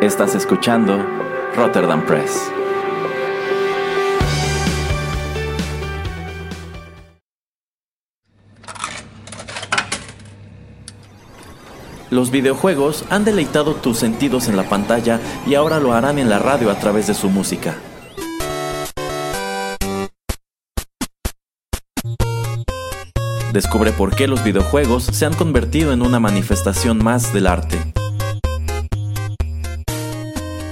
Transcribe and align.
Estás 0.00 0.36
escuchando 0.36 1.04
Rotterdam 1.56 2.06
Press. 2.06 2.52
Los 12.10 12.30
videojuegos 12.30 13.04
han 13.10 13.24
deleitado 13.24 13.74
tus 13.74 13.98
sentidos 13.98 14.46
en 14.46 14.56
la 14.56 14.68
pantalla 14.68 15.18
y 15.48 15.56
ahora 15.56 15.80
lo 15.80 15.92
harán 15.92 16.20
en 16.20 16.30
la 16.30 16.38
radio 16.38 16.70
a 16.70 16.78
través 16.78 17.08
de 17.08 17.14
su 17.14 17.28
música. 17.28 17.74
Descubre 23.52 23.90
por 23.90 24.14
qué 24.14 24.28
los 24.28 24.44
videojuegos 24.44 25.02
se 25.02 25.26
han 25.26 25.34
convertido 25.34 25.92
en 25.92 26.02
una 26.02 26.20
manifestación 26.20 27.02
más 27.02 27.32
del 27.32 27.48
arte. 27.48 27.97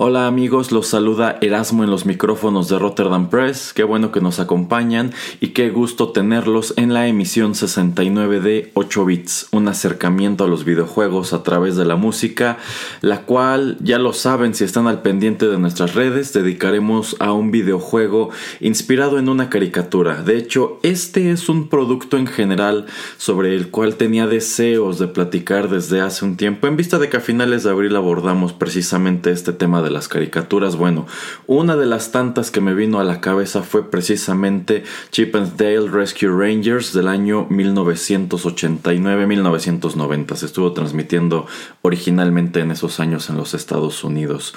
Hola 0.00 0.28
amigos, 0.28 0.70
los 0.70 0.86
saluda 0.86 1.38
Erasmo 1.40 1.82
en 1.82 1.90
los 1.90 2.06
micrófonos 2.06 2.68
de 2.68 2.78
Rotterdam 2.78 3.30
Press. 3.30 3.72
Qué 3.74 3.82
bueno 3.82 4.12
que 4.12 4.20
nos 4.20 4.38
acompañan 4.38 5.10
y 5.40 5.48
qué 5.48 5.70
gusto 5.70 6.12
tenerlos 6.12 6.72
en 6.76 6.94
la 6.94 7.08
emisión 7.08 7.56
69 7.56 8.38
de 8.40 8.70
8 8.74 9.04
bits, 9.04 9.48
un 9.50 9.66
acercamiento 9.66 10.44
a 10.44 10.46
los 10.46 10.64
videojuegos 10.64 11.32
a 11.32 11.42
través 11.42 11.74
de 11.74 11.84
la 11.84 11.96
música, 11.96 12.58
la 13.00 13.22
cual 13.22 13.76
ya 13.80 13.98
lo 13.98 14.12
saben 14.12 14.54
si 14.54 14.62
están 14.62 14.86
al 14.86 15.02
pendiente 15.02 15.48
de 15.48 15.58
nuestras 15.58 15.96
redes, 15.96 16.32
dedicaremos 16.32 17.16
a 17.18 17.32
un 17.32 17.50
videojuego 17.50 18.30
inspirado 18.60 19.18
en 19.18 19.28
una 19.28 19.50
caricatura. 19.50 20.22
De 20.22 20.36
hecho, 20.38 20.78
este 20.84 21.32
es 21.32 21.48
un 21.48 21.68
producto 21.68 22.18
en 22.18 22.28
general 22.28 22.86
sobre 23.16 23.56
el 23.56 23.72
cual 23.72 23.96
tenía 23.96 24.28
deseos 24.28 25.00
de 25.00 25.08
platicar 25.08 25.68
desde 25.68 26.00
hace 26.02 26.24
un 26.24 26.36
tiempo, 26.36 26.68
en 26.68 26.76
vista 26.76 27.00
de 27.00 27.08
que 27.08 27.16
a 27.16 27.20
finales 27.20 27.64
de 27.64 27.70
abril 27.70 27.96
abordamos 27.96 28.52
precisamente 28.52 29.32
este 29.32 29.52
tema 29.52 29.82
de 29.82 29.87
las 29.90 30.08
caricaturas, 30.08 30.76
bueno, 30.76 31.06
una 31.46 31.76
de 31.76 31.86
las 31.86 32.12
tantas 32.12 32.50
que 32.50 32.60
me 32.60 32.74
vino 32.74 33.00
a 33.00 33.04
la 33.04 33.20
cabeza 33.20 33.62
fue 33.62 33.90
precisamente 33.90 34.84
Chip 35.10 35.34
Dale 35.34 35.88
Rescue 35.88 36.28
Rangers 36.28 36.92
del 36.92 37.08
año 37.08 37.48
1989-1990. 37.48 40.36
Se 40.36 40.46
estuvo 40.46 40.72
transmitiendo 40.72 41.46
originalmente 41.82 42.60
en 42.60 42.70
esos 42.70 43.00
años 43.00 43.28
en 43.30 43.36
los 43.36 43.54
Estados 43.54 44.04
Unidos. 44.04 44.54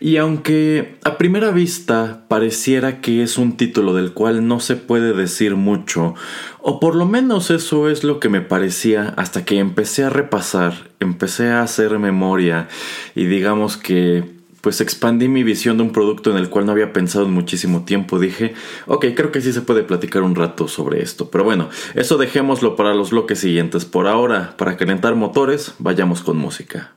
Y 0.00 0.16
aunque 0.16 0.96
a 1.04 1.18
primera 1.18 1.50
vista 1.50 2.24
pareciera 2.28 3.00
que 3.00 3.22
es 3.22 3.38
un 3.38 3.56
título 3.56 3.94
del 3.94 4.12
cual 4.12 4.46
no 4.46 4.60
se 4.60 4.76
puede 4.76 5.12
decir 5.12 5.56
mucho, 5.56 6.14
o 6.60 6.80
por 6.80 6.94
lo 6.94 7.06
menos 7.06 7.50
eso 7.50 7.88
es 7.88 8.04
lo 8.04 8.20
que 8.20 8.28
me 8.28 8.40
parecía 8.40 9.14
hasta 9.16 9.44
que 9.44 9.58
empecé 9.58 10.04
a 10.04 10.10
repasar, 10.10 10.90
empecé 11.00 11.50
a 11.50 11.62
hacer 11.62 11.98
memoria 11.98 12.68
y 13.14 13.26
digamos 13.26 13.76
que 13.76 14.41
pues 14.62 14.80
expandí 14.80 15.28
mi 15.28 15.42
visión 15.42 15.76
de 15.76 15.82
un 15.82 15.92
producto 15.92 16.30
en 16.30 16.38
el 16.38 16.48
cual 16.48 16.64
no 16.64 16.72
había 16.72 16.92
pensado 16.92 17.26
en 17.26 17.32
muchísimo 17.32 17.84
tiempo. 17.84 18.18
Dije, 18.18 18.54
ok, 18.86 19.06
creo 19.14 19.32
que 19.32 19.42
sí 19.42 19.52
se 19.52 19.60
puede 19.60 19.82
platicar 19.82 20.22
un 20.22 20.36
rato 20.36 20.68
sobre 20.68 21.02
esto. 21.02 21.30
Pero 21.30 21.44
bueno, 21.44 21.68
eso 21.94 22.16
dejémoslo 22.16 22.76
para 22.76 22.94
los 22.94 23.10
bloques 23.10 23.40
siguientes. 23.40 23.84
Por 23.84 24.06
ahora, 24.06 24.54
para 24.56 24.76
calentar 24.76 25.16
motores, 25.16 25.74
vayamos 25.78 26.22
con 26.22 26.38
música. 26.38 26.92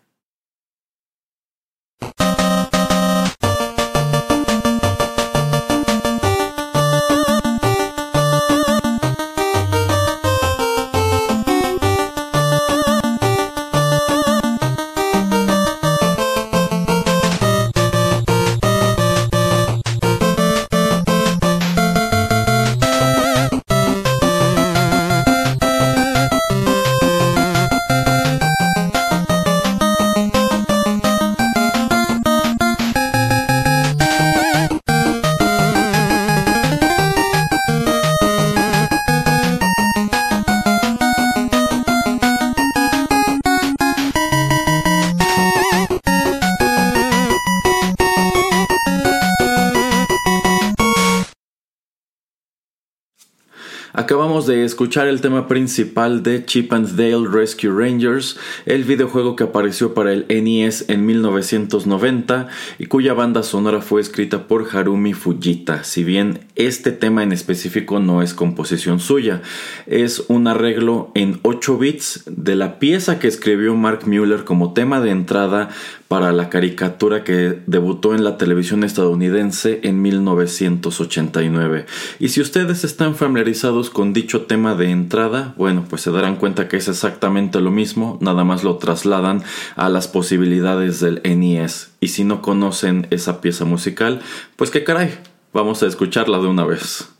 Escuchar 54.75 55.07
el 55.07 55.21
tema 55.21 55.47
principal 55.47 56.21
de 56.21 56.43
Chip 56.43 56.73
and 56.73 56.97
Dale 56.97 57.29
Rescue 57.31 57.71
Rangers, 57.71 58.37
el 58.65 58.83
videojuego 58.83 59.37
que 59.37 59.45
apareció 59.45 59.93
para 59.93 60.11
el 60.11 60.25
NES 60.27 60.89
en 60.89 61.05
1990 61.05 62.49
y 62.77 62.87
cuya 62.87 63.13
banda 63.13 63.41
sonora 63.41 63.79
fue 63.79 64.01
escrita 64.01 64.49
por 64.49 64.67
Harumi 64.75 65.13
Fujita. 65.13 65.85
Si 65.85 66.03
bien 66.03 66.41
este 66.55 66.91
tema 66.91 67.23
en 67.23 67.31
específico 67.31 68.01
no 68.01 68.21
es 68.21 68.33
composición 68.33 68.99
suya, 68.99 69.41
es 69.87 70.25
un 70.27 70.45
arreglo 70.45 71.09
en 71.15 71.39
8 71.43 71.77
bits 71.77 72.23
de 72.27 72.57
la 72.57 72.77
pieza 72.77 73.17
que 73.17 73.29
escribió 73.29 73.75
Mark 73.75 74.01
Mueller 74.05 74.43
como 74.43 74.73
tema 74.73 74.99
de 74.99 75.11
entrada 75.11 75.69
para 76.07 76.31
la 76.31 76.49
caricatura 76.49 77.23
que 77.23 77.61
debutó 77.65 78.13
en 78.13 78.23
la 78.23 78.37
televisión 78.37 78.83
estadounidense 78.83 79.79
en 79.83 80.01
1989. 80.01 81.85
Y 82.19 82.29
si 82.29 82.41
ustedes 82.41 82.83
están 82.83 83.15
familiarizados 83.15 83.89
con 83.89 84.13
dicho 84.13 84.45
tema 84.45 84.75
de 84.75 84.91
entrada, 84.91 85.53
bueno, 85.57 85.85
pues 85.89 86.03
se 86.03 86.11
darán 86.11 86.35
cuenta 86.35 86.67
que 86.67 86.77
es 86.77 86.87
exactamente 86.87 87.59
lo 87.59 87.71
mismo, 87.71 88.17
nada 88.21 88.43
más 88.43 88.63
lo 88.63 88.77
trasladan 88.77 89.43
a 89.75 89.89
las 89.89 90.07
posibilidades 90.07 90.99
del 90.99 91.21
NES. 91.23 91.91
Y 91.99 92.09
si 92.09 92.23
no 92.23 92.41
conocen 92.41 93.07
esa 93.09 93.41
pieza 93.41 93.65
musical, 93.65 94.21
pues 94.55 94.69
qué 94.69 94.83
caray, 94.83 95.17
vamos 95.53 95.81
a 95.81 95.87
escucharla 95.87 96.39
de 96.39 96.47
una 96.47 96.65
vez. 96.65 97.14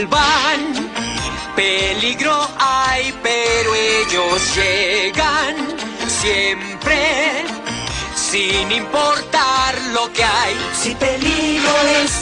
Salvan. 0.00 0.90
Peligro 1.56 2.48
hay, 2.58 3.12
pero 3.22 3.74
ellos 3.74 4.56
llegan 4.56 5.56
siempre, 6.08 7.44
sin 8.14 8.72
importar 8.72 9.74
lo 9.92 10.10
que 10.12 10.24
hay. 10.24 10.56
Si 10.80 10.94
peligro 10.94 11.72
es, 12.02 12.12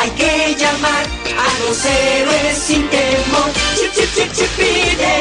hay 0.00 0.10
que 0.10 0.56
llamar 0.58 1.04
a 1.04 1.64
los 1.64 1.84
héroes 1.84 2.58
sin 2.58 2.88
temor. 2.88 3.50
Chip, 3.76 3.92
chip, 3.94 4.14
chip, 4.14 4.32
chip, 4.32 4.50
pide, 4.56 5.14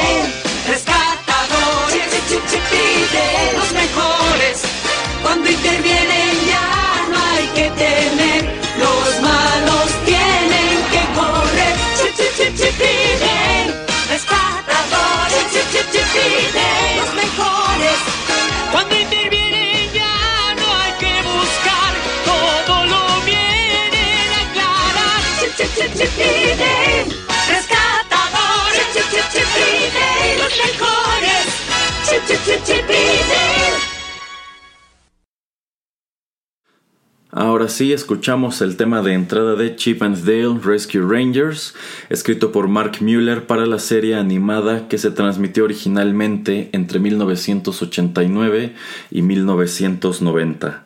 rescatadores. 0.67 2.09
Chip, 2.11 2.27
chip, 2.29 2.47
chip, 2.49 2.63
pide, 2.69 3.57
los 3.57 3.71
mejores. 3.73 4.61
Cuando 5.21 5.49
intervienen 5.49 6.38
Ahora 37.31 37.67
sí, 37.67 37.91
escuchamos 37.91 38.61
el 38.61 38.77
tema 38.77 39.01
de 39.01 39.13
entrada 39.13 39.55
de 39.55 39.75
Chip 39.75 40.01
and 40.01 40.23
Dale 40.23 40.59
Rescue 40.63 41.01
Rangers, 41.01 41.75
escrito 42.09 42.53
por 42.53 42.69
Mark 42.69 42.99
Mueller 43.01 43.45
para 43.45 43.65
la 43.65 43.79
serie 43.79 44.15
animada 44.15 44.87
que 44.87 44.97
se 44.97 45.11
transmitió 45.11 45.65
originalmente 45.65 46.69
entre 46.71 46.99
1989 46.99 48.73
y 49.11 49.21
1990. 49.21 50.85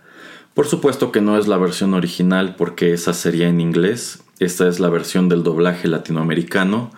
Por 0.56 0.68
supuesto 0.68 1.12
que 1.12 1.21
no 1.21 1.38
es 1.38 1.48
la 1.48 1.57
versión 1.57 1.94
original 1.94 2.56
porque 2.56 2.94
esa 2.94 3.13
sería 3.13 3.48
en 3.48 3.62
inglés, 3.62 4.24
esta 4.44 4.68
es 4.68 4.80
la 4.80 4.90
versión 4.90 5.30
del 5.30 5.44
doblaje 5.44 5.88
latinoamericano, 5.88 6.92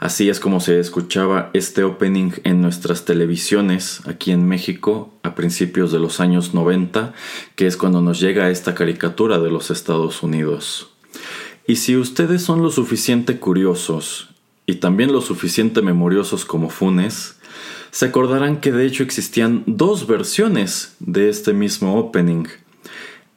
así 0.00 0.28
es 0.28 0.40
como 0.40 0.60
se 0.60 0.78
escuchaba 0.78 1.50
este 1.52 1.84
opening 1.84 2.32
en 2.44 2.60
nuestras 2.60 3.04
televisiones 3.04 4.00
aquí 4.06 4.30
en 4.30 4.46
México 4.46 5.12
a 5.22 5.34
principios 5.34 5.92
de 5.92 5.98
los 5.98 6.20
años 6.20 6.54
90, 6.54 7.14
que 7.56 7.66
es 7.66 7.76
cuando 7.76 8.00
nos 8.00 8.20
llega 8.20 8.50
esta 8.50 8.74
caricatura 8.74 9.38
de 9.38 9.50
los 9.50 9.70
Estados 9.70 10.22
Unidos. 10.22 10.90
Y 11.66 11.76
si 11.76 11.96
ustedes 11.96 12.42
son 12.42 12.62
lo 12.62 12.70
suficiente 12.70 13.38
curiosos 13.38 14.30
y 14.66 14.76
también 14.76 15.12
lo 15.12 15.20
suficiente 15.20 15.82
memoriosos 15.82 16.44
como 16.44 16.70
Funes, 16.70 17.36
se 17.90 18.06
acordarán 18.06 18.60
que 18.60 18.72
de 18.72 18.86
hecho 18.86 19.02
existían 19.02 19.64
dos 19.66 20.06
versiones 20.06 20.96
de 20.98 21.28
este 21.28 21.52
mismo 21.52 21.98
opening. 21.98 22.46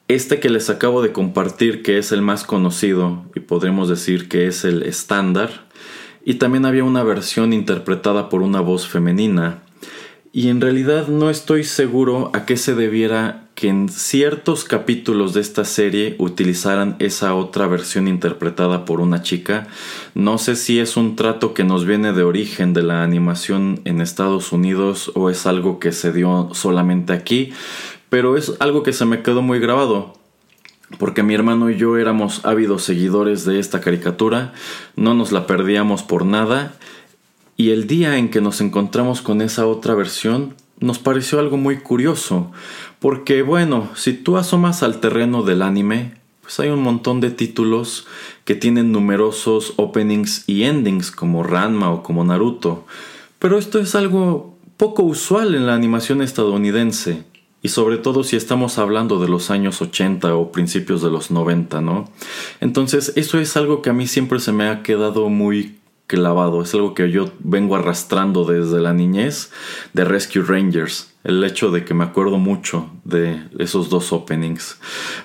Este 0.07 0.39
que 0.39 0.49
les 0.49 0.69
acabo 0.69 1.01
de 1.01 1.11
compartir, 1.11 1.81
que 1.81 1.97
es 1.97 2.11
el 2.11 2.21
más 2.21 2.43
conocido 2.43 3.23
y 3.33 3.39
podremos 3.39 3.89
decir 3.89 4.29
que 4.29 4.45
es 4.45 4.63
el 4.63 4.83
estándar, 4.83 5.65
y 6.23 6.35
también 6.35 6.65
había 6.65 6.83
una 6.83 7.01
versión 7.01 7.53
interpretada 7.53 8.29
por 8.29 8.43
una 8.43 8.61
voz 8.61 8.87
femenina. 8.87 9.63
Y 10.31 10.49
en 10.49 10.61
realidad 10.61 11.07
no 11.07 11.31
estoy 11.31 11.63
seguro 11.63 12.29
a 12.33 12.45
qué 12.45 12.55
se 12.55 12.75
debiera 12.75 13.45
que 13.55 13.69
en 13.69 13.87
ciertos 13.87 14.65
capítulos 14.65 15.33
de 15.33 15.39
esta 15.39 15.63
serie 15.63 16.15
utilizaran 16.19 16.97
esa 16.99 17.33
otra 17.33 17.67
versión 17.67 18.09
interpretada 18.09 18.83
por 18.83 18.99
una 18.99 19.21
chica. 19.21 19.67
No 20.13 20.37
sé 20.37 20.57
si 20.57 20.79
es 20.79 20.97
un 20.97 21.15
trato 21.15 21.53
que 21.53 21.63
nos 21.63 21.85
viene 21.85 22.11
de 22.11 22.23
origen 22.23 22.73
de 22.73 22.83
la 22.83 23.01
animación 23.01 23.79
en 23.85 24.01
Estados 24.01 24.51
Unidos 24.51 25.09
o 25.15 25.29
es 25.29 25.45
algo 25.45 25.79
que 25.79 25.93
se 25.93 26.11
dio 26.11 26.49
solamente 26.51 27.13
aquí, 27.13 27.53
pero 28.15 28.37
es 28.37 28.53
algo 28.59 28.81
que 28.81 28.93
se 28.93 29.03
me 29.03 29.23
quedó 29.23 29.41
muy 29.41 29.59
grabado. 29.59 30.13
Porque 30.99 31.21
mi 31.21 31.33
hermano 31.33 31.69
y 31.69 31.75
yo 31.75 31.97
éramos 31.97 32.45
ávidos 32.45 32.85
seguidores 32.85 33.43
de 33.43 33.59
esta 33.59 33.81
caricatura, 33.81 34.53
no 34.95 35.13
nos 35.13 35.33
la 35.33 35.45
perdíamos 35.47 36.01
por 36.01 36.23
nada, 36.23 36.77
y 37.57 37.71
el 37.71 37.87
día 37.87 38.17
en 38.17 38.29
que 38.29 38.39
nos 38.39 38.61
encontramos 38.61 39.21
con 39.21 39.41
esa 39.41 39.67
otra 39.67 39.95
versión, 39.95 40.55
nos 40.79 40.97
pareció 40.97 41.39
algo 41.39 41.57
muy 41.57 41.79
curioso, 41.79 42.53
porque 43.01 43.41
bueno, 43.41 43.89
si 43.95 44.13
tú 44.13 44.37
asomas 44.37 44.81
al 44.81 45.01
terreno 45.01 45.43
del 45.43 45.61
anime, 45.61 46.13
pues 46.41 46.57
hay 46.61 46.69
un 46.69 46.83
montón 46.83 47.19
de 47.19 47.31
títulos 47.31 48.07
que 48.45 48.55
tienen 48.55 48.93
numerosos 48.93 49.73
openings 49.75 50.45
y 50.47 50.63
endings 50.63 51.11
como 51.11 51.43
Ranma 51.43 51.91
o 51.91 52.01
como 52.01 52.23
Naruto, 52.23 52.85
pero 53.39 53.57
esto 53.57 53.77
es 53.77 53.93
algo 53.93 54.57
poco 54.77 55.03
usual 55.03 55.53
en 55.53 55.67
la 55.67 55.75
animación 55.75 56.21
estadounidense 56.21 57.25
y 57.65 57.69
sobre 57.69 57.97
todo 57.97 58.23
si 58.23 58.35
estamos 58.35 58.77
hablando 58.77 59.19
de 59.19 59.27
los 59.27 59.49
años 59.49 59.81
80 59.81 60.35
o 60.35 60.51
principios 60.51 61.01
de 61.01 61.09
los 61.09 61.31
90, 61.31 61.81
¿no? 61.81 62.07
Entonces 62.61 63.11
eso 63.15 63.39
es 63.39 63.57
algo 63.57 63.81
que 63.81 63.89
a 63.89 63.93
mí 63.93 64.05
siempre 64.05 64.39
se 64.39 64.51
me 64.51 64.69
ha 64.69 64.83
quedado 64.83 65.29
muy 65.29 65.79
clavado, 66.05 66.61
es 66.61 66.75
algo 66.75 66.93
que 66.93 67.09
yo 67.09 67.31
vengo 67.39 67.75
arrastrando 67.75 68.45
desde 68.45 68.79
la 68.81 68.93
niñez 68.93 69.51
de 69.93 70.05
Rescue 70.05 70.43
Rangers, 70.43 71.11
el 71.23 71.43
hecho 71.43 71.71
de 71.71 71.83
que 71.85 71.95
me 71.95 72.03
acuerdo 72.03 72.37
mucho 72.37 72.91
de 73.03 73.41
esos 73.57 73.89
dos 73.89 74.13
openings. 74.13 74.77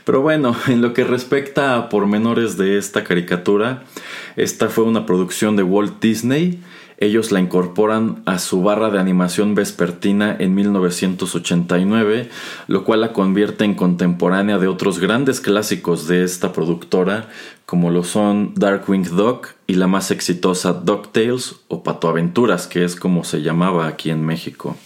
Pero 0.06 0.22
bueno, 0.22 0.56
en 0.66 0.80
lo 0.80 0.94
que 0.94 1.04
respecta 1.04 1.76
a 1.76 1.90
pormenores 1.90 2.56
de 2.56 2.78
esta 2.78 3.04
caricatura, 3.04 3.84
esta 4.36 4.70
fue 4.70 4.84
una 4.84 5.04
producción 5.04 5.56
de 5.56 5.62
Walt 5.62 6.00
Disney 6.00 6.62
ellos 7.00 7.32
la 7.32 7.40
incorporan 7.40 8.22
a 8.26 8.38
su 8.38 8.62
barra 8.62 8.90
de 8.90 9.00
animación 9.00 9.54
vespertina 9.54 10.36
en 10.38 10.54
1989, 10.54 12.28
lo 12.68 12.84
cual 12.84 13.00
la 13.00 13.14
convierte 13.14 13.64
en 13.64 13.74
contemporánea 13.74 14.58
de 14.58 14.68
otros 14.68 14.98
grandes 14.98 15.40
clásicos 15.40 16.06
de 16.06 16.24
esta 16.24 16.52
productora, 16.52 17.30
como 17.64 17.90
lo 17.90 18.04
son 18.04 18.52
Darkwing 18.54 19.16
Duck 19.16 19.54
y 19.66 19.76
la 19.76 19.86
más 19.86 20.10
exitosa 20.10 20.74
DuckTales 20.74 21.56
o 21.68 21.82
Pato 21.82 22.06
Aventuras, 22.08 22.66
que 22.66 22.84
es 22.84 22.96
como 22.96 23.24
se 23.24 23.40
llamaba 23.40 23.86
aquí 23.86 24.10
en 24.10 24.26
México. 24.26 24.76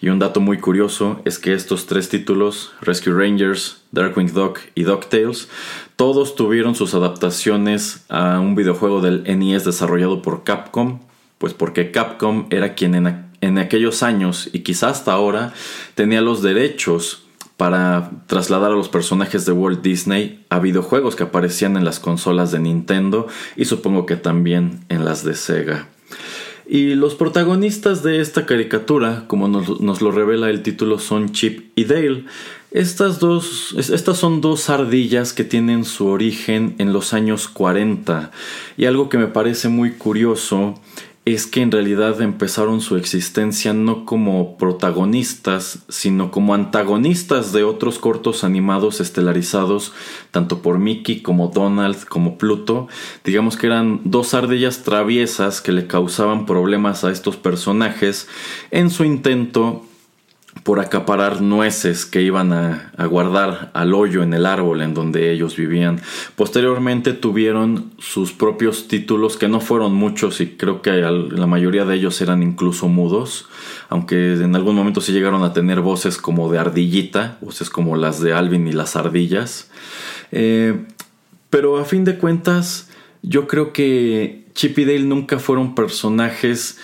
Y 0.00 0.08
un 0.08 0.18
dato 0.18 0.40
muy 0.40 0.58
curioso 0.58 1.20
es 1.24 1.38
que 1.38 1.54
estos 1.54 1.86
tres 1.86 2.08
títulos, 2.08 2.72
Rescue 2.80 3.12
Rangers, 3.12 3.82
Darkwing 3.92 4.32
Duck 4.32 4.58
y 4.74 4.82
DuckTales, 4.82 5.48
todos 5.94 6.34
tuvieron 6.34 6.74
sus 6.74 6.94
adaptaciones 6.94 8.04
a 8.08 8.40
un 8.40 8.56
videojuego 8.56 9.00
del 9.00 9.22
NES 9.22 9.64
desarrollado 9.64 10.22
por 10.22 10.42
Capcom 10.42 10.98
pues 11.42 11.54
porque 11.54 11.90
Capcom 11.90 12.46
era 12.50 12.74
quien 12.74 12.94
en, 13.40 13.58
aquellos 13.58 14.04
años 14.04 14.48
y 14.52 14.60
quizás 14.60 14.98
hasta 14.98 15.12
ahora 15.12 15.52
tenía 15.96 16.20
los 16.20 16.40
derechos 16.40 17.24
para 17.56 18.12
trasladar 18.28 18.70
a 18.70 18.76
los 18.76 18.88
personajes 18.88 19.44
de 19.44 19.50
Walt 19.50 19.82
Disney 19.82 20.44
a 20.50 20.60
videojuegos 20.60 21.16
que 21.16 21.24
aparecían 21.24 21.76
en 21.76 21.84
las 21.84 21.98
consolas 21.98 22.52
de 22.52 22.60
Nintendo 22.60 23.26
y 23.56 23.64
supongo 23.64 24.06
que 24.06 24.14
también 24.14 24.84
en 24.88 25.04
las 25.04 25.24
de 25.24 25.34
Sega. 25.34 25.88
Y 26.64 26.94
los 26.94 27.16
protagonistas 27.16 28.04
de 28.04 28.20
esta 28.20 28.46
caricatura, 28.46 29.24
como 29.26 29.48
nos, 29.48 29.80
nos, 29.80 30.00
lo 30.00 30.12
revela 30.12 30.48
el 30.48 30.62
título, 30.62 31.00
son 31.00 31.32
Chip 31.32 31.72
y 31.74 31.86
Dale. 31.86 32.24
Estas, 32.70 33.18
dos, 33.18 33.74
estas 33.76 34.16
son 34.16 34.40
dos 34.40 34.70
ardillas 34.70 35.32
que 35.32 35.42
tienen 35.42 35.84
su 35.84 36.06
origen 36.06 36.76
en 36.78 36.92
los 36.92 37.12
años 37.12 37.48
40. 37.48 38.30
Y 38.76 38.84
algo 38.84 39.08
que 39.08 39.18
me 39.18 39.26
parece 39.26 39.68
muy 39.68 39.90
curioso 39.90 40.80
es 41.24 41.46
que 41.46 41.62
en 41.62 41.70
realidad 41.70 42.20
empezaron 42.20 42.80
su 42.80 42.96
existencia 42.96 43.72
no 43.72 44.04
como 44.04 44.56
protagonistas, 44.56 45.84
sino 45.88 46.32
como 46.32 46.52
antagonistas 46.52 47.52
de 47.52 47.62
otros 47.62 48.00
cortos 48.00 48.42
animados 48.42 49.00
estelarizados, 49.00 49.92
tanto 50.32 50.62
por 50.62 50.80
Mickey 50.80 51.22
como 51.22 51.48
Donald 51.48 52.04
como 52.06 52.38
Pluto. 52.38 52.88
Digamos 53.24 53.56
que 53.56 53.68
eran 53.68 54.00
dos 54.02 54.34
ardillas 54.34 54.82
traviesas 54.82 55.60
que 55.60 55.70
le 55.70 55.86
causaban 55.86 56.44
problemas 56.44 57.04
a 57.04 57.12
estos 57.12 57.36
personajes 57.36 58.26
en 58.72 58.90
su 58.90 59.04
intento 59.04 59.84
por 60.64 60.78
acaparar 60.78 61.40
nueces 61.40 62.06
que 62.06 62.22
iban 62.22 62.52
a, 62.52 62.92
guardar 63.06 63.70
al 63.74 63.94
hoyo 63.94 64.22
en 64.22 64.32
el 64.32 64.46
árbol 64.46 64.80
en 64.82 64.94
donde 64.94 65.32
ellos 65.32 65.56
vivían. 65.56 66.00
Posteriormente 66.36 67.14
tuvieron 67.14 67.92
sus 67.98 68.32
propios 68.32 68.86
títulos 68.86 69.36
que 69.36 69.48
no 69.48 69.60
fueron 69.60 69.94
muchos 69.94 70.40
y 70.40 70.56
creo 70.56 70.80
que 70.80 70.92
la 70.92 71.46
mayoría 71.46 71.84
de 71.84 71.96
ellos 71.96 72.20
eran 72.20 72.42
incluso 72.42 72.88
mudos, 72.88 73.48
aunque 73.88 74.34
en 74.34 74.54
algún 74.54 74.76
momento 74.76 75.00
sí 75.00 75.12
llegaron 75.12 75.42
a 75.42 75.52
tener 75.52 75.80
voces 75.80 76.16
como 76.16 76.50
de 76.52 76.58
ardillita, 76.58 77.38
voces 77.40 77.68
como 77.68 77.96
las 77.96 78.20
de 78.20 78.32
Alvin 78.32 78.68
y 78.68 78.72
las 78.72 78.94
ardillas. 78.94 79.70
Eh, 80.30 80.84
pero 81.50 81.78
a 81.78 81.84
fin 81.84 82.04
de 82.04 82.18
cuentas, 82.18 82.88
yo 83.22 83.48
creo 83.48 83.72
que 83.72 84.46
Chip 84.54 84.78
y 84.78 84.84
Dale 84.84 85.00
nunca 85.00 85.38
fueron 85.38 85.74
personajes 85.74 86.78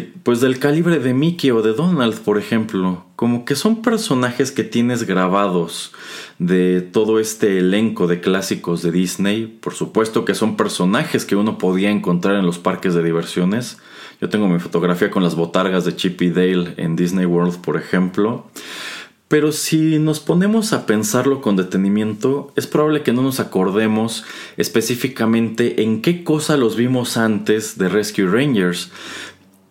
pues 0.00 0.40
del 0.40 0.58
calibre 0.58 0.98
de 0.98 1.12
Mickey 1.12 1.50
o 1.50 1.60
de 1.60 1.74
Donald, 1.74 2.18
por 2.20 2.38
ejemplo, 2.38 3.04
como 3.14 3.44
que 3.44 3.54
son 3.54 3.82
personajes 3.82 4.50
que 4.50 4.64
tienes 4.64 5.04
grabados 5.04 5.92
de 6.38 6.80
todo 6.80 7.20
este 7.20 7.58
elenco 7.58 8.06
de 8.06 8.20
clásicos 8.20 8.82
de 8.82 8.90
Disney, 8.90 9.46
por 9.46 9.74
supuesto 9.74 10.24
que 10.24 10.34
son 10.34 10.56
personajes 10.56 11.26
que 11.26 11.36
uno 11.36 11.58
podía 11.58 11.90
encontrar 11.90 12.36
en 12.36 12.46
los 12.46 12.58
parques 12.58 12.94
de 12.94 13.02
diversiones. 13.02 13.78
Yo 14.20 14.28
tengo 14.30 14.48
mi 14.48 14.60
fotografía 14.60 15.10
con 15.10 15.22
las 15.22 15.34
botargas 15.34 15.84
de 15.84 15.94
Chip 15.94 16.22
y 16.22 16.30
Dale 16.30 16.74
en 16.78 16.96
Disney 16.96 17.26
World, 17.26 17.60
por 17.60 17.76
ejemplo. 17.76 18.46
Pero 19.32 19.50
si 19.50 19.98
nos 19.98 20.20
ponemos 20.20 20.74
a 20.74 20.84
pensarlo 20.84 21.40
con 21.40 21.56
detenimiento, 21.56 22.52
es 22.54 22.66
probable 22.66 23.02
que 23.02 23.14
no 23.14 23.22
nos 23.22 23.40
acordemos 23.40 24.24
específicamente 24.58 25.84
en 25.84 26.02
qué 26.02 26.22
cosa 26.22 26.58
los 26.58 26.76
vimos 26.76 27.16
antes 27.16 27.78
de 27.78 27.88
Rescue 27.88 28.26
Rangers. 28.26 28.90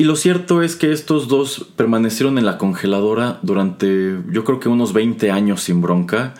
Y 0.01 0.03
lo 0.03 0.15
cierto 0.15 0.63
es 0.63 0.75
que 0.75 0.91
estos 0.91 1.27
dos 1.27 1.67
permanecieron 1.75 2.39
en 2.39 2.45
la 2.47 2.57
congeladora 2.57 3.37
durante 3.43 4.17
yo 4.31 4.43
creo 4.43 4.59
que 4.59 4.67
unos 4.67 4.93
20 4.93 5.29
años 5.29 5.61
sin 5.61 5.79
bronca. 5.79 6.33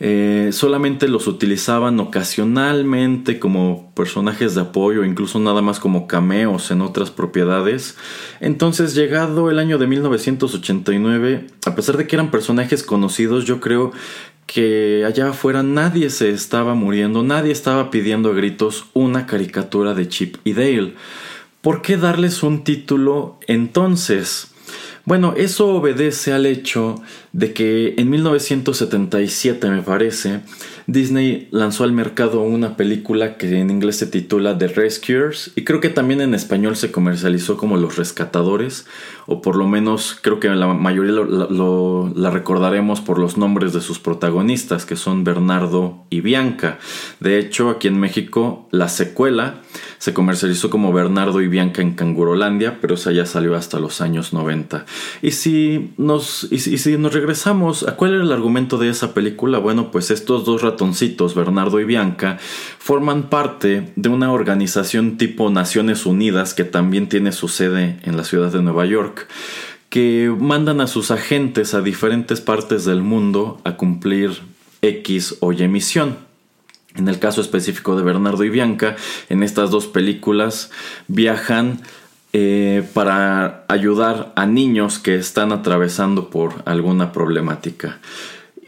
Eh, 0.00 0.48
solamente 0.52 1.06
los 1.06 1.26
utilizaban 1.26 2.00
ocasionalmente 2.00 3.38
como 3.38 3.92
personajes 3.94 4.54
de 4.54 4.62
apoyo, 4.62 5.04
incluso 5.04 5.38
nada 5.38 5.60
más 5.60 5.80
como 5.80 6.06
cameos 6.06 6.70
en 6.70 6.80
otras 6.80 7.10
propiedades. 7.10 7.98
Entonces, 8.40 8.94
llegado 8.94 9.50
el 9.50 9.58
año 9.58 9.76
de 9.76 9.86
1989, 9.86 11.46
a 11.66 11.74
pesar 11.74 11.98
de 11.98 12.06
que 12.06 12.16
eran 12.16 12.30
personajes 12.30 12.82
conocidos, 12.82 13.44
yo 13.44 13.60
creo 13.60 13.92
que 14.46 15.04
allá 15.06 15.28
afuera 15.28 15.62
nadie 15.62 16.08
se 16.08 16.30
estaba 16.30 16.74
muriendo, 16.74 17.22
nadie 17.22 17.52
estaba 17.52 17.90
pidiendo 17.90 18.30
a 18.30 18.34
gritos 18.34 18.86
una 18.94 19.26
caricatura 19.26 19.92
de 19.92 20.08
Chip 20.08 20.36
y 20.44 20.54
Dale. 20.54 20.94
¿Por 21.64 21.80
qué 21.80 21.96
darles 21.96 22.42
un 22.42 22.62
título 22.62 23.38
entonces? 23.46 24.48
Bueno, 25.06 25.32
eso 25.34 25.68
obedece 25.68 26.34
al 26.34 26.44
hecho 26.44 26.96
de 27.32 27.54
que 27.54 27.94
en 27.96 28.10
1977, 28.10 29.70
me 29.70 29.80
parece, 29.80 30.40
Disney 30.86 31.48
lanzó 31.50 31.84
al 31.84 31.92
mercado 31.92 32.42
una 32.42 32.76
película 32.76 33.38
que 33.38 33.60
en 33.60 33.70
inglés 33.70 33.96
se 33.96 34.06
titula 34.06 34.58
The 34.58 34.68
Rescuers 34.68 35.52
y 35.56 35.64
creo 35.64 35.80
que 35.80 35.88
también 35.88 36.20
en 36.20 36.34
español 36.34 36.76
se 36.76 36.92
comercializó 36.92 37.56
como 37.56 37.78
Los 37.78 37.96
Rescatadores, 37.96 38.86
o 39.26 39.40
por 39.40 39.56
lo 39.56 39.66
menos 39.66 40.18
creo 40.20 40.40
que 40.40 40.48
la 40.48 40.66
mayoría 40.68 41.12
la 41.22 42.30
recordaremos 42.30 43.00
por 43.00 43.18
los 43.18 43.38
nombres 43.38 43.72
de 43.72 43.80
sus 43.80 43.98
protagonistas, 43.98 44.84
que 44.84 44.96
son 44.96 45.24
Bernardo 45.24 46.04
y 46.10 46.20
Bianca. 46.20 46.78
De 47.20 47.38
hecho, 47.38 47.70
aquí 47.70 47.88
en 47.88 47.98
México 47.98 48.68
la 48.70 48.88
secuela 48.88 49.62
se 50.04 50.12
comercializó 50.12 50.68
como 50.68 50.92
Bernardo 50.92 51.40
y 51.40 51.48
Bianca 51.48 51.80
en 51.80 51.94
Cangurolandia, 51.94 52.78
pero 52.82 52.96
esa 52.96 53.10
ya 53.10 53.24
salió 53.24 53.56
hasta 53.56 53.80
los 53.80 54.02
años 54.02 54.34
90. 54.34 54.84
Y 55.22 55.30
si 55.30 55.94
nos, 55.96 56.46
y 56.50 56.58
si, 56.58 56.74
y 56.74 56.76
si 56.76 56.98
nos 56.98 57.14
regresamos 57.14 57.88
a 57.88 57.96
cuál 57.96 58.12
era 58.12 58.22
el 58.22 58.30
argumento 58.30 58.76
de 58.76 58.90
esa 58.90 59.14
película, 59.14 59.56
bueno, 59.56 59.90
pues 59.90 60.10
estos 60.10 60.44
dos 60.44 60.60
ratoncitos, 60.60 61.34
Bernardo 61.34 61.80
y 61.80 61.84
Bianca, 61.84 62.36
forman 62.38 63.30
parte 63.30 63.94
de 63.96 64.08
una 64.10 64.30
organización 64.30 65.16
tipo 65.16 65.48
Naciones 65.48 66.04
Unidas 66.04 66.52
que 66.52 66.64
también 66.64 67.08
tiene 67.08 67.32
su 67.32 67.48
sede 67.48 67.98
en 68.02 68.18
la 68.18 68.24
ciudad 68.24 68.52
de 68.52 68.60
Nueva 68.60 68.84
York 68.84 69.26
que 69.88 70.30
mandan 70.38 70.82
a 70.82 70.86
sus 70.86 71.10
agentes 71.12 71.72
a 71.72 71.80
diferentes 71.80 72.42
partes 72.42 72.84
del 72.84 73.00
mundo 73.00 73.58
a 73.64 73.78
cumplir 73.78 74.42
X 74.82 75.36
o 75.40 75.54
Y 75.54 75.66
misión. 75.66 76.33
En 76.96 77.08
el 77.08 77.18
caso 77.18 77.40
específico 77.40 77.96
de 77.96 78.04
Bernardo 78.04 78.44
y 78.44 78.50
Bianca, 78.50 78.96
en 79.28 79.42
estas 79.42 79.70
dos 79.70 79.86
películas 79.86 80.70
viajan 81.08 81.80
eh, 82.32 82.82
para 82.94 83.64
ayudar 83.68 84.32
a 84.36 84.46
niños 84.46 84.98
que 84.98 85.16
están 85.16 85.52
atravesando 85.52 86.30
por 86.30 86.62
alguna 86.64 87.12
problemática. 87.12 88.00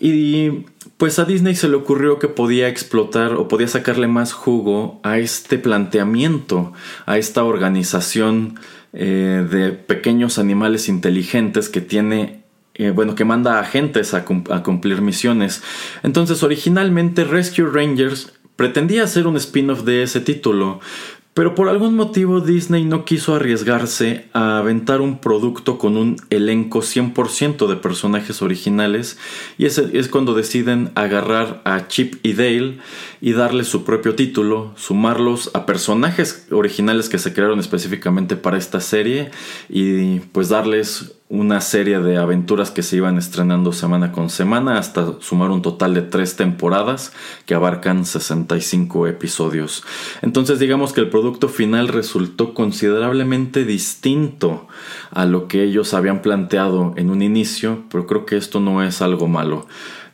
Y 0.01 0.67
pues 0.97 1.19
a 1.19 1.25
Disney 1.25 1.55
se 1.55 1.69
le 1.69 1.77
ocurrió 1.77 2.19
que 2.19 2.29
podía 2.29 2.69
explotar 2.69 3.35
o 3.35 3.49
podía 3.49 3.69
sacarle 3.69 4.07
más 4.07 4.33
jugo 4.33 5.01
a 5.03 5.19
este 5.19 5.59
planteamiento, 5.59 6.73
a 7.07 7.19
esta 7.19 7.45
organización 7.45 8.59
eh, 8.93 9.47
de 9.51 9.73
pequeños 9.73 10.39
animales 10.39 10.89
inteligentes 10.89 11.69
que 11.69 11.81
tiene 11.81 12.46
eh, 12.79 12.91
bueno, 12.91 13.15
que 13.15 13.25
manda 13.25 13.59
agentes 13.59 14.13
a, 14.13 14.25
cumplir 14.25 15.01
misiones. 15.01 15.63
Entonces, 16.03 16.43
originalmente 16.43 17.25
Rescue 17.25 17.67
Rangers 17.67 18.35
pretendía 18.57 19.05
hacer 19.05 19.27
un 19.27 19.37
spin-off 19.37 19.85
de 19.85 20.03
ese 20.03 20.21
título, 20.21 20.81
pero 21.33 21.55
por 21.55 21.69
algún 21.69 21.97
motivo 21.97 22.41
Disney 22.41 22.85
no 22.85 23.05
quiso 23.05 23.35
arriesgarse 23.35 24.27
a 24.33 24.59
aventar 24.59 25.03
un 25.03 25.19
producto 25.19 25.77
con 25.77 25.99
un 25.99 26.17
elenco 26.31 26.81
100% 26.81 27.67
de 27.67 27.77
personajes 27.77 28.41
originales 28.41 29.19
y 29.59 29.67
es 29.67 30.09
cuando 30.11 30.33
deciden 30.33 30.93
agarrar 30.95 31.61
a 31.67 31.89
Chip 31.89 32.15
y 32.23 32.33
Dale 32.33 32.79
y 33.21 33.33
darle 33.33 33.65
su 33.65 33.85
propio 33.85 34.15
título, 34.15 34.73
sumarlos 34.77 35.51
a 35.53 35.67
personajes 35.67 36.47
originales 36.51 37.11
que 37.11 37.19
se 37.19 37.35
crearon 37.35 37.61
específicamente 37.61 38.37
para 38.37 38.57
esta 38.57 38.81
serie 38.81 39.31
y 39.69 40.21
pues 40.21 40.49
darles 40.49 41.17
una 41.29 41.61
serie 41.61 41.99
de 41.99 42.19
aventuras 42.19 42.71
que 42.71 42.83
se 42.83 42.97
iban 42.97 43.19
estrenando 43.19 43.73
semana 43.73 44.13
con 44.13 44.31
semana 44.31 44.79
hasta 44.79 45.15
sumar 45.21 45.51
un 45.51 45.61
total 45.61 45.93
de 45.95 46.03
tres 46.03 46.37
temporadas 46.37 47.13
que 47.47 47.55
abarcan 47.55 48.05
65 48.05 49.09
episodios. 49.09 49.83
Entonces 50.23 50.61
digamos 50.61 50.93
que 50.93 51.01
el 51.01 51.11
producto 51.11 51.49
final 51.49 51.89
resultó 51.89 52.55
considerablemente 52.55 53.65
distinto 53.65 54.69
a 55.11 55.27
lo 55.27 55.49
que 55.49 55.65
ellos 55.65 55.95
habían 55.95 56.23
planteado 56.23 56.95
en 56.97 57.11
un 57.11 57.23
inicio, 57.23 57.85
pero 57.91 58.07
creo 58.07 58.25
que 58.25 58.37
esto 58.37 58.61
no 58.61 58.85
es 58.85 59.03
algo 59.03 59.27
malo. 59.27 59.67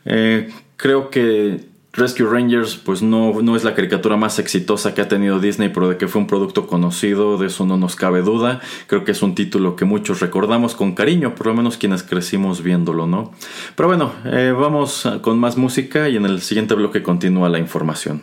Eh, 0.07 0.51
creo 0.77 1.11
que 1.11 1.72
Rescue 1.93 2.27
Rangers 2.27 2.77
pues 2.77 3.03
no, 3.03 3.43
no, 3.43 3.55
es 3.55 3.65
la 3.65 3.75
caricatura 3.75 4.17
más 4.17 4.39
exitosa 4.39 4.95
que 4.95 5.03
ha 5.03 5.09
tenido 5.09 5.41
Disney, 5.41 5.69
pero 5.69 5.91
de 5.91 5.99
que 5.99 6.09
fue 6.09 6.21
un 6.21 6.27
producto 6.27 6.67
conocido, 6.67 7.37
de 7.37 7.49
eso 7.49 7.67
no 7.67 7.77
nos 7.77 7.97
cabe 7.97 8.23
duda. 8.23 8.61
Creo 8.87 9.05
que 9.05 9.13
es 9.13 9.23
un 9.23 9.35
título 9.35 9.77
que 9.77 9.85
muchos 9.85 10.21
recordamos 10.21 10.75
con 10.75 10.95
cariño, 10.95 11.35
por 11.35 11.49
lo 11.49 11.55
menos 11.55 11.77
quienes 11.77 12.03
crecimos 12.03 12.63
viéndolo, 12.63 13.07
¿no? 13.07 13.33
Pero 13.77 13.89
bueno, 13.89 14.13
eh, 14.25 14.55
vamos 14.59 15.07
con 15.21 15.39
más 15.39 15.57
música 15.57 16.09
y 16.09 16.17
en 16.17 16.25
el 16.25 16.41
siguiente 16.41 16.75
bloque 16.75 17.03
continúa 17.03 17.51
la 17.51 17.59
información. 17.59 18.23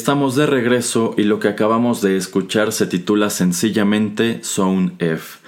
Estamos 0.00 0.34
de 0.34 0.46
regreso 0.46 1.14
y 1.18 1.24
lo 1.24 1.40
que 1.40 1.48
acabamos 1.48 2.00
de 2.00 2.16
escuchar 2.16 2.72
se 2.72 2.86
titula 2.86 3.28
sencillamente 3.28 4.40
Zone 4.42 4.92
F. 4.98 5.40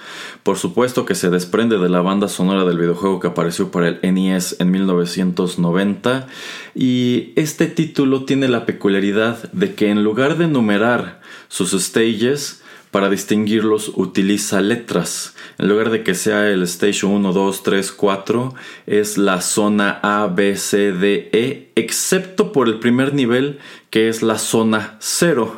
Por 0.43 0.59
supuesto 0.59 1.07
que 1.07 1.15
se 1.15 1.31
desprende 1.31 1.79
de 1.79 1.89
la 1.89 2.01
banda 2.01 2.27
sonora 2.27 2.63
del 2.63 2.77
videojuego 2.77 3.19
que 3.19 3.29
apareció 3.29 3.71
para 3.71 3.87
el 3.87 3.99
NES 4.03 4.57
en 4.59 4.69
1990 4.69 6.27
y 6.75 7.33
este 7.35 7.65
título 7.65 8.25
tiene 8.25 8.47
la 8.47 8.67
peculiaridad 8.67 9.51
de 9.53 9.73
que 9.73 9.89
en 9.89 10.03
lugar 10.03 10.37
de 10.37 10.47
numerar 10.47 11.19
sus 11.47 11.71
stages, 11.71 12.61
para 12.93 13.09
distinguirlos 13.09 13.91
utiliza 13.95 14.61
letras. 14.61 15.33
En 15.57 15.67
lugar 15.67 15.89
de 15.89 16.03
que 16.03 16.13
sea 16.13 16.47
el 16.51 16.61
Station 16.61 17.11
1, 17.13 17.33
2, 17.33 17.63
3, 17.63 17.91
4, 17.91 18.53
es 18.85 19.17
la 19.17 19.41
zona 19.41 19.99
A, 20.03 20.27
B, 20.27 20.55
C, 20.55 20.91
D, 20.91 21.27
E, 21.33 21.71
excepto 21.73 22.51
por 22.51 22.67
el 22.67 22.77
primer 22.77 23.15
nivel 23.15 23.57
que 23.93 24.09
es 24.09 24.23
la 24.23 24.39
zona 24.39 24.95
0. 24.97 25.53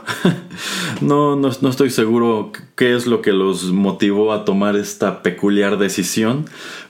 no, 0.99 1.37
no, 1.37 1.51
no 1.61 1.69
estoy 1.69 1.89
seguro 1.89 2.51
qué 2.75 2.93
es 2.93 3.07
lo 3.07 3.21
que 3.21 3.31
los 3.31 3.71
motivó 3.71 4.33
a 4.33 4.43
tomar 4.43 4.75
esta 4.75 5.23
peculiar 5.23 5.77
decisión, 5.77 6.45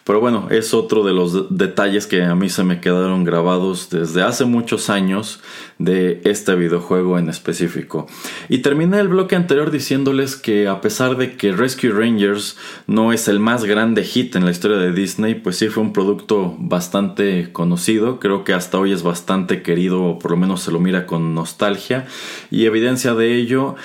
pero 0.05 0.19
bueno, 0.19 0.47
es 0.51 0.75
otro 0.75 1.03
de 1.03 1.13
los 1.13 1.57
detalles 1.57 2.05
que 2.05 2.21
a 2.21 2.35
mí 2.35 2.47
se 2.50 2.63
me 2.63 2.79
quedaron 2.79 3.24
grabados 3.24 3.89
desde 3.89 4.21
hace 4.21 4.45
muchos 4.45 4.91
años 4.91 5.39
de 5.79 6.21
este 6.25 6.53
videojuego 6.53 7.17
en 7.17 7.27
específico. 7.27 8.05
Y 8.47 8.59
terminé 8.59 9.00
el 9.00 9.07
bloque 9.07 9.35
anterior 9.35 9.71
diciéndoles 9.71 10.35
que 10.35 10.67
a 10.67 10.79
pesar 10.79 11.17
de 11.17 11.35
que 11.35 11.53
Rescue 11.53 11.89
Rangers 11.89 12.55
no 12.85 13.13
es 13.13 13.27
el 13.27 13.39
más 13.39 13.65
grande 13.65 14.03
hit 14.03 14.35
en 14.35 14.45
la 14.45 14.51
historia 14.51 14.77
de 14.77 14.93
Disney, 14.93 15.33
pues 15.33 15.57
sí 15.57 15.69
fue 15.69 15.81
un 15.81 15.91
producto 15.91 16.55
bastante 16.59 17.51
conocido, 17.51 18.19
creo 18.19 18.43
que 18.43 18.53
hasta 18.53 18.77
hoy 18.77 18.91
es 18.91 19.01
bastante 19.01 19.63
querido, 19.63 20.03
o 20.03 20.19
por 20.19 20.31
lo 20.31 20.38
menos 20.38 20.62
se 20.62 20.71
lo 20.71 20.79
mira 20.79 21.07
con 21.07 21.33
nostalgia, 21.33 22.05
y 22.51 22.65
evidencia 22.65 23.15
de 23.15 23.35
ello 23.35 23.75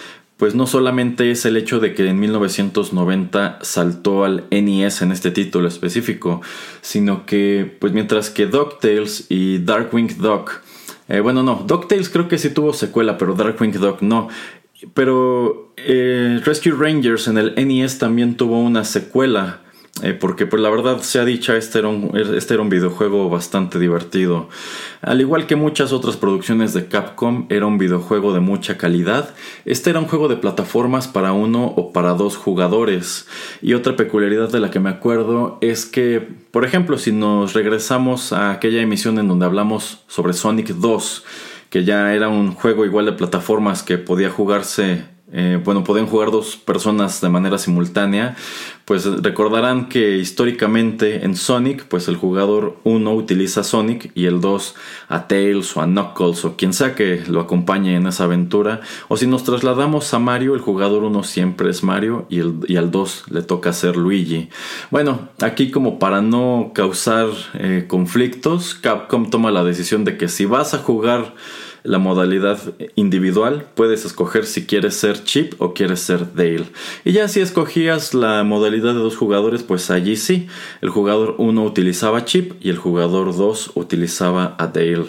pues 0.41 0.55
no 0.55 0.67
solamente 0.67 1.31
es 1.31 1.45
el 1.45 1.59
hecho 1.59 1.81
de 1.81 1.93
que 1.93 2.09
en 2.09 2.19
1990 2.19 3.59
saltó 3.61 4.25
al 4.25 4.45
NES 4.51 5.03
en 5.03 5.13
este 5.13 5.31
título 5.31 5.69
específico, 5.69 6.41
sino 6.81 7.27
que 7.27 7.77
pues 7.79 7.93
mientras 7.93 8.31
que 8.31 8.47
DuckTales 8.47 9.27
y 9.29 9.59
Darkwing 9.59 10.17
Duck, 10.17 10.63
eh, 11.09 11.21
bueno 11.21 11.43
no, 11.43 11.63
DuckTales 11.67 12.09
creo 12.09 12.27
que 12.27 12.39
sí 12.39 12.49
tuvo 12.49 12.73
secuela, 12.73 13.19
pero 13.19 13.35
Darkwing 13.35 13.73
Duck 13.73 14.01
no, 14.01 14.29
pero 14.95 15.75
eh, 15.77 16.41
Rescue 16.43 16.73
Rangers 16.73 17.29
en 17.29 17.37
el 17.37 17.55
NES 17.57 17.99
también 17.99 18.39
tuvo 18.39 18.61
una 18.61 18.85
secuela 18.85 19.61
eh, 20.03 20.15
porque 20.15 20.47
pues 20.47 20.63
la 20.63 20.71
verdad 20.71 21.03
sea 21.03 21.27
dicha, 21.27 21.57
este 21.57 21.81
era, 21.81 21.91
este 22.35 22.55
era 22.55 22.63
un 22.63 22.71
videojuego 22.71 23.29
bastante 23.29 23.79
divertido. 23.79 24.49
Al 25.03 25.21
igual 25.21 25.47
que 25.47 25.57
muchas 25.57 25.93
otras 25.93 26.17
producciones 26.17 26.73
de 26.73 26.87
Capcom, 26.87 27.47
era 27.51 27.67
un 27.67 27.77
videojuego 27.77 28.33
de 28.33 28.41
mucha 28.41 28.79
calidad. 28.79 29.35
Este 29.67 29.91
era 29.91 29.99
un 29.99 30.07
juego 30.07 30.29
de 30.29 30.37
plataformas 30.37 31.07
para 31.07 31.33
uno 31.33 31.67
o 31.77 31.93
para 31.93 32.15
dos 32.15 32.37
jugadores. 32.37 33.27
Y 33.61 33.75
otra 33.75 33.97
peculiaridad 33.97 34.51
de 34.51 34.61
la 34.61 34.71
que 34.71 34.81
me 34.81 34.89
acuerdo 34.89 35.59
es 35.61 35.85
que, 35.85 36.27
por 36.51 36.65
ejemplo, 36.65 36.97
si 36.97 37.13
nos 37.13 37.53
regresamos 37.53 38.33
a 38.33 38.53
aquella 38.53 38.81
emisión 38.81 39.19
en 39.19 39.29
donde 39.29 39.45
hablamos 39.45 40.03
sobre 40.07 40.33
Sonic 40.33 40.69
2, 40.69 41.25
que 41.69 41.85
ya 41.85 42.15
era 42.15 42.29
un 42.29 42.55
juego 42.55 42.87
igual 42.87 43.05
de 43.05 43.13
plataformas 43.13 43.83
que 43.83 43.99
podía 43.99 44.31
jugarse 44.31 45.05
eh, 45.33 45.61
bueno, 45.65 45.85
pueden 45.85 46.07
jugar 46.07 46.31
dos 46.31 46.57
personas 46.57 47.21
de 47.21 47.29
manera 47.29 47.59
simultánea, 47.59 48.37
pues 48.85 49.05
recordarán 49.05 49.89
que 49.89 50.17
históricamente 50.17 51.25
en 51.25 51.37
Sonic, 51.37 51.85
pues 51.85 52.09
el 52.09 52.17
jugador 52.17 52.79
1 52.83 53.15
utiliza 53.15 53.63
Sonic 53.63 54.11
y 54.17 54.27
el 54.27 54.41
2 54.41 54.75
a 55.09 55.29
Tails 55.29 55.77
o 55.77 55.83
a 55.83 55.87
Knuckles 55.87 56.45
o 56.45 56.57
quien 56.57 56.73
sea 56.73 56.97
que 56.97 57.23
lo 57.29 57.41
acompañe 57.41 57.95
en 57.95 58.09
esa 58.09 58.25
aventura. 58.25 58.81
O 59.07 59.17
si 59.17 59.29
nos 59.29 59.45
trasladamos 59.45 60.13
a 60.13 60.19
Mario, 60.19 60.55
el 60.57 60.61
jugador 60.61 61.05
1 61.05 61.23
siempre 61.23 61.71
es 61.71 61.85
Mario 61.85 62.27
y, 62.29 62.41
el, 62.41 62.55
y 62.67 62.77
al 62.77 62.91
2 62.91 63.27
le 63.31 63.43
toca 63.43 63.73
ser 63.73 63.97
Luigi. 63.97 64.49
Bueno, 64.91 65.29
aquí 65.41 65.71
como 65.71 66.01
para 66.01 66.21
no 66.21 66.73
causar 66.75 67.29
eh, 67.55 67.85
conflictos, 67.87 68.75
Capcom 68.75 69.31
toma 69.31 69.53
la 69.53 69.63
decisión 69.63 70.05
de 70.05 70.17
que 70.17 70.27
si 70.27 70.47
vas 70.47 70.75
a 70.75 70.79
jugar 70.79 71.35
la 71.83 71.99
modalidad 71.99 72.59
individual, 72.95 73.67
puedes 73.75 74.05
escoger 74.05 74.45
si 74.45 74.67
quieres 74.67 74.95
ser 74.95 75.25
Chip 75.25 75.55
o 75.59 75.75
quieres 75.75 76.01
ser 76.01 76.35
Dale. 76.35 76.67
Y 77.05 77.13
ya 77.13 77.29
si 77.29 77.41
escogías 77.41 78.15
la 78.15 78.45
modalidad 78.45 78.95
de 78.95 79.01
dos 79.01 79.17
jugadores, 79.17 79.63
pues 79.63 79.91
allí 79.91 80.17
sí, 80.17 80.47
el 80.81 80.91
jugador 80.91 81.37
1 81.39 81.65
utilizaba 81.65 82.25
Chip 82.25 82.53
y 82.61 82.71
el 82.71 82.77
jugador 82.77 83.37
2 83.37 83.73
utilizaba 83.75 84.57
a 84.59 84.67
Dale. 84.67 85.07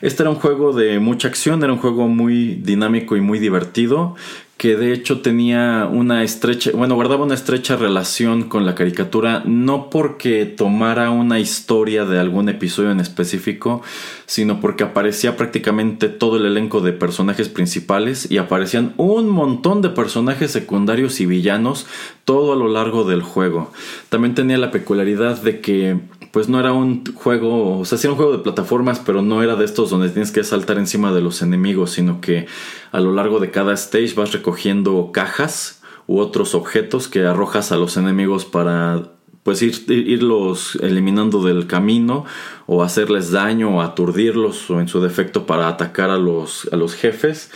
Este 0.00 0.22
era 0.22 0.30
un 0.30 0.36
juego 0.36 0.72
de 0.72 1.00
mucha 1.00 1.26
acción, 1.26 1.62
era 1.64 1.72
un 1.72 1.80
juego 1.80 2.06
muy 2.06 2.54
dinámico 2.54 3.16
y 3.16 3.20
muy 3.20 3.40
divertido 3.40 4.14
que 4.58 4.76
de 4.76 4.92
hecho 4.92 5.20
tenía 5.20 5.88
una 5.90 6.24
estrecha, 6.24 6.72
bueno, 6.74 6.96
guardaba 6.96 7.24
una 7.24 7.34
estrecha 7.34 7.76
relación 7.76 8.48
con 8.48 8.66
la 8.66 8.74
caricatura, 8.74 9.44
no 9.46 9.88
porque 9.88 10.46
tomara 10.46 11.10
una 11.10 11.38
historia 11.38 12.04
de 12.04 12.18
algún 12.18 12.48
episodio 12.48 12.90
en 12.90 12.98
específico, 12.98 13.82
sino 14.26 14.60
porque 14.60 14.82
aparecía 14.82 15.36
prácticamente 15.36 16.08
todo 16.08 16.38
el 16.38 16.44
elenco 16.44 16.80
de 16.80 16.92
personajes 16.92 17.48
principales 17.48 18.28
y 18.32 18.38
aparecían 18.38 18.94
un 18.96 19.28
montón 19.28 19.80
de 19.80 19.90
personajes 19.90 20.50
secundarios 20.50 21.20
y 21.20 21.26
villanos 21.26 21.86
todo 22.24 22.52
a 22.52 22.56
lo 22.56 22.66
largo 22.66 23.04
del 23.04 23.22
juego. 23.22 23.72
También 24.08 24.34
tenía 24.34 24.58
la 24.58 24.72
peculiaridad 24.72 25.40
de 25.40 25.60
que 25.60 26.00
pues 26.30 26.48
no 26.48 26.60
era 26.60 26.72
un 26.72 27.04
juego, 27.14 27.78
o 27.78 27.84
sea, 27.84 27.98
sí 27.98 28.06
era 28.06 28.12
un 28.12 28.18
juego 28.18 28.32
de 28.32 28.42
plataformas, 28.42 29.00
pero 29.04 29.22
no 29.22 29.42
era 29.42 29.56
de 29.56 29.64
estos 29.64 29.90
donde 29.90 30.10
tienes 30.10 30.30
que 30.30 30.44
saltar 30.44 30.78
encima 30.78 31.12
de 31.12 31.20
los 31.20 31.42
enemigos, 31.42 31.90
sino 31.90 32.20
que 32.20 32.46
a 32.92 33.00
lo 33.00 33.12
largo 33.12 33.40
de 33.40 33.50
cada 33.50 33.72
stage 33.74 34.14
vas 34.14 34.32
recogiendo 34.32 35.10
cajas 35.12 35.82
u 36.06 36.18
otros 36.18 36.54
objetos 36.54 37.08
que 37.08 37.24
arrojas 37.24 37.72
a 37.72 37.76
los 37.76 37.96
enemigos 37.96 38.44
para 38.44 39.10
pues 39.42 39.62
ir, 39.62 39.74
irlos 39.88 40.76
eliminando 40.82 41.42
del 41.42 41.66
camino 41.66 42.26
o 42.66 42.82
hacerles 42.82 43.30
daño 43.30 43.76
o 43.76 43.80
aturdirlos 43.80 44.70
o 44.70 44.80
en 44.80 44.88
su 44.88 45.00
defecto 45.00 45.46
para 45.46 45.68
atacar 45.68 46.10
a 46.10 46.18
los, 46.18 46.68
a 46.70 46.76
los 46.76 46.94
jefes. 46.94 47.50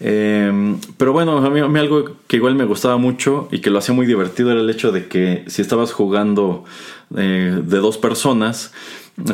Em, 0.00 0.78
pero 0.96 1.12
bueno, 1.12 1.38
a 1.38 1.50
mí, 1.50 1.60
a 1.60 1.68
mí, 1.68 1.78
algo 1.78 2.16
que 2.26 2.36
igual 2.36 2.54
me 2.54 2.64
gustaba 2.64 2.96
mucho 2.96 3.48
y 3.52 3.60
que 3.60 3.70
lo 3.70 3.78
hacía 3.78 3.94
muy 3.94 4.06
divertido 4.06 4.50
era 4.50 4.60
el 4.60 4.70
hecho 4.70 4.90
de 4.90 5.06
que 5.06 5.44
si 5.46 5.62
estabas 5.62 5.92
jugando 5.92 6.64
eh, 7.16 7.60
de 7.64 7.78
dos 7.78 7.98
personas, 7.98 8.72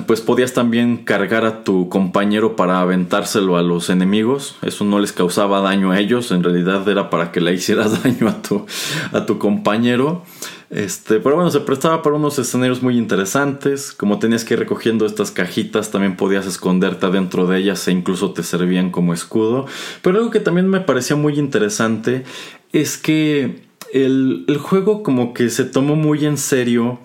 pues 0.06 0.20
podías 0.20 0.52
también 0.52 0.98
cargar 0.98 1.46
a 1.46 1.64
tu 1.64 1.88
compañero 1.88 2.54
para 2.54 2.80
aventárselo 2.80 3.56
a 3.56 3.62
los 3.62 3.88
enemigos. 3.88 4.56
Eso 4.62 4.84
no 4.84 4.98
les 4.98 5.12
causaba 5.12 5.62
daño 5.62 5.90
a 5.90 5.98
ellos, 5.98 6.32
en 6.32 6.42
realidad 6.42 6.86
era 6.86 7.08
para 7.08 7.32
que 7.32 7.40
le 7.40 7.54
hicieras 7.54 8.02
daño 8.02 8.28
a 8.28 8.42
tu, 8.42 8.66
a 9.12 9.24
tu 9.24 9.38
compañero. 9.38 10.22
Este, 10.68 11.18
pero 11.18 11.34
bueno, 11.34 11.50
se 11.50 11.60
prestaba 11.60 12.02
para 12.02 12.16
unos 12.16 12.38
escenarios 12.38 12.82
muy 12.82 12.96
interesantes. 12.96 13.92
Como 13.92 14.18
tenías 14.18 14.44
que 14.44 14.54
ir 14.54 14.60
recogiendo 14.60 15.06
estas 15.06 15.30
cajitas, 15.30 15.90
también 15.90 16.16
podías 16.16 16.46
esconderte 16.46 17.10
dentro 17.10 17.46
de 17.46 17.58
ellas 17.58 17.88
e 17.88 17.92
incluso 17.92 18.32
te 18.32 18.42
servían 18.42 18.90
como 18.90 19.14
escudo. 19.14 19.66
Pero 20.02 20.18
algo 20.18 20.30
que 20.30 20.40
también 20.40 20.68
me 20.68 20.80
parecía 20.80 21.16
muy 21.16 21.38
interesante 21.38 22.24
es 22.72 22.98
que 22.98 23.62
el, 23.92 24.44
el 24.46 24.58
juego 24.58 25.02
como 25.02 25.32
que 25.34 25.48
se 25.48 25.64
tomó 25.64 25.96
muy 25.96 26.24
en 26.24 26.36
serio 26.36 27.00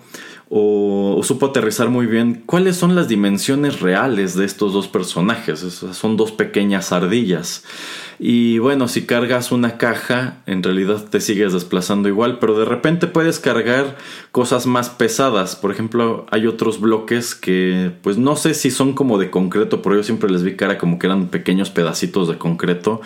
o, 0.48 1.20
supo 1.22 1.46
aterrizar 1.46 1.88
muy 1.88 2.06
bien 2.06 2.42
cuáles 2.46 2.76
son 2.76 2.94
las 2.94 3.08
dimensiones 3.08 3.80
reales 3.80 4.36
de 4.36 4.44
estos 4.44 4.72
dos 4.72 4.86
personajes. 4.86 5.60
son 5.60 6.16
dos 6.16 6.32
pequeñas 6.32 6.92
ardillas. 6.92 7.64
Y 8.18 8.58
bueno, 8.58 8.88
si 8.88 9.04
cargas 9.04 9.52
una 9.52 9.76
caja, 9.76 10.38
en 10.46 10.62
realidad 10.62 11.04
te 11.10 11.20
sigues 11.20 11.52
desplazando 11.52 12.08
igual, 12.08 12.38
pero 12.38 12.58
de 12.58 12.64
repente 12.64 13.06
puedes 13.06 13.38
cargar 13.38 13.96
cosas 14.32 14.66
más 14.66 14.88
pesadas. 14.88 15.56
Por 15.56 15.70
ejemplo, 15.70 16.26
hay 16.30 16.46
otros 16.46 16.80
bloques 16.80 17.34
que, 17.34 17.92
pues 18.02 18.16
no 18.16 18.36
sé 18.36 18.54
si 18.54 18.70
son 18.70 18.94
como 18.94 19.18
de 19.18 19.30
concreto, 19.30 19.82
pero 19.82 19.96
yo 19.96 20.02
siempre 20.02 20.30
les 20.30 20.42
vi 20.42 20.56
cara 20.56 20.78
como 20.78 20.98
que 20.98 21.06
eran 21.06 21.28
pequeños 21.28 21.70
pedacitos 21.70 22.28
de 22.28 22.38
concreto, 22.38 23.02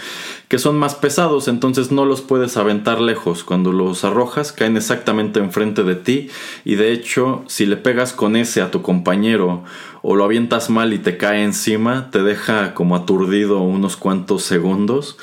que 0.48 0.58
son 0.58 0.78
más 0.78 0.94
pesados, 0.94 1.48
entonces 1.48 1.90
no 1.90 2.04
los 2.04 2.20
puedes 2.20 2.56
aventar 2.56 3.00
lejos. 3.00 3.42
Cuando 3.42 3.72
los 3.72 4.04
arrojas, 4.04 4.52
caen 4.52 4.76
exactamente 4.76 5.40
enfrente 5.40 5.82
de 5.82 5.96
ti, 5.96 6.28
y 6.64 6.76
de 6.76 6.92
hecho, 6.92 7.42
si 7.48 7.66
le 7.66 7.76
pegas 7.76 8.12
con 8.12 8.36
ese 8.36 8.60
a 8.62 8.70
tu 8.70 8.82
compañero, 8.82 9.64
o 10.02 10.16
lo 10.16 10.24
avientas 10.24 10.70
mal 10.70 10.92
y 10.92 10.98
te 10.98 11.16
cae 11.16 11.42
encima, 11.42 12.10
te 12.10 12.22
deja 12.22 12.74
como 12.74 12.96
aturdido 12.96 13.60
unos 13.60 13.96
cuantos 13.96 14.42
segundos. 14.42 15.18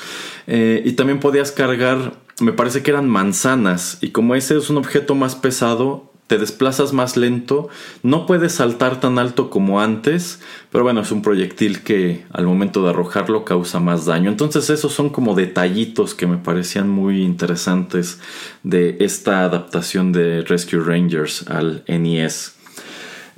Eh, 0.46 0.82
y 0.84 0.92
también 0.92 1.20
podías 1.20 1.52
cargar, 1.52 2.14
me 2.40 2.52
parece 2.52 2.82
que 2.82 2.90
eran 2.90 3.08
manzanas, 3.08 3.98
y 4.00 4.10
como 4.10 4.34
ese 4.34 4.56
es 4.56 4.70
un 4.70 4.76
objeto 4.76 5.14
más 5.14 5.34
pesado, 5.34 6.08
te 6.28 6.36
desplazas 6.36 6.92
más 6.92 7.16
lento, 7.16 7.68
no 8.02 8.26
puedes 8.26 8.52
saltar 8.52 9.00
tan 9.00 9.18
alto 9.18 9.48
como 9.48 9.80
antes, 9.80 10.40
pero 10.70 10.84
bueno, 10.84 11.00
es 11.00 11.10
un 11.10 11.22
proyectil 11.22 11.82
que 11.82 12.26
al 12.30 12.44
momento 12.46 12.84
de 12.84 12.90
arrojarlo 12.90 13.46
causa 13.46 13.80
más 13.80 14.04
daño. 14.04 14.30
Entonces 14.30 14.68
esos 14.68 14.92
son 14.92 15.08
como 15.08 15.34
detallitos 15.34 16.14
que 16.14 16.26
me 16.26 16.36
parecían 16.36 16.90
muy 16.90 17.22
interesantes 17.22 18.20
de 18.62 18.98
esta 19.00 19.42
adaptación 19.42 20.12
de 20.12 20.42
Rescue 20.42 20.80
Rangers 20.80 21.48
al 21.48 21.82
NES. 21.88 22.57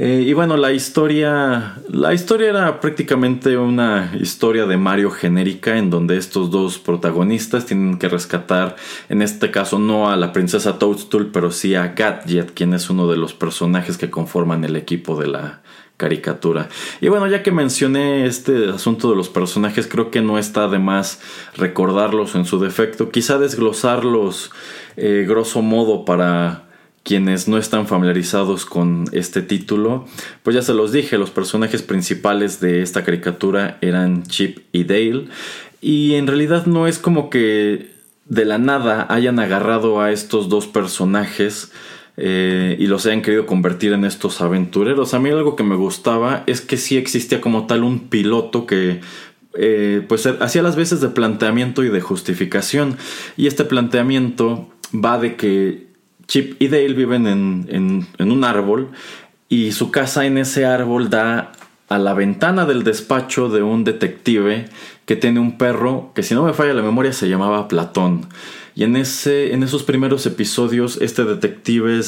Eh, 0.03 0.25
y 0.27 0.33
bueno, 0.33 0.57
la 0.57 0.73
historia. 0.73 1.77
La 1.91 2.15
historia 2.15 2.49
era 2.49 2.81
prácticamente 2.81 3.59
una 3.59 4.11
historia 4.19 4.65
de 4.65 4.79
Mario 4.79 5.11
genérica. 5.11 5.77
En 5.77 5.91
donde 5.91 6.17
estos 6.17 6.51
dos 6.51 6.79
protagonistas 6.79 7.67
tienen 7.67 7.99
que 7.99 8.09
rescatar. 8.09 8.77
En 9.11 9.21
este 9.21 9.51
caso, 9.51 9.79
no 9.79 10.09
a 10.09 10.17
la 10.17 10.33
princesa 10.33 10.79
Toadstool, 10.79 11.31
pero 11.31 11.51
sí 11.51 11.75
a 11.75 11.89
Gadget, 11.89 12.55
quien 12.55 12.73
es 12.73 12.89
uno 12.89 13.09
de 13.09 13.19
los 13.19 13.35
personajes 13.35 13.99
que 13.99 14.09
conforman 14.09 14.65
el 14.65 14.77
equipo 14.77 15.21
de 15.21 15.27
la 15.27 15.61
caricatura. 15.99 16.71
Y 17.03 17.09
bueno, 17.09 17.27
ya 17.27 17.43
que 17.43 17.53
mencioné 17.53 18.25
este 18.25 18.71
asunto 18.71 19.11
de 19.11 19.17
los 19.17 19.29
personajes, 19.29 19.87
creo 19.87 20.11
que 20.11 20.23
no 20.23 20.39
está 20.39 20.67
de 20.69 20.79
más 20.79 21.21
recordarlos 21.59 22.37
en 22.37 22.47
su 22.47 22.59
defecto. 22.59 23.11
Quizá 23.11 23.37
desglosarlos 23.37 24.51
eh, 24.97 25.27
grosso 25.29 25.61
modo 25.61 26.07
para 26.07 26.70
quienes 27.11 27.49
no 27.49 27.59
están 27.59 27.89
familiarizados 27.89 28.65
con 28.65 29.07
este 29.11 29.43
título, 29.43 30.07
pues 30.45 30.55
ya 30.55 30.63
se 30.63 30.75
los 30.75 30.93
dije, 30.93 31.19
los 31.19 31.33
personajes 31.33 31.83
principales 31.83 32.61
de 32.61 32.83
esta 32.83 33.03
caricatura 33.03 33.79
eran 33.81 34.23
Chip 34.23 34.61
y 34.71 34.85
Dale. 34.85 35.25
Y 35.81 36.15
en 36.15 36.29
realidad 36.29 36.67
no 36.67 36.87
es 36.87 37.01
como 37.01 37.29
que 37.29 37.91
de 38.27 38.45
la 38.45 38.59
nada 38.59 39.09
hayan 39.11 39.41
agarrado 39.41 40.01
a 40.01 40.13
estos 40.13 40.49
dos 40.49 40.69
personajes 40.69 41.73
eh, 42.17 42.77
y 42.79 42.87
los 42.87 43.07
hayan 43.07 43.23
querido 43.23 43.45
convertir 43.45 43.93
en 43.93 44.05
estos 44.05 44.41
aventureros. 44.41 45.13
A 45.13 45.19
mí 45.19 45.31
algo 45.31 45.57
que 45.57 45.65
me 45.65 45.75
gustaba 45.75 46.45
es 46.47 46.61
que 46.61 46.77
sí 46.77 46.97
existía 46.97 47.41
como 47.41 47.67
tal 47.67 47.83
un 47.83 48.09
piloto 48.09 48.67
que 48.67 49.01
eh, 49.55 50.05
pues 50.09 50.29
hacía 50.29 50.63
las 50.63 50.77
veces 50.77 51.01
de 51.01 51.09
planteamiento 51.09 51.83
y 51.83 51.89
de 51.89 52.01
justificación. 52.01 52.99
Y 53.37 53.49
este 53.49 53.65
planteamiento 53.65 54.69
va 54.95 55.19
de 55.19 55.35
que 55.35 55.90
Chip 56.31 56.63
y 56.63 56.69
Dale 56.69 56.93
viven 56.93 57.27
en, 57.27 58.07
un 58.21 58.45
árbol 58.45 58.91
y 59.49 59.73
su 59.73 59.91
casa 59.91 60.27
en 60.27 60.39
ese 60.39 60.65
árbol 60.65 61.11
da 61.11 61.51
a 61.89 61.99
la 61.99 62.15
ventana 62.15 62.67
del 62.67 62.85
despacho 62.85 63.49
de 63.49 63.63
un 63.65 63.83
detective 63.83 64.69
que 65.07 65.17
tiene 65.17 65.41
un 65.41 65.59
perro 65.59 66.13
que 66.15 66.23
si 66.23 66.35
no 66.35 66.45
me 66.45 66.53
falla 66.53 66.73
la 66.73 66.83
memoria 66.83 67.13
se 67.13 67.29
llamaba 67.29 67.67
Platón. 67.67 68.29
Y 68.77 68.85
en, 68.85 68.95
ese, 68.95 69.53
en 69.53 69.65
esos 69.65 69.83
primeros 69.83 70.25
episodios 70.25 70.99
este 71.01 71.25
detective 71.25 72.01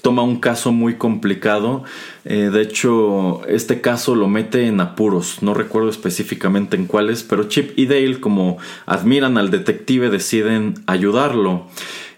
toma 0.00 0.22
un 0.22 0.38
caso 0.38 0.70
muy 0.70 0.94
complicado. 0.94 1.82
Eh, 2.24 2.50
de 2.52 2.62
hecho, 2.62 3.44
este 3.48 3.80
caso 3.80 4.14
lo 4.14 4.28
mete 4.28 4.68
en 4.68 4.80
apuros. 4.80 5.42
No 5.42 5.54
recuerdo 5.54 5.88
específicamente 5.88 6.76
en 6.76 6.86
cuáles, 6.86 7.24
pero 7.24 7.48
Chip 7.48 7.76
y 7.76 7.86
Dale, 7.86 8.20
como 8.20 8.58
admiran 8.86 9.36
al 9.36 9.50
detective, 9.50 10.08
deciden 10.08 10.74
ayudarlo. 10.86 11.66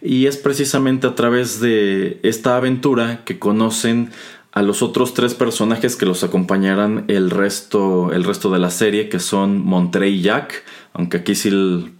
Y 0.02 0.26
es 0.26 0.36
precisamente 0.36 1.06
a 1.06 1.14
través 1.14 1.60
de 1.60 2.20
esta 2.22 2.56
aventura 2.56 3.24
que 3.24 3.38
conocen 3.38 4.10
a 4.52 4.62
los 4.62 4.82
otros 4.82 5.14
tres 5.14 5.34
personajes 5.34 5.94
que 5.94 6.06
los 6.06 6.24
acompañarán 6.24 7.04
el 7.08 7.30
resto, 7.30 8.12
el 8.12 8.24
resto 8.24 8.50
de 8.50 8.58
la 8.58 8.70
serie, 8.70 9.08
que 9.08 9.20
son 9.20 9.64
Monterrey 9.64 10.20
Jack, 10.20 10.64
aunque 10.94 11.18
aquí 11.18 11.34
sí 11.34 11.50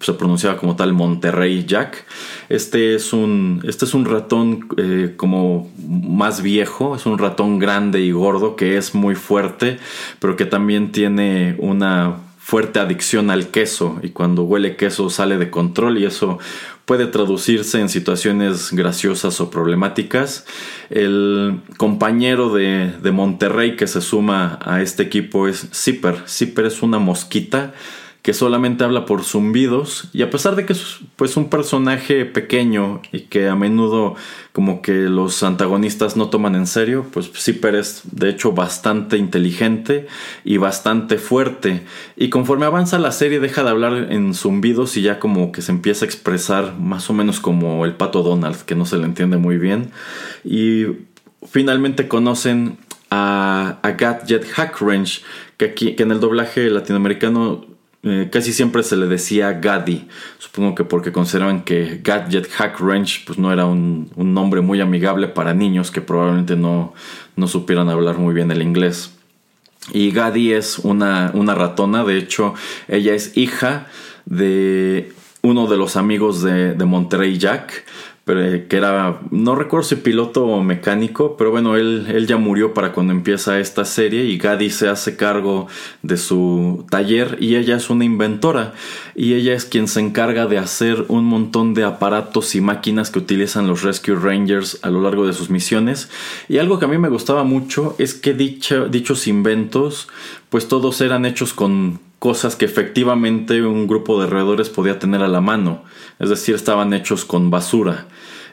se 0.01 0.13
pronunciaba 0.15 0.57
como 0.57 0.75
tal 0.75 0.93
Monterrey 0.93 1.67
Jack. 1.67 2.05
Este 2.49 2.95
es 2.95 3.13
un, 3.13 3.63
este 3.65 3.85
es 3.85 3.95
un 3.95 4.07
ratón 4.07 4.67
eh, 4.77 5.15
como 5.17 5.71
más 5.87 6.43
viejo, 6.43 6.97
es 6.97 7.07
un 7.07 7.19
ratón 7.19 7.59
grande 7.59 8.01
y 8.01 8.11
gordo 8.11 8.57
que 8.57 8.77
es 8.77 8.95
muy 8.95 9.15
fuerte, 9.15 9.79
pero 10.19 10.35
que 10.35 10.47
también 10.47 10.91
tiene 10.91 11.55
una 11.59 12.17
fuerte 12.39 12.81
adicción 12.81 13.31
al 13.31 13.49
queso 13.49 14.01
y 14.03 14.09
cuando 14.09 14.43
huele 14.43 14.75
queso 14.75 15.11
sale 15.11 15.37
de 15.37 15.51
control 15.51 15.99
y 15.99 16.07
eso 16.07 16.39
puede 16.88 17.07
traducirse 17.07 17.81
en 17.81 17.90
situaciones 17.90 18.72
graciosas 18.72 19.42
o 19.42 19.51
problemáticas. 19.51 20.46
El 20.88 21.61
compañero 21.77 22.55
de, 22.55 22.90
Monterrey 23.12 23.77
que 23.77 23.87
se 23.87 24.01
suma 24.01 24.59
a 24.62 24.81
este 24.81 25.03
equipo 25.03 25.48
es 25.48 25.68
Zipper. 25.74 26.22
Zipper 26.27 26.64
es 26.64 26.83
una 26.83 26.98
mosquita 26.98 27.74
que 28.29 28.35
solamente 28.35 28.85
habla 28.85 29.07
por 29.07 29.25
zumbidos 29.25 30.11
y 30.12 30.21
a 30.21 30.29
pesar 30.29 30.55
de 30.55 30.67
que 30.67 30.75
es 30.75 30.99
pues 31.17 31.38
un 31.38 31.49
personaje 31.49 32.27
pequeño 32.27 33.01
y 33.11 33.21
que 33.21 33.49
a 33.49 33.57
menudo 33.57 34.17
como 34.53 34.83
que 34.83 34.93
los 34.93 35.43
antagonistas 35.43 36.14
no 36.14 36.29
toman 36.29 36.55
en 36.55 36.67
serio, 36.67 37.07
pues 37.11 37.31
Zipper 37.33 37.75
es 37.75 38.03
de 38.12 38.29
hecho 38.29 38.53
bastante 38.53 39.17
inteligente 39.17 40.09
y 40.45 40.59
bastante 40.59 41.17
fuerte. 41.17 41.87
Y 42.19 42.29
conforme 42.29 42.67
avanza 42.67 42.99
la 42.99 43.12
serie 43.12 43.41
deja 43.41 43.64
de 43.64 43.71
hablar 43.71 44.09
en 44.11 44.35
zumbidos 44.35 44.99
y 44.99 45.01
ya 45.01 45.19
como 45.21 45.51
que 45.51 45.62
se 45.62 45.73
empieza 45.73 46.05
a 46.05 46.09
expresar 46.09 46.79
más 46.79 47.09
o 47.09 47.14
menos 47.14 47.41
como 47.41 47.87
el 47.87 47.95
pato 47.95 48.23
Donald, 48.23 48.59
que 48.67 48.75
no 48.75 48.85
se 48.85 48.99
le 48.99 49.07
entiende 49.07 49.38
muy 49.38 49.57
bien. 49.57 49.91
Y 50.45 50.85
finalmente 51.51 52.09
conocen 52.09 52.77
a, 53.09 53.79
a 53.81 53.93
Gadget 53.93 54.45
Hackrange, 54.51 55.23
que, 55.57 55.64
aquí, 55.64 55.97
que 55.97 56.03
en 56.03 56.11
el 56.11 56.21
doblaje 56.21 56.69
latinoamericano 56.69 57.67
eh, 58.05 58.29
casi 58.31 58.53
siempre 58.53 58.83
se 58.83 58.97
le 58.97 59.07
decía 59.07 59.53
Gaddy. 59.53 60.09
Supongo 60.39 60.75
que 60.75 60.85
porque 60.85 61.11
consideraban 61.11 61.63
que 61.63 62.01
Gadget 62.03 62.49
Hackrange 62.49 63.25
pues 63.27 63.39
no 63.39 63.53
era 63.53 63.67
un, 63.67 64.11
un, 64.15 64.35
nombre 64.35 64.61
muy 64.61 64.81
amigable 64.81 65.27
para 65.27 65.53
niños 65.53 65.91
que 65.91 66.01
probablemente 66.01 66.55
no, 66.55 66.95
no 67.37 67.49
supieran 67.49 67.89
hablar 67.89 68.19
muy 68.19 68.35
bien 68.35 68.51
el 68.51 68.63
inglés. 68.63 69.13
Y 69.93 70.11
Gaddy 70.13 70.53
es 70.53 70.79
una, 70.79 71.31
una 71.35 71.55
ratona, 71.55 72.05
de 72.05 72.19
hecho 72.19 72.55
ella 72.87 73.15
es 73.15 73.37
hija 73.37 73.87
de 74.27 75.13
uno 75.43 75.67
de 75.67 75.77
los 75.77 75.97
amigos 75.97 76.43
de, 76.43 76.75
de 76.75 77.39
Jack, 77.39 77.85
que 78.29 78.77
era, 78.77 79.21
no 79.31 79.55
recuerdo 79.55 79.88
si 79.88 79.97
piloto 79.97 80.47
o 80.47 80.62
mecánico, 80.62 81.37
pero 81.37 81.51
bueno, 81.51 81.77
él, 81.77 82.07
él 82.09 82.27
ya 82.27 82.37
murió 82.37 82.75
para 82.75 82.93
cuando 82.93 83.12
empieza 83.12 83.59
esta 83.59 83.85
serie 83.85 84.25
y 84.25 84.37
Gaddy 84.38 84.71
se 84.71 84.88
hace 84.88 85.17
cargo 85.17 85.67
de 86.03 86.17
su 86.17 86.87
taller 86.91 87.38
y 87.41 87.57
ella 87.57 87.77
es 87.77 87.91
una 87.91 88.05
inventora. 88.05 88.75
Y 89.14 89.35
ella 89.35 89.55
es 89.55 89.64
quien 89.64 89.88
se 89.88 90.01
encarga 90.01 90.47
de 90.47 90.59
hacer 90.59 91.07
un 91.09 91.25
montón 91.25 91.75
de 91.75 91.85
aparatos 91.85 92.55
y 92.55 92.61
máquinas 92.61 93.11
que 93.11 93.19
utilizan 93.19 93.67
los 93.67 93.83
Rescue 93.83 94.14
Rangers 94.14 94.79
a 94.83 94.91
lo 94.91 95.01
largo 95.01 95.27
de 95.27 95.33
sus 95.33 95.51
misiones. 95.51 96.09
Y 96.49 96.59
algo 96.59 96.79
que 96.79 96.85
a 96.85 96.88
mí 96.88 96.99
me 96.99 97.09
gustaba 97.09 97.45
mucho 97.45 97.97
es 97.99 98.14
que 98.14 98.35
dichos 98.35 99.27
inventos 99.27 100.09
pues 100.51 100.69
todos 100.69 101.01
eran 101.01 101.27
hechos 101.27 101.53
con 101.53 102.01
cosas 102.18 102.57
que 102.57 102.64
efectivamente 102.64 103.62
un 103.62 103.87
grupo 103.87 104.20
de 104.20 104.26
roedores 104.26 104.68
podía 104.68 104.98
tener 104.98 105.22
a 105.22 105.28
la 105.28 105.40
mano. 105.40 105.85
Es 106.18 106.28
decir, 106.31 106.54
estaban 106.54 106.92
hechos 106.92 107.24
con 107.24 107.50
basura. 107.50 108.07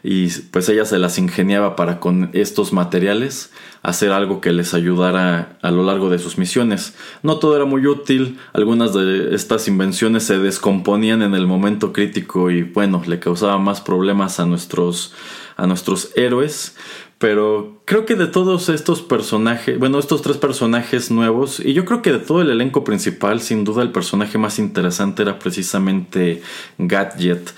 Y 0.08 0.30
pues 0.52 0.70
ella 0.70 0.86
se 0.86 1.00
las 1.00 1.18
ingeniaba 1.18 1.76
para 1.76 2.00
con 2.00 2.30
estos 2.34 2.74
materiales 2.74 3.52
hacer 3.82 4.12
algo 4.12 4.40
que 4.40 4.52
les 4.52 4.76
ayudara 4.76 5.58
a 5.64 5.72
lo 5.72 5.84
largo 5.84 6.12
de 6.12 6.20
sus 6.20 6.38
misiones. 6.38 6.94
No 7.24 7.40
todo 7.40 7.56
era 7.56 7.66
muy 7.66 7.88
útil, 7.88 8.38
algunas 8.54 8.94
de 8.94 9.34
estas 9.34 9.68
invenciones 9.68 10.22
se 10.22 10.38
descomponían 10.38 11.24
en 11.24 11.34
el 11.34 11.48
momento 11.48 11.92
crítico 11.92 12.52
y 12.52 12.62
bueno, 12.62 13.02
le 13.08 13.18
causaba 13.18 13.58
más 13.58 13.82
problemas 13.82 14.40
a 14.40 14.46
nuestros, 14.46 15.12
a 15.58 15.66
nuestros 15.66 16.12
héroes. 16.16 16.76
Pero 17.18 17.82
creo 17.86 18.06
que 18.06 18.16
de 18.16 18.28
todos 18.28 18.68
estos 18.68 19.02
personajes, 19.02 19.80
bueno, 19.80 20.00
estos 20.00 20.22
tres 20.22 20.38
personajes 20.38 21.12
nuevos, 21.12 21.62
y 21.62 21.74
yo 21.74 21.86
creo 21.86 22.02
que 22.02 22.12
de 22.12 22.20
todo 22.20 22.42
el 22.42 22.50
elenco 22.50 22.84
principal, 22.84 23.40
sin 23.40 23.64
duda 23.64 23.84
el 23.84 23.92
personaje 23.92 24.38
más 24.38 24.60
interesante 24.60 25.22
era 25.22 25.40
precisamente 25.40 26.42
Gadget. 26.78 27.54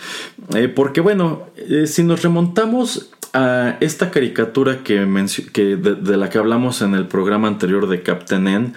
Eh, 0.54 0.68
porque 0.68 1.02
bueno, 1.02 1.48
eh, 1.56 1.88
si 1.88 2.04
nos 2.04 2.22
remontamos 2.22 3.10
a 3.34 3.78
esta 3.80 4.12
caricatura 4.12 4.84
que, 4.84 5.06
que 5.52 5.76
de, 5.76 5.96
de, 5.96 6.18
la 6.18 6.30
que 6.30 6.38
hablamos 6.38 6.82
en 6.82 6.94
el 6.94 7.08
programa 7.08 7.48
anterior 7.48 7.88
de 7.88 8.04
Captain 8.04 8.48
N, 8.48 8.74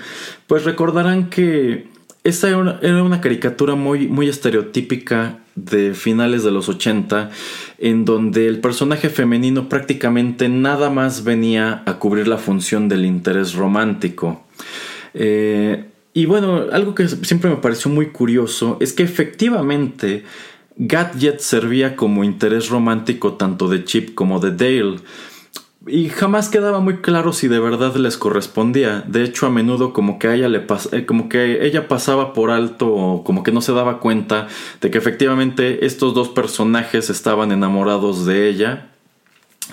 pues 0.47 0.65
recordarán 0.65 1.29
que 1.29 1.89
esta 2.23 2.49
era 2.49 2.59
una, 3.03 3.21
caricatura 3.21 3.75
muy, 3.75 4.07
muy 4.07 4.29
estereotípica 4.29 5.39
de 5.55 5.95
finales 5.95 6.45
de 6.45 6.51
los 6.51 6.69
80, 6.69 7.31
en 7.79 8.05
donde 8.05 8.47
el 8.47 8.61
personaje 8.61 9.09
femenino 9.09 9.69
prácticamente 9.69 10.49
nada 10.49 10.91
más 10.91 11.25
venía 11.25 11.83
a 11.87 11.95
cubrir 11.95 12.29
la 12.29 12.39
función 12.39 12.89
del 12.89 13.07
interés 13.07 13.55
romántico. 13.55 14.45
Eh, 15.15 15.87
y 16.13 16.27
bueno, 16.27 16.67
algo 16.73 16.95
que 16.95 17.09
siempre 17.09 17.51
me 17.51 17.57
pareció 17.57 17.91
muy 17.91 18.07
curioso 18.07 18.77
es 18.81 18.93
que 18.93 19.03
efectivamente 19.03 20.25
Gadget 20.77 21.41
servía 21.41 21.97
como 21.97 22.25
interés 22.25 22.69
romántico 22.69 23.35
tanto 23.35 23.69
de 23.69 23.85
Chip 23.85 24.15
como 24.15 24.41
de 24.41 24.51
Dale, 24.51 24.97
y 25.87 26.11
jamás 26.11 26.51
quedaba 26.51 26.81
muy 26.81 26.99
claro 26.99 27.33
si 27.33 27.49
de 27.49 27.59
verdad 27.59 27.95
les 27.97 28.19
correspondía. 28.19 29.03
De 29.07 29.25
hecho, 29.25 29.47
a 29.47 29.51
menudo 29.51 29.93
como 29.95 30.19
que 30.19 30.29
a 30.29 30.35
ella 30.35 30.49
le 30.49 30.67
eh, 30.93 31.07
como 31.07 31.29
que 31.29 31.65
ella 31.65 31.89
pasaba 31.89 32.35
por 32.35 32.51
alto 32.51 32.89
o 32.89 33.25
como 33.25 33.43
que 33.43 33.53
no 33.53 33.63
se 33.63 33.73
daba 33.73 33.99
cuenta 33.99 34.49
de 34.83 34.91
que 34.91 34.99
efectivamente 34.99 35.87
estos 35.87 36.13
dos 36.13 36.29
personajes 36.29 37.09
estaban 37.09 37.51
enamorados 37.51 38.27
de 38.27 38.49
ella. 38.49 38.89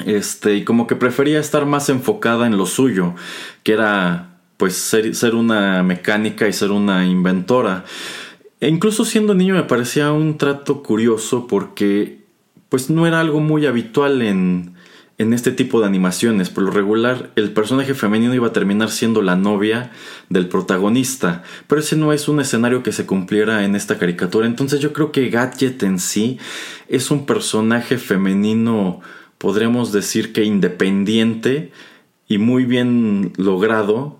Este, 0.05 0.55
y 0.55 0.63
como 0.63 0.87
que 0.87 0.95
prefería 0.95 1.39
estar 1.39 1.65
más 1.65 1.89
enfocada 1.89 2.47
en 2.47 2.55
lo 2.55 2.67
suyo, 2.67 3.15
que 3.63 3.73
era 3.73 4.37
pues 4.55 4.75
ser, 4.75 5.13
ser 5.15 5.35
una 5.35 5.83
mecánica 5.83 6.47
y 6.47 6.53
ser 6.53 6.71
una 6.71 7.05
inventora. 7.05 7.83
E 8.61 8.69
incluso 8.69 9.03
siendo 9.03 9.33
niño 9.33 9.55
me 9.55 9.63
parecía 9.63 10.13
un 10.13 10.37
trato 10.37 10.83
curioso 10.83 11.47
porque 11.47 12.21
pues 12.69 12.89
no 12.89 13.07
era 13.07 13.19
algo 13.19 13.39
muy 13.39 13.65
habitual 13.65 14.21
en 14.21 14.76
en 15.17 15.33
este 15.33 15.51
tipo 15.51 15.79
de 15.79 15.87
animaciones. 15.87 16.49
Por 16.49 16.63
lo 16.63 16.71
regular, 16.71 17.31
el 17.35 17.51
personaje 17.51 17.93
femenino 17.93 18.35
iba 18.35 18.47
a 18.47 18.53
terminar 18.53 18.91
siendo 18.91 19.21
la 19.21 19.35
novia 19.35 19.91
del 20.29 20.47
protagonista, 20.47 21.43
pero 21.67 21.81
ese 21.81 21.95
no 21.95 22.13
es 22.13 22.27
un 22.27 22.39
escenario 22.39 22.83
que 22.83 22.91
se 22.91 23.05
cumpliera 23.05 23.65
en 23.65 23.75
esta 23.75 23.97
caricatura. 23.97 24.45
Entonces 24.45 24.79
yo 24.79 24.93
creo 24.93 25.11
que 25.11 25.29
Gadget 25.29 25.81
en 25.83 25.99
sí 25.99 26.37
es 26.87 27.09
un 27.09 27.25
personaje 27.25 27.97
femenino, 27.97 29.01
podríamos 29.37 29.91
decir 29.91 30.33
que 30.33 30.43
independiente 30.43 31.71
y 32.27 32.37
muy 32.37 32.65
bien 32.65 33.33
logrado 33.37 34.19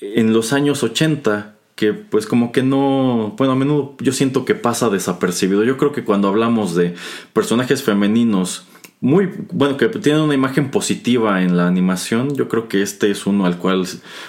en 0.00 0.32
los 0.32 0.52
años 0.52 0.82
80 0.82 1.56
que 1.74 1.92
pues 1.94 2.26
como 2.26 2.52
que 2.52 2.62
no, 2.62 3.34
bueno, 3.36 3.54
a 3.54 3.56
menudo 3.56 3.96
yo 3.98 4.12
siento 4.12 4.44
que 4.44 4.54
pasa 4.54 4.88
desapercibido. 4.88 5.64
Yo 5.64 5.76
creo 5.78 5.92
que 5.92 6.04
cuando 6.04 6.28
hablamos 6.28 6.74
de 6.74 6.94
personajes 7.32 7.82
femeninos 7.82 8.66
muy 9.02 9.30
bueno, 9.50 9.76
que 9.76 9.88
tiene 9.88 10.20
una 10.20 10.34
imagen 10.34 10.70
positiva 10.70 11.42
en 11.42 11.56
la 11.56 11.66
animación. 11.66 12.36
Yo 12.36 12.48
creo 12.48 12.68
que 12.68 12.82
este 12.82 13.10
es 13.10 13.26
uno 13.26 13.46
al 13.46 13.58
cual 13.58 13.84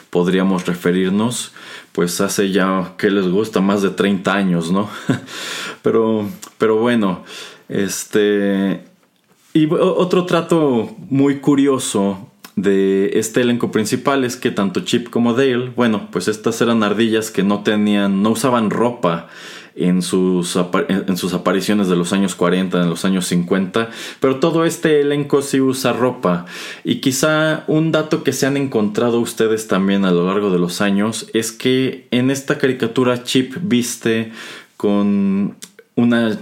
podríamos 0.09 0.65
referirnos, 0.65 1.53
pues 1.91 2.19
hace 2.21 2.51
ya 2.51 2.95
que 2.97 3.11
les 3.11 3.27
gusta 3.27 3.61
más 3.61 3.83
de 3.83 3.91
30 3.91 4.33
años, 4.33 4.71
¿no? 4.71 4.89
pero, 5.83 6.27
pero 6.57 6.77
bueno, 6.77 7.23
este. 7.69 8.83
Y 9.53 9.71
otro 9.71 10.25
trato 10.25 10.95
muy 11.07 11.39
curioso 11.39 12.31
de 12.55 13.11
este 13.19 13.41
elenco 13.41 13.71
principal 13.71 14.23
es 14.23 14.35
que 14.35 14.49
tanto 14.49 14.79
Chip 14.79 15.11
como 15.11 15.35
Dale, 15.35 15.69
bueno, 15.75 16.09
pues 16.11 16.27
estas 16.27 16.59
eran 16.61 16.81
ardillas 16.81 17.29
que 17.29 17.43
no 17.43 17.61
tenían, 17.61 18.23
no 18.23 18.31
usaban 18.31 18.71
ropa 18.71 19.27
en 19.75 20.01
sus, 20.01 20.57
en 20.87 21.17
sus 21.17 21.33
apariciones 21.33 21.87
de 21.87 21.95
los 21.95 22.13
años 22.13 22.35
40, 22.35 22.81
en 22.81 22.89
los 22.89 23.05
años 23.05 23.25
50, 23.27 23.89
pero 24.19 24.39
todo 24.39 24.65
este 24.65 25.01
elenco 25.01 25.41
sí 25.41 25.59
usa 25.61 25.93
ropa. 25.93 26.45
Y 26.83 26.95
quizá 27.01 27.63
un 27.67 27.91
dato 27.91 28.23
que 28.23 28.33
se 28.33 28.45
han 28.45 28.57
encontrado 28.57 29.19
ustedes 29.19 29.67
también 29.67 30.05
a 30.05 30.11
lo 30.11 30.27
largo 30.27 30.51
de 30.51 30.59
los 30.59 30.81
años 30.81 31.27
es 31.33 31.51
que 31.51 32.07
en 32.11 32.29
esta 32.31 32.57
caricatura 32.57 33.23
Chip 33.23 33.55
viste 33.61 34.31
con 34.77 35.55
una 35.95 36.37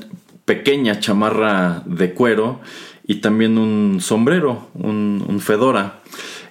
pequeña 0.46 1.00
chamarra 1.00 1.84
de 1.86 2.14
cuero 2.14 2.60
y 3.08 3.16
también 3.16 3.58
un 3.58 4.00
sombrero, 4.02 4.70
un, 4.74 5.24
un 5.28 5.40
fedora. 5.40 6.02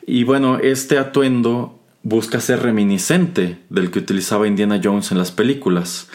Y 0.06 0.24
bueno, 0.24 0.58
este 0.58 0.98
atuendo 0.98 1.80
busca 2.02 2.40
ser 2.40 2.62
reminiscente 2.62 3.58
del 3.68 3.90
que 3.90 3.98
utilizaba 3.98 4.48
Indiana 4.48 4.80
Jones 4.82 5.12
en 5.12 5.18
las 5.18 5.32
películas. 5.32 6.08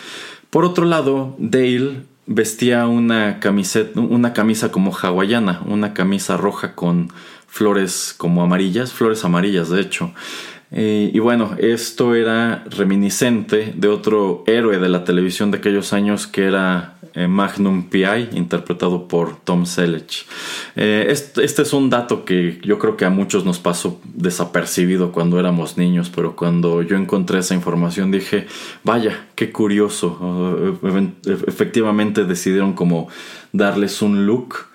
Por 0.55 0.63
otro 0.63 0.85
lado, 0.85 1.35
Dale 1.37 2.03
vestía 2.27 2.87
una 2.87 3.41
camiseta, 3.41 3.99
una 3.99 4.31
camisa 4.31 4.71
como 4.71 4.95
hawaiana, 4.95 5.61
una 5.65 5.93
camisa 5.93 6.37
roja 6.37 6.75
con 6.75 7.11
flores 7.45 8.15
como 8.17 8.41
amarillas, 8.41 8.93
flores 8.93 9.25
amarillas 9.25 9.69
de 9.69 9.81
hecho. 9.81 10.13
Eh, 10.77 11.09
y 11.13 11.19
bueno, 11.19 11.55
esto 11.57 12.15
era 12.15 12.65
reminiscente 12.69 13.73
de 13.77 13.88
otro 13.88 14.43
héroe 14.45 14.77
de 14.77 14.89
la 14.89 15.05
televisión 15.05 15.49
de 15.49 15.59
aquellos 15.59 15.93
años 15.93 16.27
que 16.27 16.43
era 16.43 16.97
eh, 17.13 17.27
Magnum 17.27 17.83
PI, 17.89 18.31
interpretado 18.33 19.07
por 19.07 19.38
Tom 19.38 19.65
Selleck. 19.65 20.25
Eh, 20.75 21.07
este, 21.09 21.45
este, 21.45 21.61
es 21.61 21.71
un 21.71 21.89
dato 21.89 22.25
que 22.25 22.59
yo 22.61 22.77
creo 22.77 22.97
que 22.97 23.05
a 23.05 23.09
muchos 23.09 23.45
nos 23.45 23.57
pasó 23.57 24.01
desapercibido 24.03 25.13
cuando 25.13 25.39
éramos 25.39 25.77
niños, 25.77 26.11
pero 26.13 26.35
cuando 26.35 26.81
yo 26.81 26.97
encontré 26.97 27.39
esa 27.39 27.55
información 27.55 28.11
dije, 28.11 28.45
vaya, 28.83 29.27
qué 29.35 29.53
curioso. 29.53 30.77
efectivamente 31.47 32.25
decidieron 32.25 32.73
como 32.73 33.07
darles 33.53 34.01
un 34.01 34.25
look 34.25 34.74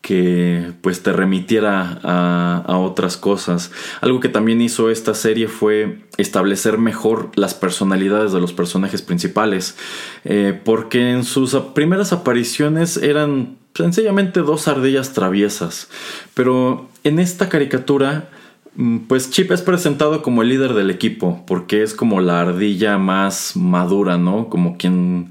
que 0.00 0.72
pues 0.80 1.02
te 1.02 1.12
remitiera 1.12 2.00
a, 2.02 2.64
a, 2.66 2.78
otras 2.78 3.16
cosas. 3.16 3.70
Algo 4.00 4.20
que 4.20 4.28
también 4.28 4.60
hizo 4.62 4.90
esta 4.90 5.14
serie 5.14 5.46
fue 5.46 5.98
establecer 6.16 6.78
mejor 6.78 7.30
las 7.34 7.54
personalidades 7.54 8.32
de 8.32 8.40
los 8.40 8.52
personajes 8.52 9.02
principales, 9.02 9.76
eh, 10.24 10.58
porque 10.64 11.10
en 11.10 11.24
sus 11.24 11.54
primeras 11.74 12.12
apariciones 12.12 12.96
eran 12.96 13.58
sencillamente 13.74 14.40
dos 14.40 14.68
ardillas 14.68 15.12
traviesas, 15.12 15.88
pero 16.34 16.88
en 17.04 17.18
esta 17.18 17.48
caricatura 17.48 18.30
mm, 18.74 18.98
pues 19.00 19.30
Chip 19.30 19.52
es 19.52 19.62
presentado 19.62 20.22
como 20.22 20.42
el 20.42 20.48
líder 20.48 20.74
del 20.74 20.90
equipo, 20.90 21.44
porque 21.46 21.82
es 21.82 21.94
como 21.94 22.20
la 22.20 22.40
ardilla 22.40 22.98
más 22.98 23.54
madura, 23.54 24.16
¿no? 24.16 24.48
Como 24.48 24.76
quien 24.76 25.30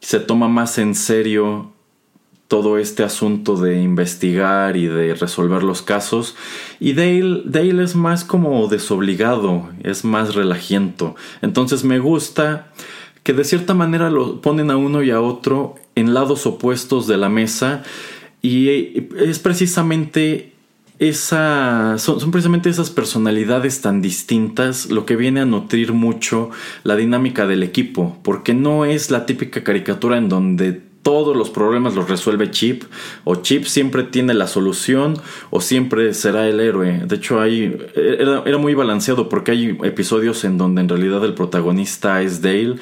se 0.00 0.20
toma 0.20 0.48
más 0.48 0.78
en 0.78 0.94
serio 0.94 1.72
todo 2.48 2.78
este 2.78 3.02
asunto 3.02 3.56
de 3.56 3.80
investigar 3.80 4.76
y 4.78 4.86
de 4.86 5.14
resolver 5.14 5.62
los 5.62 5.82
casos. 5.82 6.34
Y 6.80 6.94
Dale, 6.94 7.42
Dale 7.44 7.84
es 7.84 7.94
más 7.94 8.24
como 8.24 8.66
desobligado, 8.68 9.68
es 9.84 10.04
más 10.04 10.34
relajiento. 10.34 11.14
Entonces 11.42 11.84
me 11.84 11.98
gusta 11.98 12.72
que 13.22 13.34
de 13.34 13.44
cierta 13.44 13.74
manera 13.74 14.08
lo 14.08 14.40
ponen 14.40 14.70
a 14.70 14.78
uno 14.78 15.02
y 15.02 15.10
a 15.10 15.20
otro 15.20 15.74
en 15.94 16.14
lados 16.14 16.46
opuestos 16.46 17.06
de 17.06 17.18
la 17.18 17.28
mesa. 17.28 17.82
Y 18.40 19.08
es 19.18 19.38
precisamente 19.40 20.54
esa, 20.98 21.96
son, 21.98 22.18
son, 22.18 22.30
precisamente 22.30 22.70
esas 22.70 22.90
personalidades 22.90 23.82
tan 23.82 24.00
distintas 24.00 24.90
lo 24.90 25.04
que 25.04 25.16
viene 25.16 25.40
a 25.40 25.44
nutrir 25.44 25.92
mucho 25.92 26.50
la 26.82 26.96
dinámica 26.96 27.46
del 27.46 27.62
equipo, 27.62 28.18
porque 28.22 28.54
no 28.54 28.84
es 28.84 29.10
la 29.10 29.26
típica 29.26 29.62
caricatura 29.62 30.16
en 30.16 30.28
donde 30.28 30.87
todos 31.08 31.34
los 31.34 31.48
problemas 31.48 31.94
los 31.94 32.06
resuelve 32.06 32.50
Chip, 32.50 32.84
o 33.24 33.36
Chip 33.36 33.64
siempre 33.64 34.02
tiene 34.02 34.34
la 34.34 34.46
solución, 34.46 35.16
o 35.48 35.62
siempre 35.62 36.12
será 36.12 36.46
el 36.46 36.60
héroe. 36.60 37.00
De 37.06 37.16
hecho, 37.16 37.40
hay, 37.40 37.78
era, 37.96 38.58
muy 38.58 38.74
balanceado 38.74 39.30
porque 39.30 39.52
hay 39.52 39.78
episodios 39.84 40.44
en 40.44 40.58
donde 40.58 40.82
en 40.82 40.88
realidad 40.90 41.24
el 41.24 41.32
protagonista 41.32 42.20
es 42.20 42.42
Dale. 42.42 42.74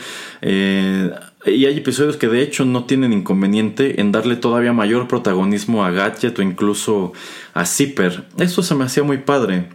Eh, 0.42 1.08
y 1.46 1.66
hay 1.66 1.78
episodios 1.78 2.16
que 2.16 2.26
de 2.26 2.42
hecho 2.42 2.64
no 2.64 2.82
tienen 2.82 3.12
inconveniente 3.12 4.00
en 4.00 4.10
darle 4.10 4.34
todavía 4.34 4.72
mayor 4.72 5.06
protagonismo 5.06 5.84
a 5.84 5.92
Gadget 5.92 6.36
o 6.40 6.42
incluso 6.42 7.12
a 7.54 7.64
Zipper. 7.64 8.24
Eso 8.38 8.64
se 8.64 8.74
me 8.74 8.82
hacía 8.86 9.04
muy 9.04 9.18
padre. 9.18 9.68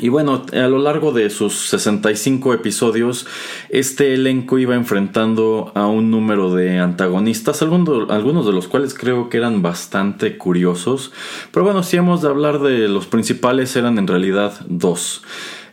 Y 0.00 0.10
bueno, 0.10 0.44
a 0.52 0.68
lo 0.68 0.78
largo 0.78 1.12
de 1.12 1.28
sus 1.28 1.68
65 1.70 2.54
episodios, 2.54 3.26
este 3.68 4.14
elenco 4.14 4.58
iba 4.58 4.76
enfrentando 4.76 5.72
a 5.74 5.86
un 5.86 6.10
número 6.12 6.54
de 6.54 6.78
antagonistas, 6.78 7.62
algunos 7.62 8.46
de 8.46 8.52
los 8.52 8.68
cuales 8.68 8.94
creo 8.94 9.28
que 9.28 9.38
eran 9.38 9.60
bastante 9.60 10.38
curiosos. 10.38 11.12
Pero 11.50 11.64
bueno, 11.64 11.82
si 11.82 11.96
hemos 11.96 12.22
de 12.22 12.28
hablar 12.28 12.60
de 12.60 12.86
los 12.86 13.06
principales, 13.06 13.74
eran 13.74 13.98
en 13.98 14.06
realidad 14.06 14.60
dos. 14.68 15.22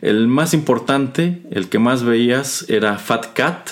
El 0.02 0.26
más 0.26 0.54
importante, 0.54 1.42
el 1.52 1.68
que 1.68 1.78
más 1.78 2.02
veías, 2.02 2.68
era 2.68 2.98
Fat 2.98 3.32
Cat, 3.32 3.70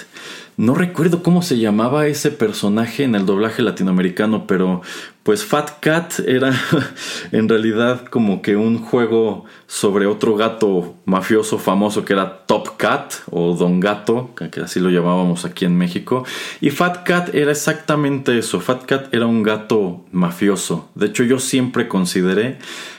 no 0.56 0.76
recuerdo 0.76 1.24
cómo 1.24 1.42
se 1.42 1.58
llamaba 1.58 2.06
ese 2.06 2.30
personaje 2.30 3.02
en 3.02 3.16
el 3.16 3.26
doblaje 3.26 3.60
latinoamericano, 3.60 4.46
pero 4.46 4.82
pues 5.24 5.42
Fat 5.42 5.80
Cat 5.80 6.20
era 6.26 6.52
en 7.32 7.48
realidad 7.48 8.04
como 8.04 8.42
que 8.42 8.56
un 8.56 8.78
juego 8.78 9.46
sobre 9.66 10.06
otro 10.06 10.36
gato 10.36 10.94
mafioso 11.06 11.58
famoso 11.58 12.04
que 12.04 12.12
era 12.12 12.44
Top 12.46 12.76
Cat 12.76 13.14
o 13.30 13.54
Don 13.54 13.80
Gato, 13.80 14.34
que 14.34 14.60
así 14.60 14.80
lo 14.80 14.90
llamábamos 14.90 15.46
aquí 15.46 15.64
en 15.64 15.76
México. 15.76 16.24
Y 16.60 16.70
Fat 16.70 17.04
Cat 17.04 17.34
era 17.34 17.50
exactamente 17.50 18.38
eso, 18.38 18.60
Fat 18.60 18.84
Cat 18.84 19.12
era 19.12 19.26
un 19.26 19.42
gato 19.42 20.04
mafioso. 20.12 20.90
De 20.94 21.06
hecho 21.06 21.24
yo 21.24 21.38
siempre 21.38 21.88
consideré 21.88 22.58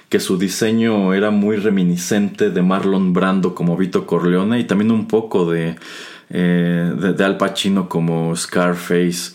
que 0.10 0.20
su 0.20 0.40
diseño 0.40 1.14
era 1.14 1.30
muy 1.30 1.58
reminiscente 1.58 2.50
de 2.50 2.62
Marlon 2.64 3.14
Brando 3.14 3.54
como 3.54 3.78
Vito 3.78 4.08
Corleone 4.08 4.60
y 4.60 4.64
también 4.64 4.92
un 4.92 5.08
poco 5.08 5.52
de 5.52 5.76
eh, 6.30 6.92
de, 6.96 7.24
Al 7.24 7.38
Pacino 7.38 7.88
como 7.88 8.36
Scarface. 8.36 9.34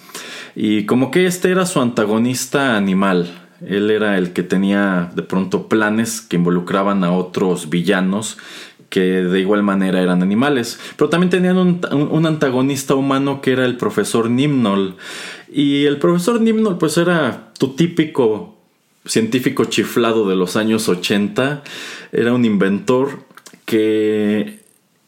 Y 0.63 0.85
como 0.85 1.11
que 1.11 1.25
este 1.25 1.51
era 1.51 1.65
su 1.65 1.81
antagonista 1.81 2.77
animal. 2.77 3.31
Él 3.67 3.91
era 3.91 4.19
el 4.19 4.35
que 4.35 4.43
tenía 4.43 5.11
de 5.15 5.23
pronto 5.23 5.69
planes 5.69 6.21
que 6.21 6.37
involucraban 6.37 7.03
a 7.03 7.13
otros 7.13 7.71
villanos 7.71 8.37
que 8.91 9.01
de 9.01 9.41
igual 9.41 9.63
manera 9.63 10.03
eran 10.03 10.23
animales. 10.23 10.79
Pero 10.99 11.09
también 11.09 11.31
tenían 11.31 11.57
un, 11.57 11.81
un, 11.91 12.27
antagonista 12.27 12.95
humano 12.95 13.41
que 13.41 13.53
era 13.53 13.65
el 13.65 13.79
profesor 13.79 14.29
Nimnol. 14.29 14.97
Y 15.51 15.87
el 15.87 15.97
profesor 15.97 16.43
Nimnol 16.43 16.77
pues 16.77 16.99
era 16.99 17.55
tu 17.59 17.69
típico 17.75 18.59
científico 19.07 19.65
chiflado 19.65 20.29
de 20.29 20.37
los 20.37 20.57
años 20.57 20.91
80. 20.91 21.63
Era 22.13 22.35
un 22.35 22.45
inventor 22.45 23.25
que 23.65 24.60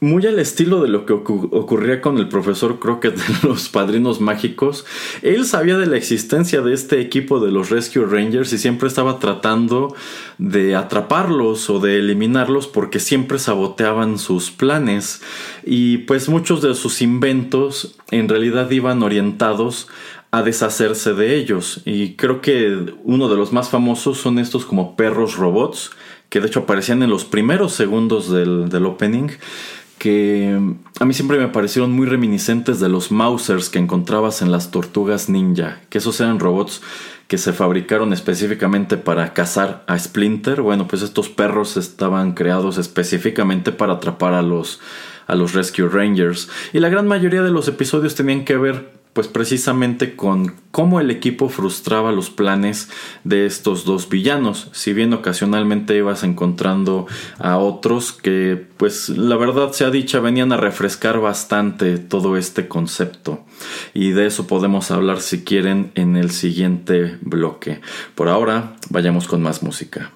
muy 0.03 0.27
al 0.27 0.41
estilo 0.41 0.83
de 0.83 0.89
lo 0.89 1.07
que 1.07 1.13
ocurría 1.13 2.01
con 2.01 2.19
el 2.19 2.29
profesor 2.29 2.81
Crockett 2.81 3.17
de 3.17 3.49
los 3.49 3.69
Padrinos 3.69 4.21
Mágicos, 4.21 4.85
él 5.23 5.47
sabía 5.47 5.79
de 5.79 5.87
la 5.87 5.97
existencia 5.97 6.61
de 6.61 6.75
este 6.75 7.01
equipo 7.01 7.39
de 7.39 7.53
los 7.53 7.71
Rescue 7.71 8.05
Rangers 8.05 8.53
y 8.53 8.59
siempre 8.59 8.89
estaba 8.89 9.21
tratando 9.21 9.95
de 10.39 10.75
atraparlos 10.75 11.71
o 11.71 11.79
de 11.79 12.01
eliminarlos 12.01 12.67
porque 12.67 12.99
siempre 12.99 13.39
saboteaban 13.39 14.19
sus 14.19 14.51
planes. 14.51 15.23
Y 15.65 15.99
pues 15.99 16.29
muchos 16.29 16.63
de 16.63 16.75
sus 16.75 17.01
inventos 17.01 17.95
en 18.11 18.29
realidad 18.29 18.69
iban 18.73 19.05
orientados 19.05 19.87
a 20.33 20.43
deshacerse 20.43 21.15
de 21.15 21.37
ellos. 21.37 21.81
Y 21.85 22.15
creo 22.15 22.41
que 22.41 22.93
uno 23.05 23.29
de 23.29 23.37
los 23.37 23.53
más 23.53 23.69
famosos 23.69 24.19
son 24.19 24.41
estos 24.41 24.67
como 24.67 24.97
perros 24.97 25.37
robots 25.37 25.93
que 26.29 26.41
de 26.41 26.47
hecho 26.47 26.61
aparecían 26.61 27.03
en 27.03 27.11
los 27.11 27.27
primeros 27.27 27.75
segundos 27.75 28.33
del, 28.33 28.71
del 28.71 28.87
opening 28.87 29.29
que 30.03 30.59
a 30.99 31.05
mí 31.05 31.15
siempre 31.15 31.39
me 31.39 31.47
parecieron 31.47 31.93
muy 31.93 32.07
reminiscentes 32.09 32.81
de 32.81 32.89
los 32.89 33.13
Mausers 33.13 33.71
que 33.71 33.79
encontrabas 33.79 34.43
en 34.43 34.51
las 34.51 34.73
tortugas 34.73 35.29
ninja, 35.29 35.81
que 35.91 35.99
esos 35.99 36.21
eran 36.21 36.41
robots 36.41 36.83
que 37.29 37.39
se 37.39 37.53
fabricaron 37.53 38.13
específicamente 38.13 38.97
para 38.97 39.33
cazar 39.33 39.85
a 39.87 39.97
Splinter. 39.97 40.61
Bueno, 40.61 40.89
pues 40.89 41.03
estos 41.03 41.29
perros 41.29 41.77
estaban 41.77 42.33
creados 42.33 42.79
específicamente 42.79 43.71
para 43.71 43.93
atrapar 43.93 44.35
a 44.35 44.43
los, 44.43 44.81
a 45.29 45.37
los 45.37 45.55
Rescue 45.55 45.89
Rangers. 45.89 46.51
Y 46.73 46.81
la 46.81 46.89
gran 46.89 47.07
mayoría 47.07 47.43
de 47.43 47.53
los 47.53 47.69
episodios 47.69 48.17
tenían 48.17 48.45
que 48.45 48.57
ver 48.57 48.91
pues 49.13 49.29
precisamente 49.29 50.17
con 50.17 50.55
cómo 50.71 51.01
el 51.01 51.11
equipo 51.11 51.49
frustraba 51.49 52.13
los 52.13 52.31
planes 52.31 52.89
de 53.25 53.45
estos 53.47 53.85
dos 53.85 54.09
villanos, 54.09 54.69
si 54.73 54.93
bien 54.93 55.13
ocasionalmente 55.13 55.97
ibas 55.97 56.25
encontrando 56.25 57.07
a 57.39 57.59
otros 57.59 58.13
que 58.13 58.67
pues 58.77 59.11
la 59.11 59.37
verdad 59.37 59.73
sea 59.73 59.91
dicha 59.91 60.21
venían 60.21 60.53
a 60.53 60.57
refrescar 60.57 61.21
bastante 61.21 61.99
todo 61.99 62.37
este 62.37 62.69
concepto 62.69 63.45
y 63.93 64.11
de 64.11 64.27
eso 64.27 64.47
podemos 64.47 64.91
hablar 64.91 65.21
si 65.21 65.45
quieren 65.45 65.93
en 65.95 66.17
el 66.17 66.31
siguiente 66.31 67.19
bloque. 67.21 67.81
Por 68.15 68.29
ahora 68.29 68.77
vayamos 68.89 69.29
con 69.29 69.43
más 69.43 69.63
música. 69.63 70.11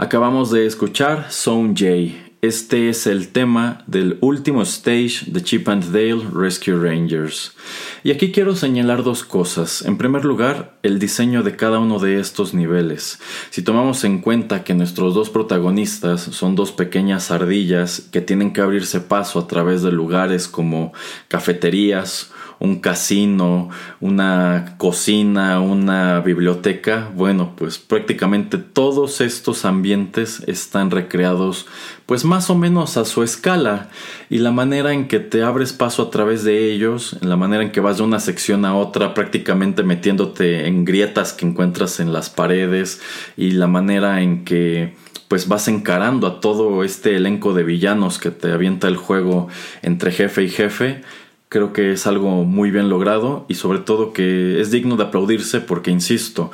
Acabamos 0.00 0.52
de 0.52 0.64
escuchar 0.64 1.26
Zone 1.32 1.74
J. 1.76 2.16
Este 2.40 2.88
es 2.88 3.08
el 3.08 3.32
tema 3.32 3.82
del 3.88 4.16
último 4.20 4.62
stage 4.62 5.24
de 5.26 5.42
Chip 5.42 5.68
and 5.68 5.86
Dale 5.86 6.24
Rescue 6.32 6.76
Rangers. 6.76 7.56
Y 8.04 8.12
aquí 8.12 8.30
quiero 8.30 8.54
señalar 8.54 9.02
dos 9.02 9.24
cosas. 9.24 9.82
En 9.84 9.98
primer 9.98 10.24
lugar, 10.24 10.78
el 10.84 11.00
diseño 11.00 11.42
de 11.42 11.56
cada 11.56 11.80
uno 11.80 11.98
de 11.98 12.20
estos 12.20 12.54
niveles. 12.54 13.18
Si 13.50 13.62
tomamos 13.62 14.04
en 14.04 14.20
cuenta 14.20 14.62
que 14.62 14.72
nuestros 14.72 15.14
dos 15.14 15.30
protagonistas 15.30 16.20
son 16.20 16.54
dos 16.54 16.70
pequeñas 16.70 17.32
ardillas 17.32 18.00
que 18.12 18.20
tienen 18.20 18.52
que 18.52 18.60
abrirse 18.60 19.00
paso 19.00 19.40
a 19.40 19.48
través 19.48 19.82
de 19.82 19.90
lugares 19.90 20.46
como 20.46 20.92
cafeterías, 21.26 22.30
un 22.60 22.80
casino, 22.80 23.70
una 24.00 24.74
cocina, 24.78 25.60
una 25.60 26.20
biblioteca, 26.20 27.10
bueno, 27.14 27.52
pues 27.56 27.78
prácticamente 27.78 28.58
todos 28.58 29.20
estos 29.20 29.64
ambientes 29.64 30.42
están 30.46 30.90
recreados 30.90 31.66
pues 32.06 32.24
más 32.24 32.48
o 32.48 32.54
menos 32.54 32.96
a 32.96 33.04
su 33.04 33.22
escala. 33.22 33.90
Y 34.30 34.38
la 34.38 34.50
manera 34.50 34.92
en 34.92 35.08
que 35.08 35.20
te 35.20 35.42
abres 35.42 35.72
paso 35.72 36.02
a 36.02 36.10
través 36.10 36.42
de 36.42 36.72
ellos, 36.72 37.16
la 37.20 37.36
manera 37.36 37.62
en 37.62 37.70
que 37.70 37.80
vas 37.80 37.98
de 37.98 38.02
una 38.02 38.18
sección 38.18 38.64
a 38.64 38.74
otra 38.74 39.14
prácticamente 39.14 39.82
metiéndote 39.82 40.66
en 40.66 40.84
grietas 40.84 41.32
que 41.32 41.46
encuentras 41.46 42.00
en 42.00 42.12
las 42.12 42.30
paredes 42.30 43.00
y 43.36 43.52
la 43.52 43.66
manera 43.66 44.22
en 44.22 44.44
que 44.44 44.96
pues 45.28 45.46
vas 45.46 45.68
encarando 45.68 46.26
a 46.26 46.40
todo 46.40 46.82
este 46.82 47.14
elenco 47.14 47.52
de 47.52 47.62
villanos 47.62 48.18
que 48.18 48.30
te 48.30 48.50
avienta 48.50 48.88
el 48.88 48.96
juego 48.96 49.48
entre 49.82 50.10
jefe 50.10 50.44
y 50.44 50.48
jefe, 50.48 51.02
Creo 51.48 51.72
que 51.72 51.92
es 51.92 52.06
algo 52.06 52.44
muy 52.44 52.70
bien 52.70 52.88
logrado 52.90 53.46
y 53.48 53.54
sobre 53.54 53.78
todo 53.78 54.12
que 54.12 54.60
es 54.60 54.70
digno 54.70 54.96
de 54.96 55.04
aplaudirse 55.04 55.60
porque, 55.60 55.90
insisto, 55.90 56.50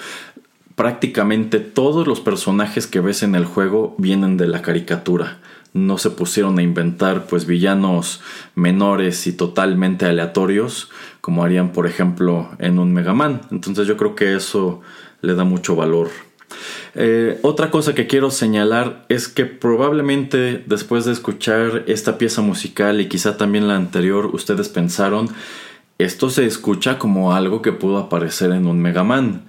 prácticamente 0.76 1.59
todos 1.59 2.07
los 2.07 2.20
personajes 2.20 2.87
que 2.87 3.00
ves 3.00 3.22
en 3.22 3.35
el 3.35 3.44
juego 3.44 3.94
vienen 3.98 4.37
de 4.37 4.46
la 4.46 4.62
caricatura. 4.62 5.38
No 5.72 5.98
se 5.98 6.11
pusieron 6.11 6.59
a 6.59 6.62
inventar 6.62 7.26
pues 7.26 7.46
villanos 7.46 8.20
menores 8.54 9.26
y 9.26 9.33
totalmente 9.33 10.07
aleatorios 10.07 10.90
como 11.20 11.42
harían 11.42 11.72
por 11.72 11.87
ejemplo 11.87 12.50
en 12.61 12.78
un 12.78 12.92
Mega 12.92 13.14
Man. 13.14 13.40
Entonces 13.50 13.88
yo 13.88 13.96
creo 13.96 14.14
que 14.14 14.37
eso 14.37 14.80
le 15.20 15.35
da 15.35 15.42
mucho 15.42 15.74
valor 15.74 16.11
eh, 16.94 17.38
otra 17.42 17.70
cosa 17.70 17.94
que 17.94 18.06
quiero 18.06 18.30
señalar 18.30 19.04
es 19.08 19.28
que 19.28 19.44
probablemente 19.44 20.62
después 20.66 21.04
de 21.04 21.12
escuchar 21.12 21.84
esta 21.86 22.18
pieza 22.18 22.42
musical 22.42 23.00
y 23.00 23.08
quizá 23.08 23.36
también 23.36 23.68
la 23.68 23.76
anterior, 23.76 24.26
ustedes 24.32 24.68
pensaron, 24.68 25.28
esto 25.98 26.30
se 26.30 26.44
escucha 26.46 26.98
como 26.98 27.34
algo 27.34 27.62
que 27.62 27.72
pudo 27.72 27.98
aparecer 27.98 28.50
en 28.52 28.66
un 28.66 28.80
Mega 28.80 29.04
Man. 29.04 29.44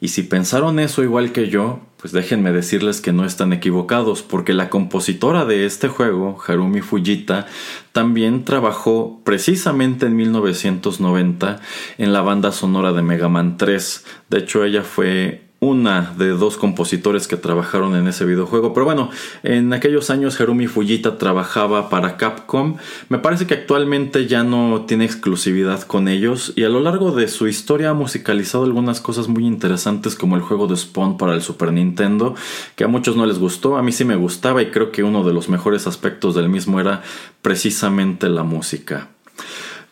Y 0.00 0.08
si 0.08 0.22
pensaron 0.22 0.78
eso 0.78 1.02
igual 1.02 1.30
que 1.32 1.50
yo, 1.50 1.80
pues 1.98 2.14
déjenme 2.14 2.52
decirles 2.52 3.02
que 3.02 3.12
no 3.12 3.26
están 3.26 3.52
equivocados, 3.52 4.22
porque 4.22 4.54
la 4.54 4.70
compositora 4.70 5.44
de 5.44 5.66
este 5.66 5.88
juego, 5.88 6.38
Harumi 6.46 6.80
Fujita, 6.80 7.46
también 7.92 8.46
trabajó 8.46 9.20
precisamente 9.24 10.06
en 10.06 10.16
1990 10.16 11.60
en 11.98 12.12
la 12.14 12.22
banda 12.22 12.52
sonora 12.52 12.94
de 12.94 13.02
Mega 13.02 13.28
Man 13.28 13.58
3. 13.58 14.06
De 14.30 14.38
hecho, 14.38 14.64
ella 14.64 14.82
fue 14.82 15.49
una 15.60 16.14
de 16.16 16.30
dos 16.30 16.56
compositores 16.56 17.28
que 17.28 17.36
trabajaron 17.36 17.94
en 17.94 18.08
ese 18.08 18.24
videojuego. 18.24 18.72
Pero 18.72 18.86
bueno, 18.86 19.10
en 19.42 19.74
aquellos 19.74 20.08
años 20.08 20.40
Harumi 20.40 20.66
Fujita 20.66 21.18
trabajaba 21.18 21.90
para 21.90 22.16
Capcom. 22.16 22.76
Me 23.10 23.18
parece 23.18 23.46
que 23.46 23.54
actualmente 23.54 24.26
ya 24.26 24.42
no 24.42 24.86
tiene 24.86 25.04
exclusividad 25.04 25.82
con 25.82 26.08
ellos 26.08 26.54
y 26.56 26.64
a 26.64 26.70
lo 26.70 26.80
largo 26.80 27.12
de 27.12 27.28
su 27.28 27.46
historia 27.46 27.90
ha 27.90 27.94
musicalizado 27.94 28.64
algunas 28.64 29.02
cosas 29.02 29.28
muy 29.28 29.46
interesantes 29.46 30.14
como 30.14 30.34
el 30.36 30.42
juego 30.42 30.66
de 30.66 30.78
Spawn 30.78 31.18
para 31.18 31.34
el 31.34 31.42
Super 31.42 31.72
Nintendo, 31.72 32.34
que 32.74 32.84
a 32.84 32.88
muchos 32.88 33.16
no 33.16 33.26
les 33.26 33.38
gustó, 33.38 33.76
a 33.76 33.82
mí 33.82 33.92
sí 33.92 34.06
me 34.06 34.16
gustaba 34.16 34.62
y 34.62 34.70
creo 34.70 34.90
que 34.90 35.02
uno 35.02 35.24
de 35.24 35.34
los 35.34 35.50
mejores 35.50 35.86
aspectos 35.86 36.34
del 36.34 36.48
mismo 36.48 36.80
era 36.80 37.02
precisamente 37.42 38.30
la 38.30 38.44
música. 38.44 39.08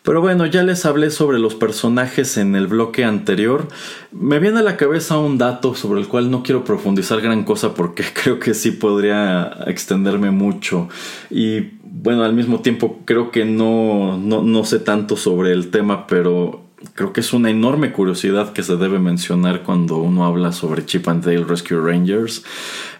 Pero 0.09 0.21
bueno, 0.21 0.47
ya 0.47 0.63
les 0.63 0.87
hablé 0.87 1.11
sobre 1.11 1.37
los 1.37 1.53
personajes 1.53 2.37
en 2.37 2.55
el 2.55 2.65
bloque 2.65 3.03
anterior. 3.03 3.67
Me 4.11 4.39
viene 4.39 4.57
a 4.57 4.63
la 4.63 4.75
cabeza 4.75 5.19
un 5.19 5.37
dato 5.37 5.75
sobre 5.75 6.01
el 6.01 6.07
cual 6.07 6.31
no 6.31 6.41
quiero 6.41 6.63
profundizar 6.63 7.21
gran 7.21 7.43
cosa 7.43 7.75
porque 7.75 8.03
creo 8.23 8.39
que 8.39 8.55
sí 8.55 8.71
podría 8.71 9.55
extenderme 9.67 10.31
mucho. 10.31 10.89
Y 11.29 11.73
bueno, 11.83 12.23
al 12.23 12.33
mismo 12.33 12.61
tiempo 12.61 13.01
creo 13.05 13.29
que 13.29 13.45
no, 13.45 14.17
no, 14.17 14.65
sé 14.65 14.79
tanto 14.79 15.15
sobre 15.15 15.51
el 15.53 15.69
tema, 15.69 16.07
pero 16.07 16.65
creo 16.95 17.13
que 17.13 17.19
es 17.19 17.31
una 17.31 17.51
enorme 17.51 17.91
curiosidad 17.91 18.51
que 18.51 18.63
se 18.63 18.77
debe 18.77 18.97
mencionar 18.97 19.61
cuando 19.61 19.97
uno 19.97 20.25
habla 20.25 20.53
sobre 20.53 20.87
Chip 20.87 21.07
and 21.07 21.23
Dale 21.23 21.43
Rescue 21.43 21.79
Rangers. 21.79 22.43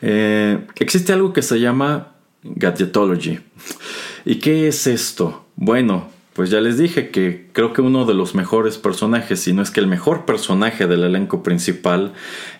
Eh, 0.03 0.63
existe 0.75 1.11
algo 1.11 1.33
que 1.33 1.41
se 1.41 1.59
llama 1.59 2.11
Gadgetology. 2.43 3.39
¿Y 4.25 4.35
qué 4.35 4.67
es 4.67 4.85
esto? 4.85 5.47
Bueno, 5.55 6.18
pues 6.39 6.51
ya 6.51 6.61
les 6.61 6.77
dije 6.77 7.09
que 7.09 7.49
creo 7.51 7.73
que 7.73 7.81
uno 7.81 8.05
de 8.05 8.13
los 8.13 8.33
mejores 8.33 8.77
personajes, 8.77 9.41
si 9.41 9.51
no 9.51 9.61
es 9.61 9.71
que 9.71 9.81
el 9.81 9.87
mejor 9.87 10.23
personaje 10.23 10.87
del 10.87 11.03
elenco 11.03 11.43
principal, 11.43 12.13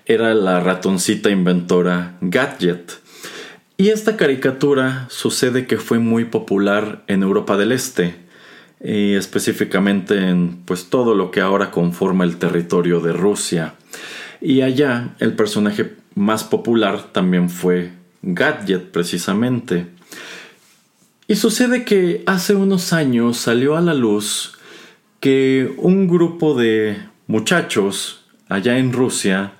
era 0.05 0.33
la 0.33 0.59
ratoncita 0.59 1.29
inventora 1.29 2.17
Gadget. 2.19 2.99
Y 3.77 3.87
esta 3.87 4.17
caricatura 4.17 5.07
sucede 5.09 5.65
que 5.65 5.77
fue 5.77 5.97
muy 5.97 6.25
popular 6.25 7.05
en 7.07 7.23
Europa 7.23 7.55
del 7.55 7.71
Este, 7.71 8.15
y 8.83 9.13
específicamente 9.13 10.27
en 10.27 10.57
pues 10.65 10.89
todo 10.89 11.15
lo 11.15 11.31
que 11.31 11.39
ahora 11.39 11.71
conforma 11.71 12.25
el 12.25 12.35
territorio 12.35 12.99
de 12.99 13.13
Rusia. 13.13 13.75
Y 14.41 14.59
allá 14.59 15.15
el 15.19 15.37
personaje 15.37 15.93
más 16.15 16.43
popular 16.43 17.13
también 17.13 17.49
fue 17.49 17.93
Gadget 18.23 18.91
precisamente. 18.91 19.87
Y 21.29 21.35
sucede 21.35 21.85
que 21.85 22.23
hace 22.25 22.55
unos 22.55 22.91
años 22.91 23.37
salió 23.37 23.77
a 23.77 23.81
la 23.81 23.93
luz 23.93 24.57
que 25.19 25.71
un 25.77 26.07
grupo 26.07 26.55
de 26.55 26.97
muchachos 27.27 28.25
allá 28.47 28.79
en 28.79 28.91
Rusia 28.91 29.53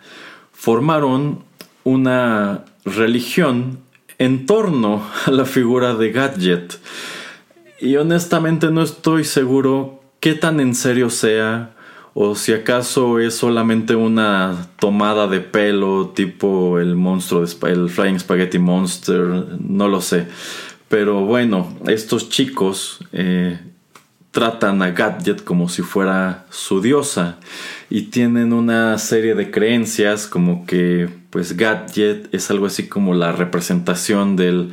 formaron 0.51 1.43
una 1.84 2.65
religión 2.86 3.82
en 4.17 4.47
torno 4.47 5.05
a 5.27 5.29
la 5.29 5.45
figura 5.45 5.93
de 5.93 6.12
Gadget. 6.12 6.79
Y 7.79 7.97
honestamente 7.97 8.71
no 8.71 8.82
estoy 8.82 9.23
seguro 9.23 10.01
qué 10.21 10.34
tan 10.34 10.60
en 10.60 10.73
serio 10.73 11.12
sea 11.12 11.75
o 12.15 12.34
si 12.34 12.51
acaso 12.51 13.19
es 13.19 13.36
solamente 13.36 13.95
una 13.95 14.67
tomada 14.79 15.27
de 15.27 15.39
pelo 15.39 16.10
tipo 16.10 16.79
el 16.79 16.95
monstruo 16.95 17.45
de 17.45 17.71
el 17.71 17.89
Flying 17.89 18.19
Spaghetti 18.19 18.58
Monster, 18.58 19.45
no 19.60 19.88
lo 19.88 20.01
sé. 20.01 20.27
Pero 20.89 21.23
bueno, 21.23 21.78
estos 21.88 22.30
chicos 22.30 22.99
eh, 23.13 23.60
tratan 24.32 24.82
a 24.82 24.91
Gadget 24.91 25.43
como 25.43 25.69
si 25.69 25.84
fuera 25.84 26.45
su 26.49 26.82
diosa 26.82 27.39
y 27.89 28.04
tienen 28.04 28.54
una 28.54 28.97
serie 28.97 29.36
de 29.36 29.52
creencias 29.52 30.28
como 30.28 30.65
que 30.65 31.10
pues 31.30 31.56
Gadget 31.56 32.34
es 32.34 32.49
algo 32.52 32.65
así 32.65 32.88
como 32.88 33.13
la 33.13 33.32
representación 33.32 34.36
del 34.36 34.71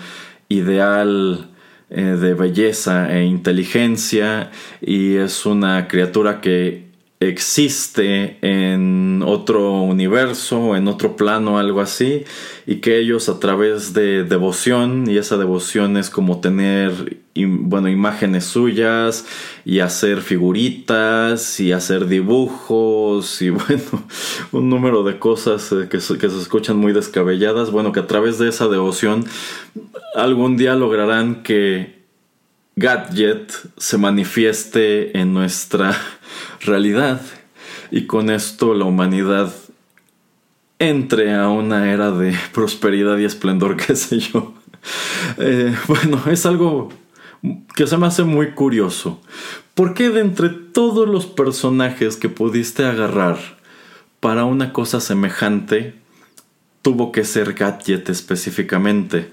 ideal 0.49 1.49
eh, 1.91 2.03
de 2.03 2.35
belleza 2.35 3.17
e 3.17 3.25
inteligencia 3.25 4.51
y 4.81 5.17
es 5.17 5.47
una 5.47 5.87
criatura 5.87 6.41
que 6.41 6.86
existe 7.21 8.37
en 8.43 9.23
otro 9.25 9.81
universo, 9.81 10.77
en 10.77 10.87
otro 10.87 11.17
plano, 11.17 11.59
algo 11.59 11.81
así, 11.81 12.25
y 12.67 12.77
que 12.77 12.99
ellos 12.99 13.29
a 13.29 13.41
través 13.41 13.95
de 13.95 14.23
devoción, 14.25 15.09
y 15.09 15.17
esa 15.17 15.39
devoción 15.39 15.97
es 15.97 16.11
como 16.11 16.41
tener, 16.41 17.19
bueno, 17.35 17.89
imágenes 17.89 18.45
suyas, 18.45 19.25
y 19.65 19.81
hacer 19.81 20.21
figuritas, 20.21 21.59
y 21.59 21.73
hacer 21.73 22.07
dibujos, 22.07 23.41
y 23.41 23.49
bueno, 23.51 24.05
un 24.53 24.69
número 24.69 25.03
de 25.03 25.19
cosas 25.19 25.73
eh, 25.73 25.89
que, 25.89 25.99
que 25.99 26.31
se 26.31 26.41
escuchan 26.41 26.77
muy 26.77 26.93
descabelladas, 26.93 27.71
bueno, 27.71 27.93
que 27.93 28.01
a 28.01 28.07
través 28.07 28.39
de 28.39 28.49
esa 28.49 28.69
devoción 28.69 29.25
algún 30.15 30.57
día 30.57 30.75
lograrán 30.75 31.43
que 31.43 31.96
Gadget 32.79 33.53
se 33.79 33.97
manifieste 33.97 35.19
en 35.19 35.33
nuestra 35.33 35.97
realidad 36.61 37.23
y 37.91 38.07
con 38.07 38.29
esto 38.29 38.75
la 38.75 38.85
humanidad 38.85 39.51
entre 40.79 41.35
a 41.35 41.49
una 41.49 41.91
era 41.91 42.11
de 42.11 42.37
prosperidad 42.53 43.17
y 43.17 43.25
esplendor, 43.25 43.79
qué 43.79 43.97
sé 43.97 44.19
yo. 44.19 44.53
Eh, 45.39 45.75
bueno, 45.89 46.23
es 46.31 46.45
algo 46.45 46.91
que 47.75 47.87
se 47.87 47.97
me 47.97 48.09
hace 48.09 48.25
muy 48.25 48.51
curioso. 48.51 49.23
¿Por 49.75 49.95
qué 49.95 50.11
de 50.11 50.21
entre 50.21 50.51
todos 50.51 51.09
los 51.09 51.25
personajes 51.25 52.17
que 52.17 52.29
pudiste 52.29 52.85
agarrar 52.85 53.39
para 54.21 54.45
una 54.45 54.75
cosa 54.75 55.01
semejante, 55.01 55.95
tuvo 56.83 57.11
que 57.11 57.25
ser 57.25 57.55
Gadget 57.55 58.11
específicamente? 58.11 59.31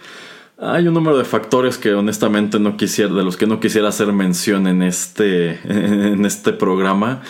Hay 0.57 0.87
un 0.87 0.93
número 0.93 1.17
de 1.17 1.25
factores 1.25 1.77
que 1.77 1.93
honestamente 1.93 2.59
no 2.59 2.77
quisiera, 2.77 3.13
de 3.13 3.23
los 3.23 3.37
que 3.37 3.47
no 3.47 3.59
quisiera 3.59 3.89
hacer 3.89 4.13
mención 4.13 4.67
en 4.67 4.83
este, 4.83 5.59
en 5.63 6.25
este 6.25 6.53
programa. 6.53 7.21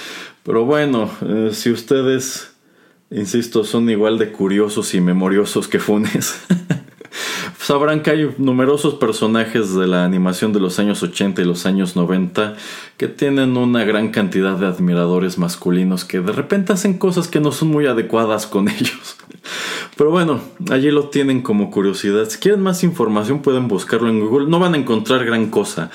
Pero 0.43 0.65
bueno, 0.65 1.09
eh, 1.21 1.51
si 1.53 1.71
ustedes, 1.71 2.53
insisto, 3.09 3.63
son 3.63 3.89
igual 3.89 4.17
de 4.17 4.31
curiosos 4.31 4.93
y 4.93 5.01
memoriosos 5.01 5.67
que 5.67 5.79
Funes, 5.79 6.41
sabrán 7.63 8.03
que 8.03 8.11
hay 8.11 8.35
numerosos 8.37 8.95
personajes 8.95 9.73
de 9.73 9.87
la 9.87 10.03
animación 10.03 10.51
de 10.51 10.59
los 10.59 10.79
años 10.79 11.01
80 11.01 11.41
y 11.41 11.45
los 11.45 11.65
años 11.65 11.95
90 11.95 12.55
que 12.97 13.07
tienen 13.07 13.55
una 13.55 13.85
gran 13.85 14.09
cantidad 14.09 14.57
de 14.57 14.65
admiradores 14.65 15.37
masculinos 15.37 16.03
que 16.03 16.19
de 16.19 16.33
repente 16.33 16.73
hacen 16.73 16.97
cosas 16.97 17.29
que 17.29 17.39
no 17.39 17.53
son 17.53 17.69
muy 17.69 17.85
adecuadas 17.87 18.47
con 18.47 18.67
ellos. 18.69 19.15
Pero 19.95 20.11
bueno, 20.11 20.41
allí 20.71 20.91
lo 20.91 21.07
tienen 21.09 21.41
como 21.41 21.71
curiosidad. 21.71 22.27
Si 22.27 22.37
quieren 22.37 22.61
más 22.61 22.83
información 22.83 23.41
pueden 23.41 23.69
buscarlo 23.69 24.09
en 24.09 24.19
Google. 24.19 24.49
No 24.49 24.59
van 24.59 24.73
a 24.73 24.77
encontrar 24.77 25.23
gran 25.23 25.49
cosa. 25.49 25.89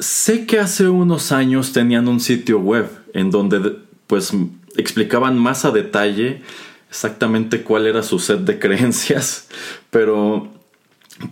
Sé 0.00 0.44
que 0.44 0.58
hace 0.58 0.88
unos 0.88 1.30
años 1.30 1.72
tenían 1.72 2.08
un 2.08 2.18
sitio 2.18 2.58
web 2.58 2.90
en 3.14 3.30
donde 3.30 3.76
pues 4.08 4.32
explicaban 4.76 5.38
más 5.38 5.64
a 5.64 5.70
detalle 5.70 6.42
exactamente 6.90 7.62
cuál 7.62 7.86
era 7.86 8.02
su 8.02 8.18
set 8.18 8.40
de 8.40 8.58
creencias, 8.58 9.48
pero 9.90 10.55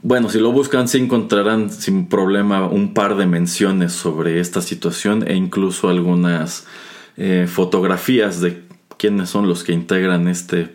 bueno, 0.02 0.30
si 0.30 0.38
lo 0.38 0.52
buscan 0.52 0.88
sí 0.88 0.98
encontrarán 0.98 1.70
sin 1.70 2.08
problema 2.08 2.66
un 2.66 2.94
par 2.94 3.16
de 3.16 3.26
menciones 3.26 3.92
sobre 3.92 4.40
esta 4.40 4.62
situación 4.62 5.28
e 5.28 5.34
incluso 5.34 5.88
algunas 5.88 6.66
eh, 7.16 7.46
fotografías 7.48 8.40
de 8.40 8.62
quiénes 8.96 9.28
son 9.28 9.46
los 9.48 9.62
que 9.62 9.72
integran 9.72 10.28
este 10.28 10.74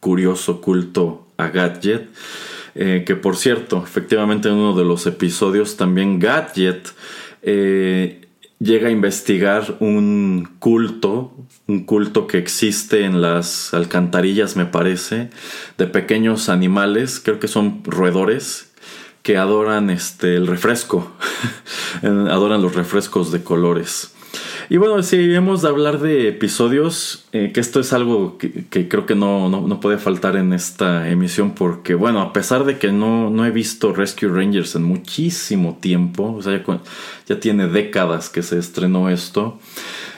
curioso 0.00 0.60
culto 0.60 1.26
a 1.36 1.48
Gadget. 1.48 2.08
Eh, 2.74 3.02
que 3.04 3.16
por 3.16 3.36
cierto, 3.36 3.82
efectivamente 3.82 4.48
en 4.48 4.54
uno 4.54 4.76
de 4.76 4.84
los 4.84 5.06
episodios 5.06 5.76
también 5.76 6.20
Gadget 6.20 6.92
eh, 7.42 8.27
llega 8.58 8.88
a 8.88 8.90
investigar 8.92 9.76
un 9.80 10.56
culto, 10.58 11.32
un 11.66 11.84
culto 11.84 12.26
que 12.26 12.38
existe 12.38 13.04
en 13.04 13.20
las 13.20 13.72
alcantarillas, 13.72 14.56
me 14.56 14.66
parece, 14.66 15.30
de 15.76 15.86
pequeños 15.86 16.48
animales, 16.48 17.20
creo 17.20 17.38
que 17.38 17.48
son 17.48 17.82
roedores, 17.84 18.72
que 19.22 19.36
adoran 19.36 19.90
este, 19.90 20.36
el 20.36 20.46
refresco, 20.46 21.12
adoran 22.02 22.62
los 22.62 22.74
refrescos 22.74 23.32
de 23.32 23.42
colores. 23.42 24.14
Y 24.70 24.76
bueno, 24.76 25.02
si 25.02 25.34
hemos 25.34 25.62
de 25.62 25.68
hablar 25.68 25.98
de 25.98 26.28
episodios, 26.28 27.24
eh, 27.32 27.52
que 27.54 27.60
esto 27.60 27.80
es 27.80 27.94
algo 27.94 28.36
que, 28.36 28.86
creo 28.86 29.06
que 29.06 29.14
no, 29.14 29.48
no, 29.48 29.80
puede 29.80 29.96
faltar 29.96 30.36
en 30.36 30.52
esta 30.52 31.08
emisión, 31.08 31.54
porque 31.54 31.94
bueno, 31.94 32.20
a 32.20 32.34
pesar 32.34 32.64
de 32.64 32.78
que 32.78 32.92
no, 32.92 33.30
no 33.30 33.46
he 33.46 33.50
visto 33.50 33.94
Rescue 33.94 34.28
Rangers 34.28 34.74
en 34.74 34.82
muchísimo 34.82 35.78
tiempo, 35.80 36.34
o 36.34 36.42
sea, 36.42 36.62
ya, 37.26 37.40
tiene 37.40 37.66
décadas 37.68 38.28
que 38.28 38.42
se 38.42 38.58
estrenó 38.58 39.08
esto, 39.08 39.58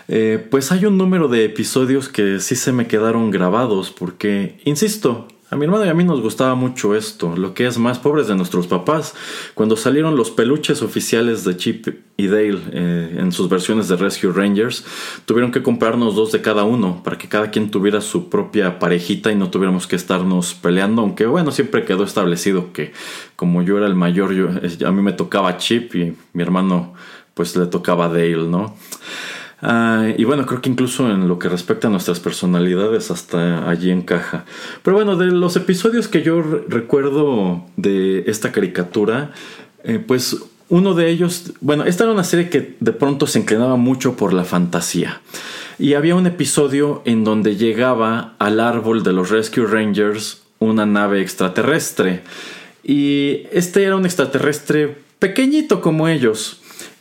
eh, 0.08 0.44
pues 0.50 0.72
hay 0.72 0.84
un 0.84 0.98
número 0.98 1.28
de 1.28 1.44
episodios 1.44 2.08
que 2.08 2.40
sí 2.40 2.56
se 2.56 2.72
me 2.72 2.88
quedaron 2.88 3.30
grabados, 3.30 3.92
porque, 3.92 4.58
insisto, 4.64 5.28
a 5.50 5.56
mi 5.56 5.64
hermano 5.64 5.84
y 5.84 5.88
a 5.88 5.94
mí 5.94 6.04
nos 6.04 6.20
gustaba 6.20 6.54
mucho 6.54 6.94
esto, 6.94 7.36
lo 7.36 7.54
que 7.54 7.66
es 7.66 7.76
más 7.76 7.98
pobres 7.98 8.28
de 8.28 8.36
nuestros 8.36 8.68
papás. 8.68 9.14
Cuando 9.54 9.76
salieron 9.76 10.14
los 10.14 10.30
peluches 10.30 10.80
oficiales 10.80 11.44
de 11.44 11.56
Chip 11.56 11.88
y 12.16 12.28
Dale 12.28 12.60
eh, 12.72 13.16
en 13.18 13.32
sus 13.32 13.48
versiones 13.48 13.88
de 13.88 13.96
Rescue 13.96 14.32
Rangers, 14.32 14.84
tuvieron 15.24 15.50
que 15.50 15.64
comprarnos 15.64 16.14
dos 16.14 16.30
de 16.30 16.40
cada 16.40 16.62
uno 16.62 17.02
para 17.02 17.18
que 17.18 17.28
cada 17.28 17.50
quien 17.50 17.72
tuviera 17.72 18.00
su 18.00 18.30
propia 18.30 18.78
parejita 18.78 19.32
y 19.32 19.34
no 19.34 19.50
tuviéramos 19.50 19.88
que 19.88 19.96
estarnos 19.96 20.54
peleando. 20.54 21.02
Aunque 21.02 21.26
bueno, 21.26 21.50
siempre 21.50 21.84
quedó 21.84 22.04
establecido 22.04 22.72
que 22.72 22.92
como 23.34 23.62
yo 23.62 23.76
era 23.76 23.88
el 23.88 23.96
mayor, 23.96 24.32
yo, 24.32 24.50
a 24.86 24.92
mí 24.92 25.02
me 25.02 25.12
tocaba 25.12 25.56
Chip 25.56 25.96
y 25.96 26.16
mi 26.32 26.42
hermano 26.44 26.94
pues 27.34 27.56
le 27.56 27.66
tocaba 27.66 28.06
Dale, 28.06 28.46
¿no? 28.46 28.76
Ah, 29.62 30.08
y 30.16 30.24
bueno, 30.24 30.46
creo 30.46 30.62
que 30.62 30.70
incluso 30.70 31.10
en 31.10 31.28
lo 31.28 31.38
que 31.38 31.48
respecta 31.48 31.88
a 31.88 31.90
nuestras 31.90 32.20
personalidades, 32.20 33.10
hasta 33.10 33.68
allí 33.68 33.90
encaja. 33.90 34.44
Pero 34.82 34.96
bueno, 34.96 35.16
de 35.16 35.26
los 35.26 35.56
episodios 35.56 36.08
que 36.08 36.22
yo 36.22 36.42
recuerdo 36.68 37.64
de 37.76 38.24
esta 38.26 38.52
caricatura, 38.52 39.32
eh, 39.84 39.98
pues 39.98 40.36
uno 40.70 40.94
de 40.94 41.10
ellos, 41.10 41.52
bueno, 41.60 41.84
esta 41.84 42.04
era 42.04 42.12
una 42.12 42.24
serie 42.24 42.48
que 42.48 42.76
de 42.80 42.92
pronto 42.92 43.26
se 43.26 43.40
inclinaba 43.40 43.76
mucho 43.76 44.16
por 44.16 44.32
la 44.32 44.44
fantasía. 44.44 45.20
Y 45.78 45.94
había 45.94 46.14
un 46.14 46.26
episodio 46.26 47.02
en 47.04 47.24
donde 47.24 47.56
llegaba 47.56 48.34
al 48.38 48.60
árbol 48.60 49.02
de 49.02 49.12
los 49.12 49.30
Rescue 49.30 49.66
Rangers 49.66 50.42
una 50.58 50.86
nave 50.86 51.20
extraterrestre. 51.20 52.22
Y 52.84 53.46
este 53.50 53.82
era 53.82 53.96
un 53.96 54.04
extraterrestre 54.04 54.96
pequeñito 55.18 55.80
como 55.80 56.08
ellos, 56.08 56.59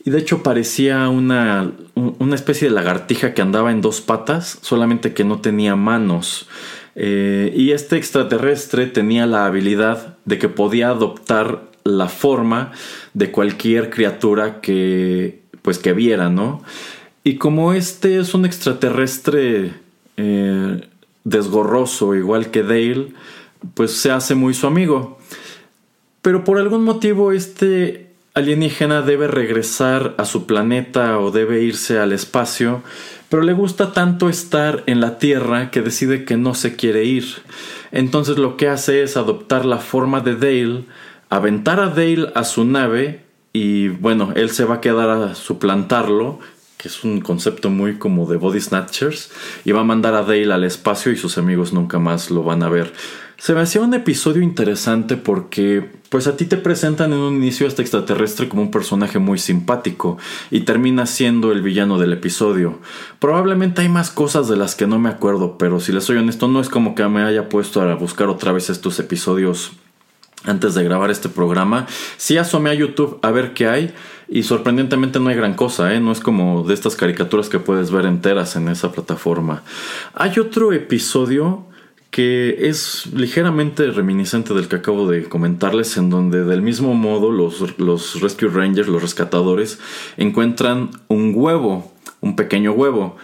de 0.10 0.20
hecho 0.20 0.43
parecía 0.43 1.10
una, 1.10 1.72
una 1.95 2.36
especie 2.36 2.70
de 2.70 2.74
lagartija 2.74 3.34
que 3.34 3.41
andaba 3.41 3.72
en 3.72 3.82
dos 3.82 4.01
patas, 4.01 4.60
solamente 4.62 5.14
que 5.14 5.24
no 5.24 5.39
tenía 5.39 5.76
manos. 5.76 6.47
Eh, 6.95 7.53
y 7.55 7.72
este 7.72 7.97
extraterrestre 7.97 8.88
tenía 8.88 9.26
la 9.26 9.45
habilidad 9.45 10.18
de 10.26 10.38
que 10.38 10.49
podía 10.49 10.89
adoptar 10.89 11.70
la 11.84 12.07
forma 12.07 12.72
de 13.14 13.32
cualquier 13.32 13.89
criatura 13.89 14.62
que 14.62 15.41
pues 15.62 15.78
que 15.78 15.93
viera, 15.93 16.30
¿no? 16.30 16.64
Y 17.24 17.36
como 17.36 17.74
este 17.74 18.20
es 18.20 18.34
un 18.34 18.45
extraterrestre 18.45 19.74
eh, 20.18 20.88
desgorroso, 21.24 22.16
igual 22.16 22.51
que 22.51 22.64
Dale, 22.64 23.14
pues 23.74 23.91
se 23.91 24.12
hace 24.12 24.36
muy 24.36 24.53
su 24.53 24.68
amigo. 24.68 25.20
Pero 26.22 26.43
por 26.43 26.57
algún 26.57 26.84
motivo 26.84 27.32
este 27.32 28.09
alienígena 28.34 29.02
debe 29.02 29.28
regresar 29.28 30.16
a 30.18 30.26
su 30.26 30.46
planeta 30.46 31.20
o 31.20 31.32
debe 31.32 31.62
irse 31.62 32.00
al 32.00 32.14
espacio, 32.14 32.84
pero 33.30 33.44
le 33.44 33.54
gusta 33.54 33.94
tanto 33.94 34.30
estar 34.30 34.84
en 34.88 35.02
la 35.02 35.20
Tierra 35.20 35.72
que 35.72 35.82
decide 35.82 36.26
que 36.26 36.38
no 36.38 36.54
se 36.56 36.76
quiere 36.76 37.06
ir. 37.06 37.26
Entonces 37.92 38.38
lo 38.38 38.58
que 38.58 38.68
hace 38.68 39.04
es 39.04 39.18
adoptar 39.18 39.66
la 39.66 39.78
forma 39.78 40.22
de 40.22 40.36
Dale, 40.36 40.86
aventar 41.30 41.80
a 41.80 41.90
Dale 41.90 42.32
a 42.36 42.44
su 42.44 42.66
nave 42.66 43.24
y 43.54 43.90
bueno, 43.90 44.32
él 44.36 44.50
se 44.52 44.66
va 44.66 44.76
a 44.76 44.82
quedar 44.82 45.10
a 45.10 45.36
suplantarlo, 45.36 46.40
que 46.78 46.88
es 46.88 47.04
un 47.04 47.22
concepto 47.22 47.70
muy 47.70 47.98
como 47.98 48.26
de 48.26 48.38
body 48.38 48.62
snatchers, 48.62 49.32
y 49.66 49.72
va 49.72 49.82
a 49.82 49.84
mandar 49.86 50.14
a 50.14 50.24
Dale 50.24 50.54
al 50.54 50.64
espacio 50.64 51.12
y 51.12 51.18
sus 51.18 51.38
amigos 51.38 51.74
nunca 51.74 52.00
más 52.00 52.32
lo 52.32 52.44
van 52.44 52.64
a 52.64 52.70
ver. 52.70 52.94
Se 53.40 53.54
me 53.54 53.62
hacía 53.62 53.80
un 53.80 53.94
episodio 53.94 54.42
interesante 54.42 55.16
porque 55.16 55.90
pues 56.10 56.28
a 56.28 56.36
ti 56.36 56.44
te 56.44 56.58
presentan 56.58 57.14
en 57.14 57.20
un 57.20 57.36
inicio 57.36 57.68
este 57.68 57.82
extraterrestre 57.82 58.50
como 58.50 58.64
un 58.64 58.70
personaje 58.70 59.18
muy 59.18 59.40
simpático 59.40 60.18
y 60.52 60.62
termina 60.62 61.06
siendo 61.06 61.54
el 61.54 61.62
villano 61.62 61.98
del 61.98 62.12
episodio. 62.12 62.80
Probablemente 63.20 63.82
hay 63.82 63.88
más 63.88 64.12
cosas 64.12 64.50
de 64.50 64.58
las 64.58 64.76
que 64.76 64.88
no 64.88 65.00
me 65.00 65.08
acuerdo, 65.08 65.58
pero 65.58 65.80
si 65.80 65.94
les 65.94 66.04
soy 66.04 66.18
honesto 66.18 66.50
no 66.50 66.60
es 66.60 66.68
como 66.68 66.96
que 66.96 67.08
me 67.08 67.22
haya 67.22 67.48
puesto 67.48 67.82
a 67.82 67.96
buscar 67.96 68.28
otra 68.28 68.52
vez 68.52 68.70
estos 68.70 69.00
episodios 69.00 69.72
antes 70.44 70.76
de 70.76 70.84
grabar 70.84 71.10
este 71.10 71.30
programa. 71.30 71.88
Sí 72.18 72.38
asomé 72.38 72.72
a 72.72 72.74
YouTube 72.74 73.20
a 73.22 73.32
ver 73.32 73.54
qué 73.54 73.70
hay 73.70 73.94
y 74.28 74.44
sorprendentemente 74.44 75.22
no 75.22 75.30
hay 75.30 75.38
gran 75.38 75.54
cosa, 75.54 75.94
¿eh? 75.94 76.02
no 76.02 76.12
es 76.12 76.20
como 76.20 76.64
de 76.64 76.74
estas 76.74 76.98
caricaturas 76.98 77.48
que 77.48 77.60
puedes 77.60 77.90
ver 77.90 78.06
enteras 78.06 78.58
en 78.58 78.68
esa 78.68 78.92
plataforma. 78.92 79.64
Hay 80.14 80.40
otro 80.40 80.74
episodio 80.74 81.68
que 82.12 82.70
es 82.70 83.07
ligeramente 83.14 83.91
reminiscente 83.91 84.53
del 84.53 84.68
que 84.68 84.78
acabo 84.78 85.07
de 85.07 85.26
comentarles, 85.26 85.95
en 85.97 86.10
donde 86.10 86.43
del 86.43 86.62
mismo 86.62 86.95
modo 86.95 87.32
los, 87.32 87.78
los 87.78 88.22
Rescue 88.22 88.49
Rangers, 88.49 88.88
los 88.88 89.01
rescatadores, 89.01 89.80
encuentran 90.18 90.89
un 91.07 91.34
huevo, 91.36 91.91
un 92.22 92.36
pequeño 92.36 92.72
huevo. 92.72 93.18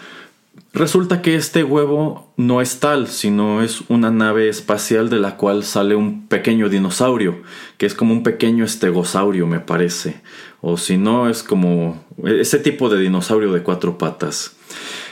Resulta 0.73 1.21
que 1.21 1.35
este 1.35 1.63
huevo 1.63 2.33
no 2.35 2.61
es 2.61 2.81
tal, 2.81 3.07
sino 3.07 3.63
es 3.63 3.81
una 3.87 4.11
nave 4.11 4.49
espacial 4.49 5.09
de 5.09 5.19
la 5.19 5.37
cual 5.37 5.63
sale 5.63 5.95
un 5.95 6.27
pequeño 6.27 6.67
dinosaurio, 6.67 7.41
que 7.77 7.85
es 7.85 7.95
como 7.95 8.13
un 8.13 8.23
pequeño 8.23 8.65
estegosaurio, 8.65 9.47
me 9.47 9.61
parece. 9.61 10.21
O 10.59 10.77
si 10.77 10.97
no, 10.97 11.29
es 11.29 11.43
como 11.43 12.03
ese 12.25 12.59
tipo 12.59 12.89
de 12.89 12.99
dinosaurio 12.99 13.53
de 13.53 13.63
cuatro 13.63 13.97
patas. 13.97 14.57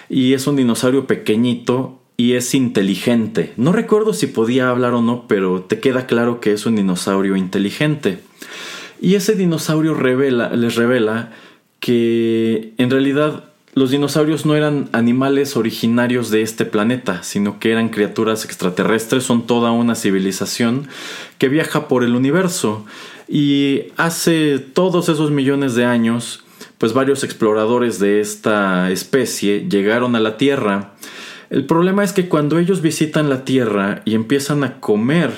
Y 0.09 0.33
es 0.33 0.45
un 0.47 0.57
dinosaurio 0.57 1.07
pequeñito 1.07 2.02
y 2.17 2.33
es 2.33 2.53
inteligente. 2.53 3.53
No 3.57 3.71
recuerdo 3.71 4.13
si 4.13 4.27
podía 4.27 4.69
hablar 4.69 4.93
o 4.93 5.01
no, 5.01 5.27
pero 5.27 5.61
te 5.61 5.79
queda 5.79 6.05
claro 6.05 6.39
que 6.39 6.53
es 6.53 6.65
un 6.65 6.75
dinosaurio 6.75 7.35
inteligente. 7.35 8.19
Y 9.01 9.15
ese 9.15 9.35
dinosaurio 9.35 9.99
les 9.99 10.75
revela 10.75 11.31
que 11.79 12.73
en 12.77 12.89
realidad 12.89 13.45
los 13.75 13.89
dinosaurios 13.89 14.45
no 14.45 14.55
eran 14.55 14.87
animales 14.91 15.57
originarios 15.57 16.29
de 16.29 16.43
este 16.43 16.63
planeta, 16.65 17.23
sino 17.23 17.59
que 17.59 17.71
eran 17.71 17.89
criaturas 17.89 18.45
extraterrestres, 18.45 19.23
son 19.23 19.47
toda 19.47 19.71
una 19.71 19.95
civilización 19.95 20.87
que 21.39 21.49
viaja 21.49 21.87
por 21.87 22.03
el 22.03 22.15
universo. 22.15 22.85
Y 23.27 23.85
hace 23.97 24.59
todos 24.59 25.09
esos 25.09 25.31
millones 25.31 25.73
de 25.73 25.85
años, 25.85 26.43
pues 26.77 26.93
varios 26.93 27.23
exploradores 27.23 27.97
de 27.97 28.21
esta 28.21 28.91
especie 28.91 29.67
llegaron 29.67 30.15
a 30.15 30.19
la 30.19 30.37
Tierra 30.37 30.93
el 31.53 31.65
problema 31.65 32.03
es 32.03 32.13
que 32.13 32.27
cuando 32.27 32.57
ellos 32.57 32.81
visitan 32.81 33.29
la 33.29 33.45
tierra 33.45 34.01
y 34.05 34.15
empiezan 34.15 34.63
a 34.63 34.79
comer 34.79 35.31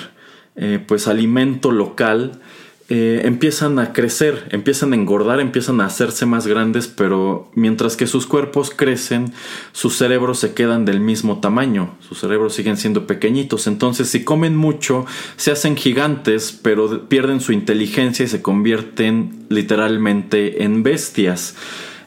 eh, 0.56 0.82
pues 0.86 1.08
alimento 1.08 1.70
local, 1.70 2.40
eh, 2.88 3.22
empiezan 3.24 3.78
a 3.80 3.92
crecer, 3.92 4.48
empiezan 4.50 4.92
a 4.92 4.96
engordar, 4.96 5.40
empiezan 5.40 5.80
a 5.82 5.86
hacerse 5.86 6.24
más 6.24 6.46
grandes, 6.46 6.86
pero 6.86 7.50
mientras 7.54 7.96
que 7.96 8.06
sus 8.06 8.26
cuerpos 8.26 8.70
crecen, 8.70 9.34
sus 9.72 9.96
cerebros 9.96 10.38
se 10.38 10.54
quedan 10.54 10.86
del 10.86 11.00
mismo 11.00 11.40
tamaño, 11.40 11.96
sus 12.00 12.20
cerebros 12.20 12.54
siguen 12.54 12.78
siendo 12.78 13.06
pequeñitos, 13.06 13.66
entonces 13.66 14.08
si 14.08 14.24
comen 14.24 14.56
mucho, 14.56 15.04
se 15.36 15.50
hacen 15.50 15.76
gigantes, 15.76 16.58
pero 16.62 17.08
pierden 17.08 17.40
su 17.40 17.52
inteligencia 17.52 18.24
y 18.24 18.28
se 18.28 18.40
convierten 18.40 19.46
literalmente 19.50 20.62
en 20.62 20.82
bestias. 20.82 21.56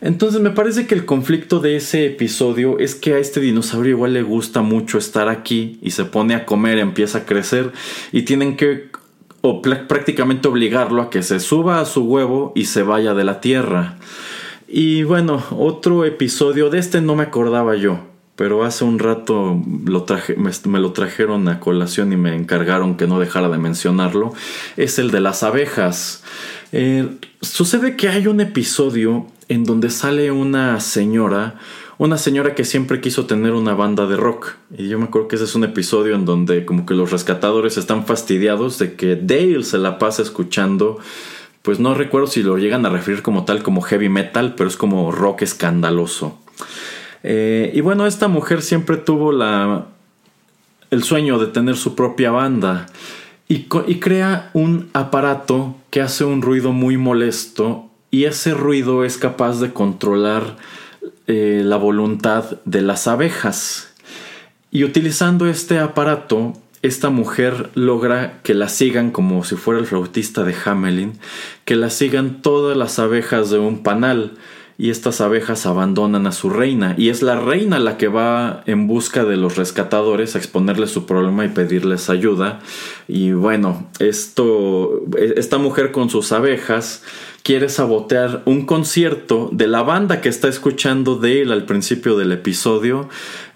Entonces 0.01 0.39
me 0.41 0.51
parece 0.51 0.87
que 0.87 0.95
el 0.95 1.05
conflicto 1.05 1.59
de 1.59 1.75
ese 1.75 2.05
episodio 2.05 2.79
es 2.79 2.95
que 2.95 3.15
a 3.15 3.17
este 3.17 3.41
dinosaurio 3.41 3.91
igual 3.91 4.13
le 4.13 4.21
gusta 4.21 4.61
mucho 4.61 4.97
estar 4.97 5.27
aquí 5.27 5.77
y 5.81 5.91
se 5.91 6.05
pone 6.05 6.35
a 6.35 6.45
comer, 6.45 6.77
empieza 6.77 7.19
a 7.19 7.25
crecer 7.25 7.73
y 8.11 8.21
tienen 8.21 8.55
que 8.55 8.89
o 9.41 9.61
prácticamente 9.61 10.47
obligarlo 10.47 11.01
a 11.01 11.09
que 11.09 11.23
se 11.23 11.39
suba 11.39 11.79
a 11.79 11.85
su 11.85 12.03
huevo 12.03 12.51
y 12.55 12.65
se 12.65 12.83
vaya 12.83 13.13
de 13.13 13.23
la 13.23 13.39
tierra. 13.41 13.97
Y 14.67 15.03
bueno, 15.03 15.43
otro 15.51 16.05
episodio 16.05 16.69
de 16.69 16.79
este 16.79 17.01
no 17.01 17.15
me 17.15 17.23
acordaba 17.23 17.75
yo, 17.75 18.01
pero 18.35 18.63
hace 18.63 18.83
un 18.83 18.99
rato 18.99 19.61
lo 19.85 20.03
traje, 20.03 20.35
me, 20.35 20.79
lo 20.79 20.91
trajeron 20.91 21.47
a 21.47 21.59
colación 21.59 22.13
y 22.13 22.17
me 22.17 22.35
encargaron 22.35 22.95
que 22.95 23.07
no 23.07 23.19
dejara 23.19 23.49
de 23.49 23.57
mencionarlo, 23.57 24.33
es 24.77 24.99
el 24.99 25.11
de 25.11 25.21
las 25.21 25.43
abejas. 25.43 26.23
Eh, 26.71 27.07
sucede 27.41 27.95
que 27.95 28.09
hay 28.09 28.27
un 28.27 28.41
episodio 28.41 29.25
en 29.49 29.63
donde 29.63 29.89
sale 29.89 30.31
una 30.31 30.79
señora, 30.79 31.55
una 31.97 32.19
señora 32.19 32.53
que 32.53 32.63
siempre 32.63 33.01
quiso 33.01 33.25
tener 33.25 33.53
una 33.53 33.73
banda 33.73 34.05
de 34.05 34.15
rock. 34.15 34.53
Y 34.77 34.87
yo 34.87 34.99
me 34.99 35.05
acuerdo 35.05 35.27
que 35.27 35.35
ese 35.35 35.45
es 35.45 35.55
un 35.55 35.63
episodio 35.63 36.15
en 36.15 36.23
donde 36.23 36.65
como 36.65 36.85
que 36.85 36.93
los 36.93 37.11
rescatadores 37.11 37.75
están 37.77 38.05
fastidiados 38.05 38.77
de 38.77 38.93
que 38.93 39.15
Dale 39.15 39.63
se 39.63 39.79
la 39.79 39.97
pasa 39.97 40.21
escuchando. 40.21 40.99
Pues 41.63 41.79
no 41.79 41.95
recuerdo 41.95 42.27
si 42.27 42.43
lo 42.43 42.57
llegan 42.57 42.85
a 42.85 42.89
referir 42.89 43.23
como 43.23 43.43
tal, 43.43 43.63
como 43.63 43.81
heavy 43.81 44.07
metal, 44.07 44.53
pero 44.55 44.69
es 44.69 44.77
como 44.77 45.11
rock 45.11 45.41
escandaloso. 45.41 46.39
Eh, 47.23 47.71
y 47.73 47.81
bueno, 47.81 48.05
esta 48.05 48.27
mujer 48.27 48.61
siempre 48.61 48.97
tuvo 48.97 49.31
la, 49.31 49.87
el 50.91 51.03
sueño 51.03 51.39
de 51.39 51.47
tener 51.47 51.75
su 51.75 51.95
propia 51.95 52.29
banda 52.29 52.85
y, 53.47 53.65
y 53.87 53.99
crea 53.99 54.51
un 54.53 54.89
aparato 54.93 55.75
que 55.89 56.01
hace 56.01 56.23
un 56.23 56.43
ruido 56.43 56.71
muy 56.71 56.97
molesto 56.97 57.88
y 58.11 58.25
ese 58.25 58.53
ruido 58.53 59.03
es 59.03 59.17
capaz 59.17 59.59
de 59.59 59.71
controlar 59.71 60.57
eh, 61.27 61.61
la 61.63 61.77
voluntad 61.77 62.59
de 62.65 62.81
las 62.81 63.07
abejas. 63.07 63.93
Y 64.71 64.83
utilizando 64.83 65.47
este 65.47 65.79
aparato, 65.79 66.53
esta 66.81 67.09
mujer 67.09 67.69
logra 67.75 68.39
que 68.43 68.53
la 68.53 68.69
sigan 68.69 69.11
como 69.11 69.43
si 69.43 69.55
fuera 69.55 69.79
el 69.79 69.85
flautista 69.85 70.43
de 70.43 70.55
Hamelin, 70.65 71.13
que 71.65 71.75
la 71.75 71.89
sigan 71.89 72.41
todas 72.41 72.77
las 72.77 72.99
abejas 72.99 73.49
de 73.49 73.59
un 73.59 73.83
panal 73.83 74.37
y 74.79 74.91
estas 74.91 75.19
abejas 75.19 75.65
abandonan 75.65 76.25
a 76.25 76.31
su 76.31 76.49
reina 76.49 76.95
y 76.97 77.09
es 77.09 77.21
la 77.21 77.37
reina 77.37 77.79
la 77.79 77.97
que 77.97 78.07
va 78.07 78.63
en 78.65 78.87
busca 78.87 79.25
de 79.25 79.35
los 79.35 79.57
rescatadores 79.57 80.35
a 80.35 80.37
exponerles 80.37 80.91
su 80.91 81.05
problema 81.05 81.43
y 81.43 81.49
pedirles 81.49 82.09
ayuda 82.09 82.61
y 83.05 83.33
bueno 83.33 83.89
esto 83.99 85.03
esta 85.35 85.57
mujer 85.57 85.91
con 85.91 86.09
sus 86.09 86.31
abejas 86.31 87.03
quiere 87.43 87.69
sabotear 87.69 88.43
un 88.45 88.65
concierto 88.65 89.49
de 89.51 89.67
la 89.67 89.83
banda 89.83 90.21
que 90.21 90.29
está 90.29 90.47
escuchando 90.47 91.15
Dale 91.15 91.51
al 91.53 91.65
principio 91.65 92.17
del 92.17 92.31
episodio. 92.31 93.09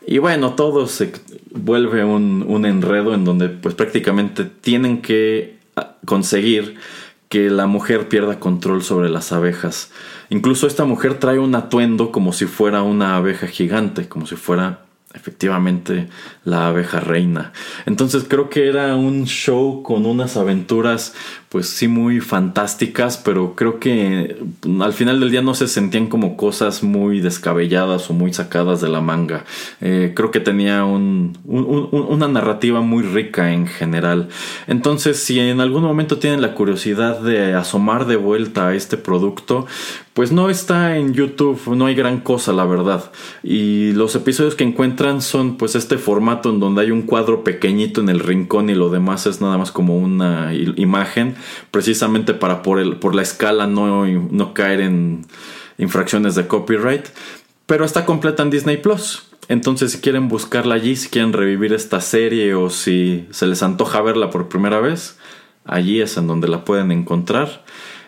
Y 0.06 0.18
bueno, 0.18 0.54
todo 0.54 0.88
se 0.88 1.14
vuelve 1.52 2.04
un, 2.04 2.46
un 2.48 2.66
enredo 2.66 3.14
en 3.14 3.26
donde 3.26 3.50
pues 3.50 3.76
prácticamente 3.76 4.46
tienen 4.46 5.02
que 5.02 5.58
ah, 5.76 5.96
conseguir 6.06 6.76
que 7.30 7.50
la 7.50 7.66
mujer 7.66 8.10
pierda 8.10 8.40
control 8.40 8.84
sobre 8.84 9.10
las 9.10 9.32
abejas. 9.32 9.92
Incluso 10.30 10.68
esta 10.68 10.86
mujer 10.86 11.20
trae 11.20 11.40
un 11.40 11.56
atuendo 11.56 12.12
como 12.12 12.32
si 12.34 12.46
fuera 12.46 12.84
una 12.84 13.16
abeja 13.16 13.48
gigante, 13.48 14.08
como 14.08 14.28
si 14.28 14.36
fuera 14.36 14.84
efectivamente 15.14 16.10
la 16.44 16.68
abeja 16.68 17.00
reina. 17.00 17.54
Entonces 17.86 18.26
creo 18.28 18.50
que 18.50 18.68
era 18.68 18.96
un 18.96 19.26
show 19.26 19.84
con 19.84 20.06
unas 20.06 20.38
aventuras 20.38 21.14
pues 21.54 21.70
sí 21.70 21.88
muy 21.88 22.20
fantásticas, 22.20 23.18
pero 23.20 23.54
creo 23.54 23.80
que 23.80 24.38
al 24.82 24.92
final 24.92 25.20
del 25.20 25.30
día 25.30 25.44
no 25.44 25.54
se 25.54 25.68
sentían 25.68 26.08
como 26.08 26.36
cosas 26.36 26.82
muy 26.82 27.20
descabelladas 27.20 28.10
o 28.10 28.14
muy 28.14 28.34
sacadas 28.34 28.82
de 28.82 28.90
la 28.90 29.02
manga. 29.02 29.46
Eh, 29.80 30.14
creo 30.16 30.32
que 30.32 30.40
tenía 30.40 30.84
una 30.84 32.28
narrativa 32.28 32.82
muy 32.82 33.04
rica 33.04 33.54
en 33.54 33.68
general. 33.68 34.30
Entonces 34.66 35.20
si 35.20 35.40
en 35.40 35.62
algún 35.62 35.84
momento 35.84 36.18
tienen 36.18 36.42
la 36.42 36.56
curiosidad 36.56 37.20
de 37.20 37.54
asomar 37.54 38.08
de 38.08 38.16
vuelta 38.16 38.70
a 38.70 38.74
este 38.74 38.98
producto, 38.98 39.68
pues 40.14 40.32
no 40.32 40.50
está 40.50 40.98
en 40.98 41.14
YouTube, 41.14 41.76
no 41.76 41.88
hay 41.88 41.96
gran 41.96 42.20
cosa, 42.20 42.54
la 42.54 42.66
verdad. 42.66 43.12
Y 43.42 43.94
los 43.94 44.16
episodios 44.16 44.54
que 44.54 44.64
encuentran 44.64 45.22
son 45.22 45.58
pues 45.58 45.76
este 45.76 45.98
formato 45.98 46.52
en 46.52 46.60
donde 46.60 46.82
hay 46.82 46.92
un 46.92 47.02
cuadro 47.02 47.44
pequeñito 47.44 48.00
en 48.00 48.10
el 48.10 48.20
rincón 48.20 48.70
y 48.70 48.76
lo 48.76 48.90
demás 48.90 49.26
es 49.26 49.42
nada 49.42 49.58
más 49.58 49.72
como 49.72 49.98
una 49.98 50.54
imagen, 50.54 51.36
precisamente 51.72 52.34
para 52.34 52.62
por, 52.62 52.80
el, 52.80 52.98
por 52.98 53.16
la 53.16 53.22
escala 53.22 53.68
no, 53.68 54.06
no 54.06 54.54
caer 54.54 54.82
en 54.82 55.26
infracciones 55.78 56.36
de 56.36 56.48
copyright. 56.48 57.08
Pero 57.66 57.86
está 57.86 58.06
completa 58.06 58.44
en 58.44 58.50
Disney 58.50 58.78
Plus. 58.78 59.28
Entonces 59.48 59.92
si 59.92 60.00
quieren 60.00 60.30
buscarla 60.30 60.76
allí, 60.76 60.96
si 60.96 61.10
quieren 61.10 61.34
revivir 61.34 61.74
esta 61.74 62.02
serie 62.02 62.56
o 62.56 62.70
si 62.70 63.28
se 63.32 63.48
les 63.48 63.64
antoja 63.64 64.02
verla 64.02 64.30
por 64.30 64.50
primera 64.50 64.80
vez, 64.80 65.18
allí 65.66 66.02
es 66.02 66.18
en 66.18 66.28
donde 66.28 66.48
la 66.48 66.66
pueden 66.66 66.92
encontrar. 66.92 67.64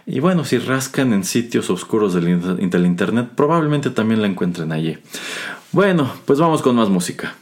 Y 0.05 0.19
bueno, 0.19 0.45
si 0.45 0.59
rascan 0.59 1.13
en 1.13 1.23
sitios 1.23 1.69
oscuros 1.69 2.13
del, 2.13 2.29
internet, 2.29 3.29
probablemente 3.35 3.89
también 3.89 4.21
la 4.21 4.27
encuentren 4.27 4.71
allí. 4.71 4.97
Bueno, 5.71 6.11
pues 6.25 6.39
vamos 6.39 6.61
con 6.61 6.75
más 6.75 6.89
música. 6.89 7.35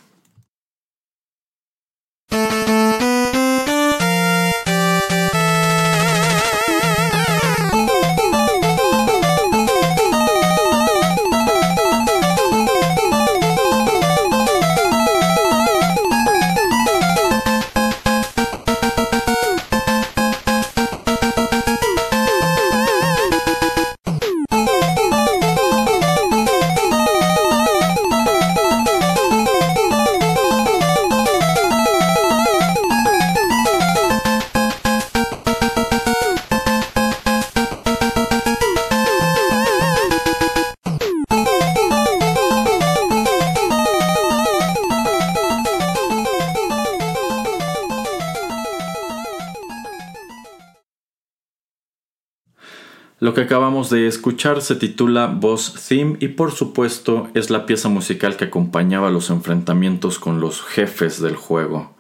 Que 53.33 53.41
acabamos 53.41 53.89
de 53.89 54.05
escuchar 54.05 54.61
se 54.61 54.75
titula 54.75 55.25
Boss 55.25 55.73
Theme 55.87 56.17
y 56.19 56.27
por 56.27 56.51
supuesto 56.51 57.29
es 57.33 57.49
la 57.49 57.65
pieza 57.65 57.89
musical 57.89 58.37
que 58.37 58.45
acompañaba 58.45 59.09
los 59.09 59.31
enfrentamientos 59.31 60.19
con 60.19 60.39
los 60.39 60.61
jefes 60.61 61.19
del 61.19 61.35
juego. 61.35 61.95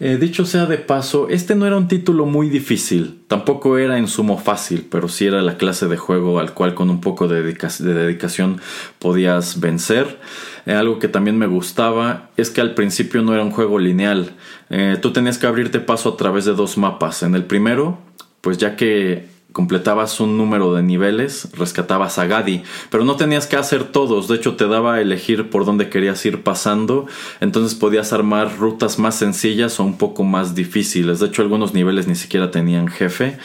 Eh, 0.00 0.18
dicho 0.18 0.44
sea 0.44 0.66
de 0.66 0.76
paso, 0.76 1.28
este 1.30 1.54
no 1.54 1.66
era 1.66 1.76
un 1.76 1.88
título 1.88 2.26
muy 2.26 2.50
difícil, 2.50 3.22
tampoco 3.28 3.78
era 3.78 3.98
en 3.98 4.08
sumo 4.08 4.36
fácil, 4.36 4.86
pero 4.90 5.08
sí 5.08 5.26
era 5.26 5.40
la 5.40 5.56
clase 5.56 5.88
de 5.88 5.96
juego 5.96 6.38
al 6.38 6.52
cual 6.52 6.74
con 6.74 6.90
un 6.90 7.00
poco 7.00 7.28
de, 7.28 7.42
dedicación 7.42 8.60
podías 8.98 9.60
vencer. 9.60 10.20
Eh, 10.66 10.74
algo 10.74 10.98
que 10.98 11.08
también 11.08 11.38
me 11.38 11.46
gustaba 11.46 12.28
es 12.36 12.50
que 12.50 12.60
al 12.60 12.74
principio 12.74 13.22
no 13.22 13.32
era 13.32 13.42
un 13.42 13.50
juego 13.52 13.78
lineal, 13.78 14.34
eh, 14.68 14.98
tú 15.00 15.12
tenías 15.12 15.38
que 15.38 15.46
abrirte 15.46 15.80
paso 15.80 16.10
a 16.10 16.16
través 16.18 16.44
de 16.44 16.52
dos 16.52 16.76
mapas. 16.76 17.22
En 17.22 17.34
el 17.34 17.44
primero, 17.44 17.98
pues 18.42 18.58
ya 18.58 18.76
que 18.76 19.37
completabas 19.52 20.20
un 20.20 20.36
número 20.36 20.74
de 20.74 20.82
niveles, 20.82 21.48
rescatabas 21.56 22.18
a 22.18 22.26
Gadi, 22.26 22.62
pero 22.90 23.04
no 23.04 23.16
tenías 23.16 23.46
que 23.46 23.56
hacer 23.56 23.84
todos, 23.84 24.28
de 24.28 24.36
hecho 24.36 24.56
te 24.56 24.68
daba 24.68 24.94
a 24.94 25.00
elegir 25.00 25.48
por 25.48 25.64
dónde 25.64 25.88
querías 25.88 26.24
ir 26.26 26.42
pasando, 26.42 27.06
entonces 27.40 27.74
podías 27.74 28.12
armar 28.12 28.58
rutas 28.58 28.98
más 28.98 29.16
sencillas 29.16 29.80
o 29.80 29.84
un 29.84 29.96
poco 29.96 30.22
más 30.22 30.54
difíciles, 30.54 31.20
de 31.20 31.26
hecho 31.26 31.42
algunos 31.42 31.74
niveles 31.74 32.06
ni 32.06 32.14
siquiera 32.14 32.50
tenían 32.50 32.88
jefe, 32.88 33.38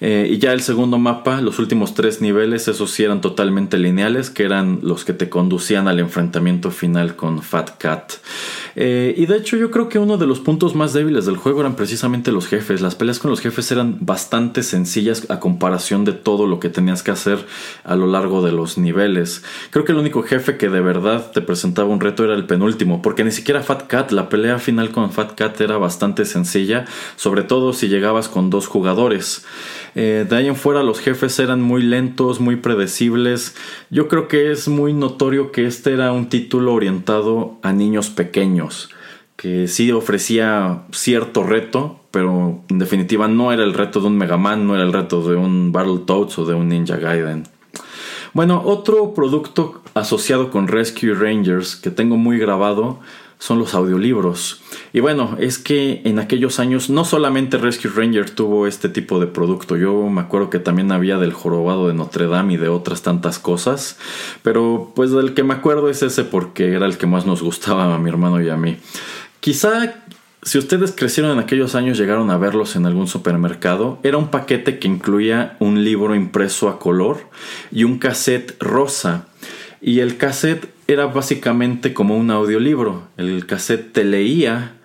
eh, 0.00 0.28
y 0.30 0.38
ya 0.38 0.52
el 0.52 0.60
segundo 0.60 0.98
mapa, 0.98 1.40
los 1.40 1.58
últimos 1.58 1.94
tres 1.94 2.20
niveles, 2.20 2.68
esos 2.68 2.90
sí 2.90 3.04
eran 3.04 3.20
totalmente 3.20 3.78
lineales, 3.78 4.30
que 4.30 4.42
eran 4.42 4.80
los 4.82 5.04
que 5.04 5.12
te 5.12 5.28
conducían 5.28 5.88
al 5.88 6.00
enfrentamiento 6.00 6.70
final 6.70 7.16
con 7.16 7.42
Fat 7.42 7.78
Cat. 7.78 8.14
Eh, 8.76 9.14
y 9.16 9.26
de 9.26 9.36
hecho 9.36 9.56
yo 9.56 9.70
creo 9.70 9.88
que 9.88 9.98
uno 9.98 10.16
de 10.16 10.26
los 10.26 10.40
puntos 10.40 10.74
más 10.74 10.92
débiles 10.92 11.26
del 11.26 11.36
juego 11.36 11.60
eran 11.60 11.76
precisamente 11.76 12.32
los 12.32 12.46
jefes. 12.46 12.80
Las 12.80 12.94
peleas 12.94 13.18
con 13.18 13.30
los 13.30 13.40
jefes 13.40 13.70
eran 13.70 13.98
bastante 14.00 14.62
sencillas 14.62 15.26
a 15.30 15.40
comparación 15.40 16.04
de 16.04 16.12
todo 16.12 16.46
lo 16.46 16.60
que 16.60 16.68
tenías 16.68 17.02
que 17.02 17.10
hacer 17.10 17.44
a 17.84 17.96
lo 17.96 18.06
largo 18.06 18.42
de 18.42 18.52
los 18.52 18.78
niveles. 18.78 19.44
Creo 19.70 19.84
que 19.84 19.92
el 19.92 19.98
único 19.98 20.22
jefe 20.22 20.56
que 20.56 20.68
de 20.68 20.80
verdad 20.80 21.30
te 21.32 21.40
presentaba 21.40 21.88
un 21.88 22.00
reto 22.00 22.24
era 22.24 22.34
el 22.34 22.46
penúltimo, 22.46 23.02
porque 23.02 23.24
ni 23.24 23.30
siquiera 23.30 23.62
Fat 23.62 23.86
Cat, 23.86 24.10
la 24.10 24.28
pelea 24.28 24.58
final 24.58 24.90
con 24.90 25.10
Fat 25.12 25.34
Cat 25.34 25.60
era 25.60 25.78
bastante 25.78 26.24
sencilla, 26.24 26.84
sobre 27.16 27.42
todo 27.42 27.72
si 27.72 27.88
llegabas 27.88 28.28
con 28.28 28.50
dos 28.50 28.66
jugadores. 28.66 29.44
Eh, 29.94 30.26
de 30.28 30.36
ahí 30.36 30.48
en 30.48 30.56
fuera 30.56 30.82
los 30.82 30.98
jefes 30.98 31.38
eran 31.38 31.62
muy 31.62 31.82
lentos, 31.82 32.40
muy 32.40 32.56
predecibles. 32.56 33.54
Yo 33.90 34.08
creo 34.08 34.26
que 34.28 34.50
es 34.50 34.66
muy 34.66 34.92
notorio 34.92 35.52
que 35.52 35.66
este 35.66 35.92
era 35.92 36.12
un 36.12 36.28
título 36.28 36.74
orientado 36.74 37.58
a 37.62 37.72
niños 37.72 38.10
pequeños, 38.10 38.63
que 39.36 39.68
sí 39.68 39.90
ofrecía 39.92 40.82
cierto 40.92 41.42
reto, 41.42 42.00
pero 42.10 42.62
en 42.68 42.78
definitiva 42.78 43.28
no 43.28 43.52
era 43.52 43.64
el 43.64 43.74
reto 43.74 44.00
de 44.00 44.06
un 44.06 44.16
Mega 44.16 44.36
Man, 44.36 44.66
no 44.66 44.74
era 44.74 44.84
el 44.84 44.92
reto 44.92 45.28
de 45.28 45.36
un 45.36 45.72
Battletoads 45.72 46.38
o 46.38 46.46
de 46.46 46.54
un 46.54 46.68
Ninja 46.68 46.96
Gaiden. 46.96 47.44
Bueno, 48.32 48.62
otro 48.64 49.14
producto 49.14 49.82
asociado 49.94 50.50
con 50.50 50.68
Rescue 50.68 51.14
Rangers 51.14 51.76
que 51.76 51.90
tengo 51.90 52.16
muy 52.16 52.38
grabado 52.38 53.00
son 53.38 53.58
los 53.58 53.74
audiolibros. 53.74 54.62
Y 54.92 55.00
bueno, 55.00 55.36
es 55.38 55.58
que 55.58 56.02
en 56.04 56.18
aquellos 56.18 56.58
años 56.58 56.90
no 56.90 57.04
solamente 57.04 57.58
Rescue 57.58 57.90
Ranger 57.90 58.30
tuvo 58.30 58.66
este 58.66 58.88
tipo 58.88 59.20
de 59.20 59.26
producto, 59.26 59.76
yo 59.76 60.08
me 60.08 60.20
acuerdo 60.20 60.50
que 60.50 60.58
también 60.58 60.92
había 60.92 61.18
del 61.18 61.32
jorobado 61.32 61.88
de 61.88 61.94
Notre 61.94 62.26
Dame 62.26 62.54
y 62.54 62.56
de 62.56 62.68
otras 62.68 63.02
tantas 63.02 63.38
cosas, 63.38 63.98
pero 64.42 64.92
pues 64.94 65.10
del 65.10 65.34
que 65.34 65.42
me 65.42 65.54
acuerdo 65.54 65.90
es 65.90 66.02
ese 66.02 66.24
porque 66.24 66.72
era 66.72 66.86
el 66.86 66.98
que 66.98 67.06
más 67.06 67.26
nos 67.26 67.42
gustaba 67.42 67.94
a 67.94 67.98
mi 67.98 68.08
hermano 68.08 68.40
y 68.40 68.48
a 68.48 68.56
mí. 68.56 68.78
Quizá 69.40 69.94
si 70.44 70.58
ustedes 70.58 70.92
crecieron 70.92 71.32
en 71.32 71.38
aquellos 71.38 71.74
años, 71.74 71.96
llegaron 71.96 72.30
a 72.30 72.36
verlos 72.36 72.76
en 72.76 72.84
algún 72.84 73.08
supermercado, 73.08 73.98
era 74.02 74.18
un 74.18 74.28
paquete 74.28 74.78
que 74.78 74.88
incluía 74.88 75.56
un 75.58 75.84
libro 75.84 76.14
impreso 76.14 76.68
a 76.68 76.78
color 76.78 77.30
y 77.72 77.84
un 77.84 77.98
cassette 77.98 78.54
rosa. 78.60 79.26
Y 79.80 80.00
el 80.00 80.18
cassette 80.18 80.73
era 80.86 81.06
básicamente 81.06 81.94
como 81.94 82.16
un 82.16 82.30
audiolibro. 82.30 83.02
El 83.16 83.46
cassette 83.46 83.92
te 83.92 84.04
leía 84.04 84.76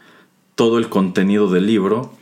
todo 0.56 0.78
el 0.78 0.90
contenido 0.90 1.50
del 1.50 1.68
libro 1.68 2.14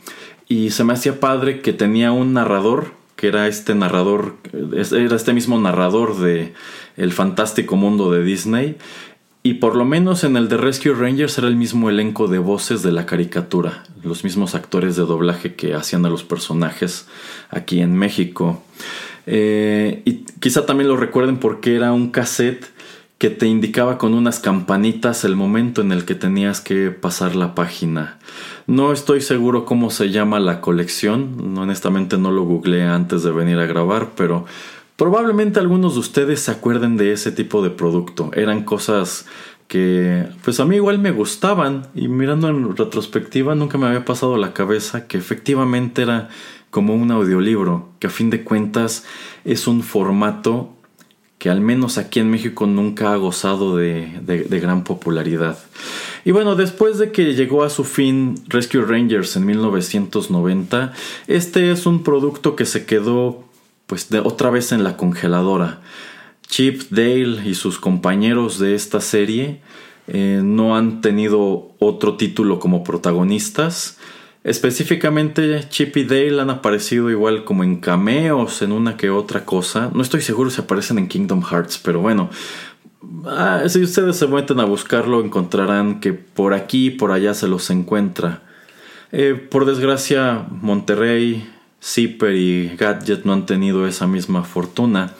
y 0.48 0.70
se 0.70 0.84
me 0.84 0.92
hacía 0.92 1.20
padre 1.20 1.60
que 1.60 1.72
tenía 1.72 2.12
un 2.12 2.32
narrador 2.32 2.96
que 3.16 3.26
era 3.26 3.48
este 3.48 3.74
narrador 3.74 4.36
era 4.72 5.16
este 5.16 5.32
mismo 5.32 5.58
narrador 5.58 6.18
de 6.18 6.54
el 6.96 7.12
fantástico 7.12 7.74
mundo 7.74 8.12
de 8.12 8.22
Disney 8.22 8.76
y 9.42 9.54
por 9.54 9.74
lo 9.74 9.84
menos 9.84 10.22
en 10.22 10.36
el 10.36 10.48
de 10.48 10.56
Rescue 10.56 10.94
Rangers 10.94 11.38
era 11.38 11.48
el 11.48 11.56
mismo 11.56 11.90
elenco 11.90 12.28
de 12.28 12.38
voces 12.38 12.82
de 12.82 12.92
la 12.92 13.06
caricatura, 13.06 13.84
los 14.04 14.22
mismos 14.22 14.54
actores 14.54 14.94
de 14.94 15.02
doblaje 15.02 15.54
que 15.54 15.74
hacían 15.74 16.04
a 16.06 16.10
los 16.10 16.22
personajes 16.22 17.06
aquí 17.50 17.80
en 17.80 17.96
México. 17.96 18.62
Eh, 19.26 20.02
y 20.04 20.24
quizá 20.40 20.66
también 20.66 20.88
lo 20.88 20.96
recuerden 20.96 21.38
porque 21.38 21.76
era 21.76 21.92
un 21.92 22.10
cassette 22.10 22.66
que 23.18 23.30
te 23.30 23.46
indicaba 23.46 23.98
con 23.98 24.14
unas 24.14 24.38
campanitas 24.38 25.24
el 25.24 25.34
momento 25.34 25.80
en 25.80 25.90
el 25.90 26.04
que 26.04 26.14
tenías 26.14 26.60
que 26.60 26.90
pasar 26.90 27.34
la 27.34 27.54
página. 27.54 28.18
No 28.68 28.92
estoy 28.92 29.20
seguro 29.20 29.64
cómo 29.64 29.90
se 29.90 30.10
llama 30.10 30.38
la 30.38 30.60
colección, 30.60 31.58
honestamente 31.58 32.16
no 32.16 32.30
lo 32.30 32.44
googleé 32.44 32.84
antes 32.84 33.24
de 33.24 33.32
venir 33.32 33.58
a 33.58 33.66
grabar, 33.66 34.10
pero 34.16 34.46
probablemente 34.96 35.58
algunos 35.58 35.94
de 35.94 36.00
ustedes 36.00 36.40
se 36.40 36.52
acuerden 36.52 36.96
de 36.96 37.12
ese 37.12 37.32
tipo 37.32 37.60
de 37.60 37.70
producto. 37.70 38.30
Eran 38.34 38.62
cosas 38.62 39.26
que 39.66 40.26
pues 40.44 40.60
a 40.60 40.64
mí 40.64 40.76
igual 40.76 41.00
me 41.00 41.10
gustaban 41.10 41.88
y 41.94 42.06
mirando 42.06 42.48
en 42.48 42.76
retrospectiva 42.76 43.54
nunca 43.54 43.78
me 43.78 43.86
había 43.86 44.04
pasado 44.04 44.36
la 44.36 44.54
cabeza 44.54 45.08
que 45.08 45.18
efectivamente 45.18 46.02
era 46.02 46.28
como 46.70 46.94
un 46.94 47.10
audiolibro, 47.10 47.88
que 47.98 48.06
a 48.06 48.10
fin 48.10 48.30
de 48.30 48.44
cuentas 48.44 49.04
es 49.44 49.66
un 49.66 49.82
formato 49.82 50.77
que 51.38 51.50
al 51.50 51.60
menos 51.60 51.98
aquí 51.98 52.18
en 52.18 52.30
México 52.30 52.66
nunca 52.66 53.12
ha 53.12 53.16
gozado 53.16 53.76
de, 53.76 54.20
gran 54.50 54.82
popularidad. 54.82 55.58
Y 56.24 56.32
bueno, 56.32 56.56
después 56.56 56.98
de 56.98 57.12
que 57.12 57.34
llegó 57.34 57.62
a 57.62 57.70
su 57.70 57.84
fin 57.84 58.42
Rescue 58.48 58.82
Rangers 58.82 59.36
en 59.36 59.46
1990, 59.46 60.92
este 61.28 61.70
es 61.70 61.86
un 61.86 62.02
producto 62.02 62.56
que 62.56 62.66
se 62.66 62.84
quedó 62.86 63.44
pues 63.86 64.10
de, 64.10 64.18
otra 64.18 64.50
vez 64.50 64.72
en 64.72 64.82
la 64.82 64.96
congeladora. 64.96 65.80
Chip 66.48 66.82
Dale 66.90 67.42
y 67.44 67.54
sus 67.54 67.78
compañeros 67.78 68.58
de 68.58 68.74
esta 68.74 69.00
serie 69.00 69.60
eh, 70.08 70.40
no 70.42 70.76
han 70.76 71.00
tenido 71.00 71.72
otro 71.78 72.16
título 72.16 72.58
como 72.58 72.82
protagonistas 72.82 73.98
Específicamente 74.44 75.68
Chip 75.68 75.96
y 75.96 76.04
Dale 76.04 76.40
han 76.40 76.50
aparecido 76.50 77.10
igual 77.10 77.44
como 77.44 77.64
en 77.64 77.76
cameos 77.80 78.62
en 78.62 78.72
una 78.72 78.96
que 78.96 79.10
otra 79.10 79.44
cosa. 79.44 79.90
No 79.92 80.02
estoy 80.02 80.22
seguro 80.22 80.50
si 80.50 80.60
aparecen 80.60 80.98
en 80.98 81.08
Kingdom 81.08 81.42
Hearts, 81.42 81.78
pero 81.78 82.00
bueno. 82.00 82.30
Ah, 83.26 83.62
si 83.68 83.82
ustedes 83.82 84.16
se 84.16 84.26
meten 84.26 84.60
a 84.60 84.64
buscarlo 84.64 85.24
encontrarán 85.24 86.00
que 86.00 86.12
por 86.12 86.54
aquí 86.54 86.86
y 86.86 86.90
por 86.90 87.12
allá 87.12 87.34
se 87.34 87.48
los 87.48 87.70
encuentra. 87.70 88.42
Eh, 89.12 89.34
por 89.34 89.64
desgracia 89.64 90.46
Monterrey, 90.50 91.48
Zipper 91.82 92.34
y 92.34 92.76
Gadget 92.76 93.24
no 93.24 93.32
han 93.32 93.46
tenido 93.46 93.86
esa 93.86 94.06
misma 94.06 94.44
fortuna. 94.44 95.14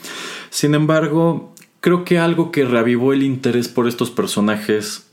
Sin 0.50 0.74
embargo, 0.74 1.54
creo 1.80 2.04
que 2.04 2.18
algo 2.18 2.50
que 2.52 2.64
reavivó 2.64 3.12
el 3.12 3.22
interés 3.22 3.68
por 3.68 3.88
estos 3.88 4.10
personajes 4.10 5.08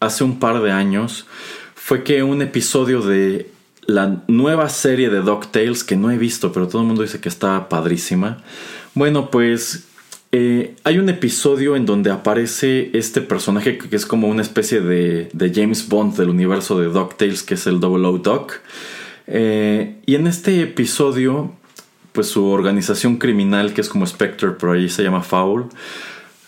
hace 0.00 0.24
un 0.24 0.38
par 0.38 0.62
de 0.62 0.70
años 0.70 1.26
fue 1.88 2.04
que 2.04 2.22
un 2.22 2.42
episodio 2.42 3.00
de 3.00 3.50
la 3.86 4.22
nueva 4.28 4.68
serie 4.68 5.08
de 5.08 5.22
DuckTales 5.22 5.84
que 5.84 5.96
no 5.96 6.10
he 6.10 6.18
visto, 6.18 6.52
pero 6.52 6.68
todo 6.68 6.82
el 6.82 6.86
mundo 6.86 7.00
dice 7.00 7.18
que 7.18 7.30
está 7.30 7.70
padrísima. 7.70 8.44
Bueno, 8.92 9.30
pues 9.30 9.86
eh, 10.30 10.76
hay 10.84 10.98
un 10.98 11.08
episodio 11.08 11.76
en 11.76 11.86
donde 11.86 12.10
aparece 12.10 12.90
este 12.92 13.22
personaje 13.22 13.78
que 13.78 13.96
es 13.96 14.04
como 14.04 14.28
una 14.28 14.42
especie 14.42 14.82
de, 14.82 15.30
James 15.54 15.88
Bond 15.88 16.14
del 16.18 16.28
universo 16.28 16.78
de 16.78 16.88
DuckTales, 16.88 17.42
que 17.42 17.54
es 17.54 17.66
el 17.66 17.80
Double 17.80 18.06
O 18.06 18.18
Duck. 18.18 18.52
Eh, 19.26 19.96
y 20.04 20.14
en 20.14 20.26
este 20.26 20.60
episodio, 20.60 21.54
pues 22.12 22.26
su 22.26 22.48
organización 22.48 23.16
criminal, 23.16 23.72
que 23.72 23.80
es 23.80 23.88
como 23.88 24.06
Spectre, 24.06 24.50
pero 24.60 24.72
ahí 24.72 24.90
se 24.90 25.02
llama 25.02 25.22
Foul, 25.22 25.70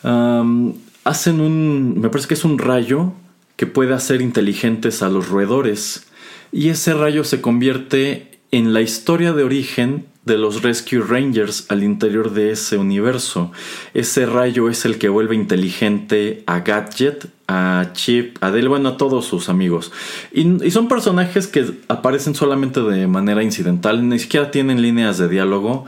hacen 0.03 1.41
un, 1.41 1.99
me 1.99 2.11
parece 2.11 2.29
que 2.29 2.35
es 2.35 2.45
un 2.45 2.59
rayo 2.59 3.15
que 3.61 3.67
puede 3.67 3.93
hacer 3.93 4.23
inteligentes 4.23 5.03
a 5.03 5.11
los 5.11 5.29
roedores. 5.29 6.07
Y 6.51 6.71
ese 6.71 6.95
rayo 6.95 7.25
se 7.25 7.43
convierte 7.43 8.41
en 8.53 8.73
la 8.73 8.81
historia 8.81 9.35
de 9.35 9.45
origen 9.45 10.07
de 10.25 10.39
los 10.39 10.63
Rescue 10.63 11.03
Rangers 11.07 11.67
al 11.69 11.83
interior 11.83 12.33
de 12.33 12.53
ese 12.53 12.79
universo. 12.79 13.53
Ese 13.93 14.25
rayo 14.25 14.71
es 14.71 14.87
el 14.87 14.97
que 14.97 15.11
vuelve 15.11 15.35
inteligente 15.35 16.43
a 16.47 16.61
Gadget, 16.61 17.27
a 17.51 17.93
Chip, 17.95 18.37
a 18.41 18.51
Dale, 18.51 18.69
bueno, 18.69 18.91
a 18.91 18.97
todos 18.97 19.25
sus 19.25 19.49
amigos. 19.49 19.91
Y, 20.33 20.65
y, 20.65 20.71
son 20.71 20.87
personajes 20.87 21.49
que 21.49 21.67
aparecen 21.89 22.37
solamente 22.37 22.81
de 22.81 23.09
manera 23.09 23.43
incidental, 23.43 24.09
ni 24.09 24.21
siquiera 24.21 24.53
tienen 24.53 24.83
líneas 24.83 25.19
de 25.19 25.29
diálogo 25.29 25.85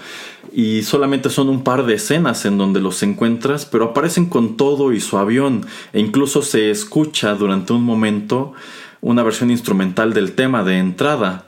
y 0.52 0.82
solamente 0.82 1.30
son 1.30 1.48
un 1.48 1.62
par 1.62 1.86
de 1.86 1.94
escenas 1.94 2.44
en 2.46 2.58
donde 2.58 2.80
los 2.80 3.02
encuentras, 3.02 3.64
pero 3.64 3.84
aparecen 3.86 4.26
con 4.26 4.56
todo 4.56 4.92
y 4.92 5.00
su 5.00 5.18
avión 5.18 5.64
e 5.92 6.00
incluso 6.00 6.42
se 6.42 6.70
escucha 6.70 7.34
durante 7.34 7.72
un 7.72 7.84
momento 7.84 8.52
una 9.00 9.22
versión 9.22 9.50
instrumental 9.50 10.12
del 10.12 10.32
tema 10.32 10.64
de 10.64 10.78
entrada. 10.78 11.46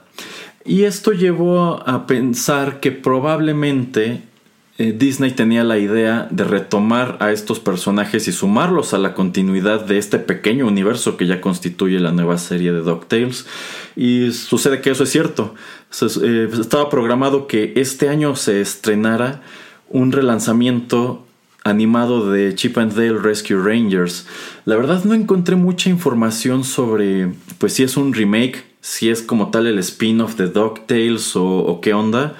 Y 0.63 0.83
esto 0.83 1.11
llevó 1.11 1.87
a 1.87 2.07
pensar 2.07 2.79
que 2.79 2.91
probablemente 2.91 4.23
eh, 4.77 4.93
Disney 4.97 5.31
tenía 5.31 5.63
la 5.63 5.77
idea 5.77 6.27
de 6.31 6.43
retomar 6.43 7.17
a 7.21 7.31
estos 7.31 7.61
personajes 7.61 8.27
y 8.27 8.33
sumarlos 8.33 8.93
a 8.93 8.97
la 8.97 9.13
continuidad 9.13 9.85
de 9.85 9.97
este 9.97 10.19
pequeño 10.19 10.67
universo 10.67 11.15
que 11.15 11.27
ya 11.27 11.39
constituye 11.39 11.99
la 12.01 12.11
nueva 12.11 12.37
serie 12.37 12.73
de 12.73 12.81
DuckTales. 12.81 13.45
Y 13.95 14.31
sucede 14.31 14.81
que 14.81 14.91
eso 14.91 15.03
es 15.03 15.11
cierto. 15.11 15.55
Eh, 16.21 16.49
estaba 16.59 16.89
programado 16.89 17.47
que 17.47 17.71
este 17.77 18.09
año 18.09 18.35
se 18.35 18.59
estrenara 18.59 19.41
un 19.89 20.11
relanzamiento 20.11 21.25
animado 21.63 22.29
de 22.29 22.53
Chip 22.53 22.77
and 22.77 22.93
Dale 22.93 23.17
Rescue 23.17 23.57
Rangers. 23.57 24.27
La 24.65 24.75
verdad 24.75 25.05
no 25.05 25.13
encontré 25.13 25.55
mucha 25.55 25.89
información 25.89 26.65
sobre 26.65 27.31
pues 27.59 27.73
si 27.73 27.83
es 27.83 27.95
un 27.95 28.13
remake, 28.13 28.65
si 28.81 29.09
es 29.09 29.21
como 29.21 29.51
tal 29.51 29.67
el 29.67 29.79
spin-off 29.79 30.35
de 30.35 30.47
DuckTales 30.47 31.35
o, 31.37 31.45
o 31.45 31.79
qué 31.79 31.93
onda. 31.93 32.35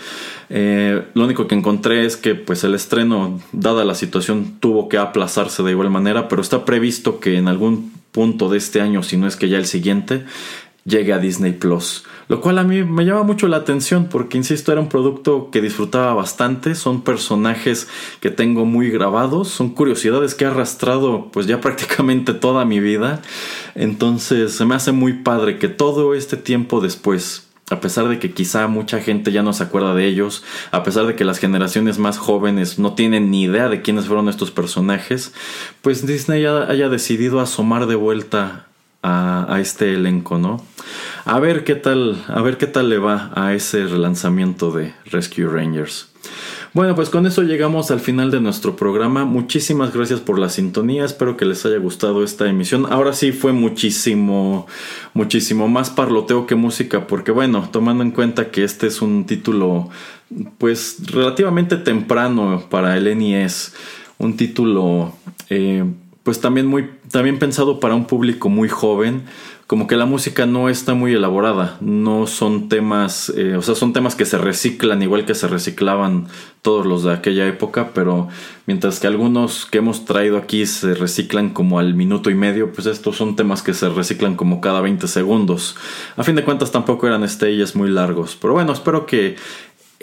Eh, 0.50 1.04
lo 1.14 1.26
único 1.26 1.48
que 1.48 1.56
encontré 1.56 2.06
es 2.06 2.18
que 2.18 2.36
pues 2.36 2.64
el 2.64 2.76
estreno, 2.76 3.40
dada 3.52 3.84
la 3.84 3.96
situación, 3.96 4.58
tuvo 4.60 4.90
que 4.90 4.98
aplazarse 4.98 5.64
de 5.64 5.72
igual 5.72 5.90
manera, 5.90 6.28
pero 6.28 6.42
está 6.42 6.66
previsto 6.66 7.20
que 7.20 7.38
en 7.38 7.48
algún 7.48 7.94
punto 8.12 8.50
de 8.50 8.58
este 8.58 8.82
año, 8.82 9.04
si 9.04 9.18
no 9.18 9.28
es 9.28 9.36
que 9.36 9.50
ya 9.50 9.58
el 9.58 9.66
siguiente, 9.66 10.26
llegue 10.86 11.14
a 11.14 11.20
Disney 11.20 11.52
Plus. 11.52 12.04
Lo 12.28 12.42
cual 12.42 12.58
a 12.60 12.64
mí 12.64 12.84
me 12.84 13.06
llama 13.06 13.24
mucho 13.24 13.48
la 13.48 13.58
atención 13.58 14.08
porque, 14.10 14.38
insisto, 14.38 14.72
era 14.72 14.82
un 14.82 14.90
producto 14.90 15.50
que 15.52 15.62
disfrutaba 15.62 16.14
bastante, 16.14 16.76
son 16.76 17.02
personajes 17.02 17.88
que 18.20 18.32
tengo 18.32 18.66
muy 18.66 18.90
grabados, 18.90 19.50
son 19.50 19.70
curiosidades 19.70 20.34
que 20.34 20.46
he 20.46 20.48
arrastrado 20.48 21.30
pues 21.32 21.48
ya 21.48 21.60
prácticamente 21.62 22.34
toda 22.34 22.66
mi 22.66 22.80
vida. 22.80 23.22
Entonces 23.74 24.54
se 24.54 24.66
me 24.66 24.76
hace 24.76 24.92
muy 24.92 25.14
padre 25.14 25.60
que 25.60 25.68
todo 25.68 26.14
este 26.16 26.38
tiempo 26.38 26.82
después 26.82 27.45
a 27.70 27.82
pesar 27.82 28.08
de 28.08 28.20
que 28.20 28.32
quizá 28.32 28.68
mucha 28.68 29.00
gente 29.00 29.32
ya 29.32 29.42
no 29.42 29.52
se 29.54 29.64
acuerda 29.64 29.96
de 29.96 30.06
ellos, 30.06 30.44
a 30.72 30.84
pesar 30.84 31.08
de 31.08 31.16
que 31.16 31.26
las 31.26 31.40
generaciones 31.40 31.98
más 31.98 32.18
jóvenes 32.18 32.78
no 32.78 32.94
tienen 32.94 33.32
ni 33.32 33.44
idea 33.44 33.70
de 33.70 33.82
quiénes 33.82 34.06
fueron 34.06 34.30
estos 34.30 34.52
personajes, 34.52 35.34
pues 35.82 36.06
Disney 36.06 36.46
haya 36.46 36.90
decidido 36.90 37.40
asomar 37.40 37.88
de 37.88 37.96
vuelta 37.96 38.68
a, 39.02 39.52
a, 39.54 39.60
este 39.62 39.94
elenco, 39.94 40.38
¿no? 40.38 40.64
A 41.26 41.40
ver 41.40 41.64
qué 41.64 41.76
tal, 41.76 42.24
a 42.28 42.42
ver 42.42 42.58
qué 42.58 42.68
tal 42.68 42.90
le 42.90 43.00
va 43.00 43.32
a 43.36 43.54
ese 43.54 43.86
relanzamiento 43.86 44.72
de 44.72 44.94
Rescue 45.06 45.48
Rangers. 45.48 46.10
Bueno, 46.76 46.94
pues 46.94 47.10
con 47.10 47.26
eso 47.26 47.42
llegamos 47.42 47.90
al 47.90 48.02
final 48.02 48.32
de 48.32 48.42
nuestro 48.42 48.76
programa. 48.76 49.24
Muchísimas 49.24 49.94
gracias 49.94 50.20
por 50.20 50.38
la 50.38 50.50
sintonía. 50.50 51.06
Espero 51.06 51.38
que 51.38 51.46
les 51.46 51.66
haya 51.66 51.78
gustado 51.78 52.22
esta 52.22 52.50
emisión. 52.50 52.86
Ahora 52.90 53.14
sí 53.14 53.32
fue 53.32 53.54
muchísimo, 53.54 54.68
muchísimo 55.14 55.70
más 55.70 55.90
parloteo 55.90 56.46
que 56.46 56.56
música, 56.56 57.08
porque 57.08 57.32
bueno, 57.32 57.70
tomando 57.72 58.04
en 58.04 58.12
cuenta 58.12 58.52
que 58.52 58.66
este 58.66 58.88
es 58.88 59.02
un 59.02 59.26
título, 59.26 59.88
pues 60.58 60.98
relativamente 61.06 61.78
temprano 61.78 62.66
para 62.70 62.98
el 62.98 63.18
NES, 63.18 63.74
un 64.18 64.36
título, 64.36 65.14
eh, 65.50 65.86
pues 66.24 66.42
también 66.42 66.68
muy, 66.68 66.90
también 67.10 67.40
pensado 67.40 67.80
para 67.80 67.96
un 67.96 68.06
público 68.06 68.50
muy 68.50 68.68
joven 68.68 69.24
como 69.68 69.88
que 69.88 69.96
la 69.96 70.06
música 70.06 70.46
no 70.46 70.70
está 70.70 70.94
muy 70.94 71.14
elaborada, 71.14 71.78
no 71.82 72.28
son 72.28 72.70
temas, 72.70 73.34
eh, 73.36 73.56
o 73.56 73.64
sea, 73.64 73.74
son 73.74 73.94
temas 73.94 74.14
que 74.14 74.26
se 74.26 74.38
reciclan 74.38 75.02
igual 75.02 75.26
que 75.26 75.34
se 75.34 75.48
reciclaban 75.48 76.28
todos 76.62 76.86
los 76.86 77.04
de 77.04 77.14
aquella 77.14 77.48
época, 77.48 77.92
pero 77.96 78.28
mientras 78.68 79.00
que 79.00 79.08
algunos 79.08 79.66
que 79.66 79.80
hemos 79.80 80.06
traído 80.06 80.38
aquí 80.38 80.68
se 80.68 80.94
reciclan 80.94 81.50
como 81.50 81.80
al 81.80 81.96
minuto 81.96 82.30
y 82.30 82.36
medio, 82.36 82.72
pues 82.74 82.86
estos 82.86 83.18
son 83.18 83.36
temas 83.36 83.64
que 83.64 83.74
se 83.74 83.90
reciclan 83.90 84.36
como 84.36 84.62
cada 84.62 84.82
20 84.82 85.08
segundos. 85.08 85.76
A 86.16 86.24
fin 86.24 86.36
de 86.36 86.44
cuentas 86.44 86.72
tampoco 86.72 87.08
eran 87.08 87.28
stages 87.28 87.76
muy 87.76 87.90
largos, 87.90 88.38
pero 88.40 88.54
bueno, 88.54 88.72
espero 88.72 89.08
que 89.08 89.36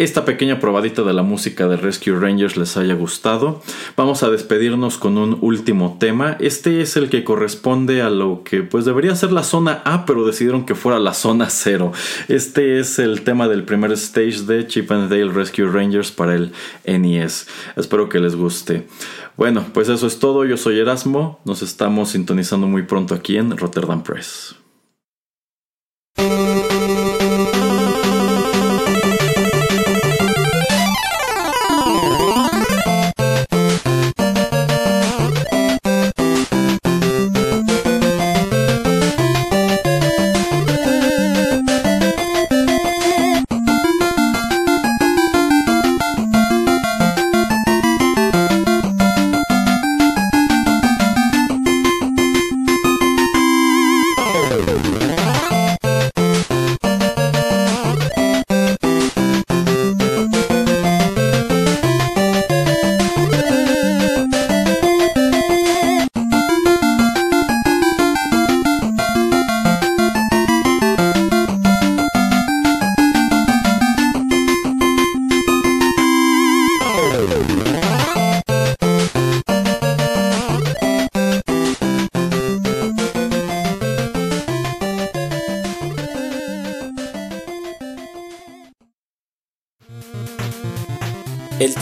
esta 0.02 0.24
pequeña 0.24 0.58
probadita 0.58 1.02
de 1.02 1.12
la 1.12 1.22
música 1.22 1.68
de 1.68 1.76
Rescue 1.76 2.18
Rangers 2.18 2.56
les 2.56 2.76
haya 2.76 2.94
gustado. 2.94 3.62
Vamos 3.96 4.24
a 4.24 4.30
despedirnos 4.30 4.98
con 4.98 5.16
un 5.16 5.38
último 5.40 5.96
tema. 6.00 6.36
Este 6.40 6.80
es 6.80 6.96
el 6.96 7.08
que 7.08 7.22
corresponde 7.22 8.02
a 8.02 8.10
lo 8.10 8.42
que 8.42 8.62
pues 8.62 8.84
debería 8.84 9.14
ser 9.14 9.30
la 9.30 9.44
zona 9.44 9.80
A, 9.84 10.04
pero 10.04 10.26
decidieron 10.26 10.66
que 10.66 10.74
fuera 10.74 10.98
la 10.98 11.14
zona 11.14 11.50
0. 11.50 11.92
Este 12.26 12.80
es 12.80 12.98
el 12.98 13.22
tema 13.22 13.46
del 13.46 13.62
primer 13.62 13.92
stage 13.92 14.42
de 14.42 14.66
Chip 14.66 14.90
and 14.90 15.08
Dale 15.08 15.32
Rescue 15.32 15.70
Rangers 15.70 16.10
para 16.10 16.34
el 16.34 16.52
NES. 16.84 17.46
Espero 17.76 18.08
que 18.08 18.18
les 18.18 18.34
guste. 18.34 18.88
Bueno, 19.36 19.66
pues 19.72 19.88
eso 19.88 20.08
es 20.08 20.18
todo. 20.18 20.44
Yo 20.44 20.56
soy 20.56 20.80
Erasmo. 20.80 21.38
Nos 21.44 21.62
estamos 21.62 22.10
sintonizando 22.10 22.66
muy 22.66 22.82
pronto 22.82 23.14
aquí 23.14 23.36
en 23.36 23.56
Rotterdam 23.56 24.02
Press. 24.02 24.56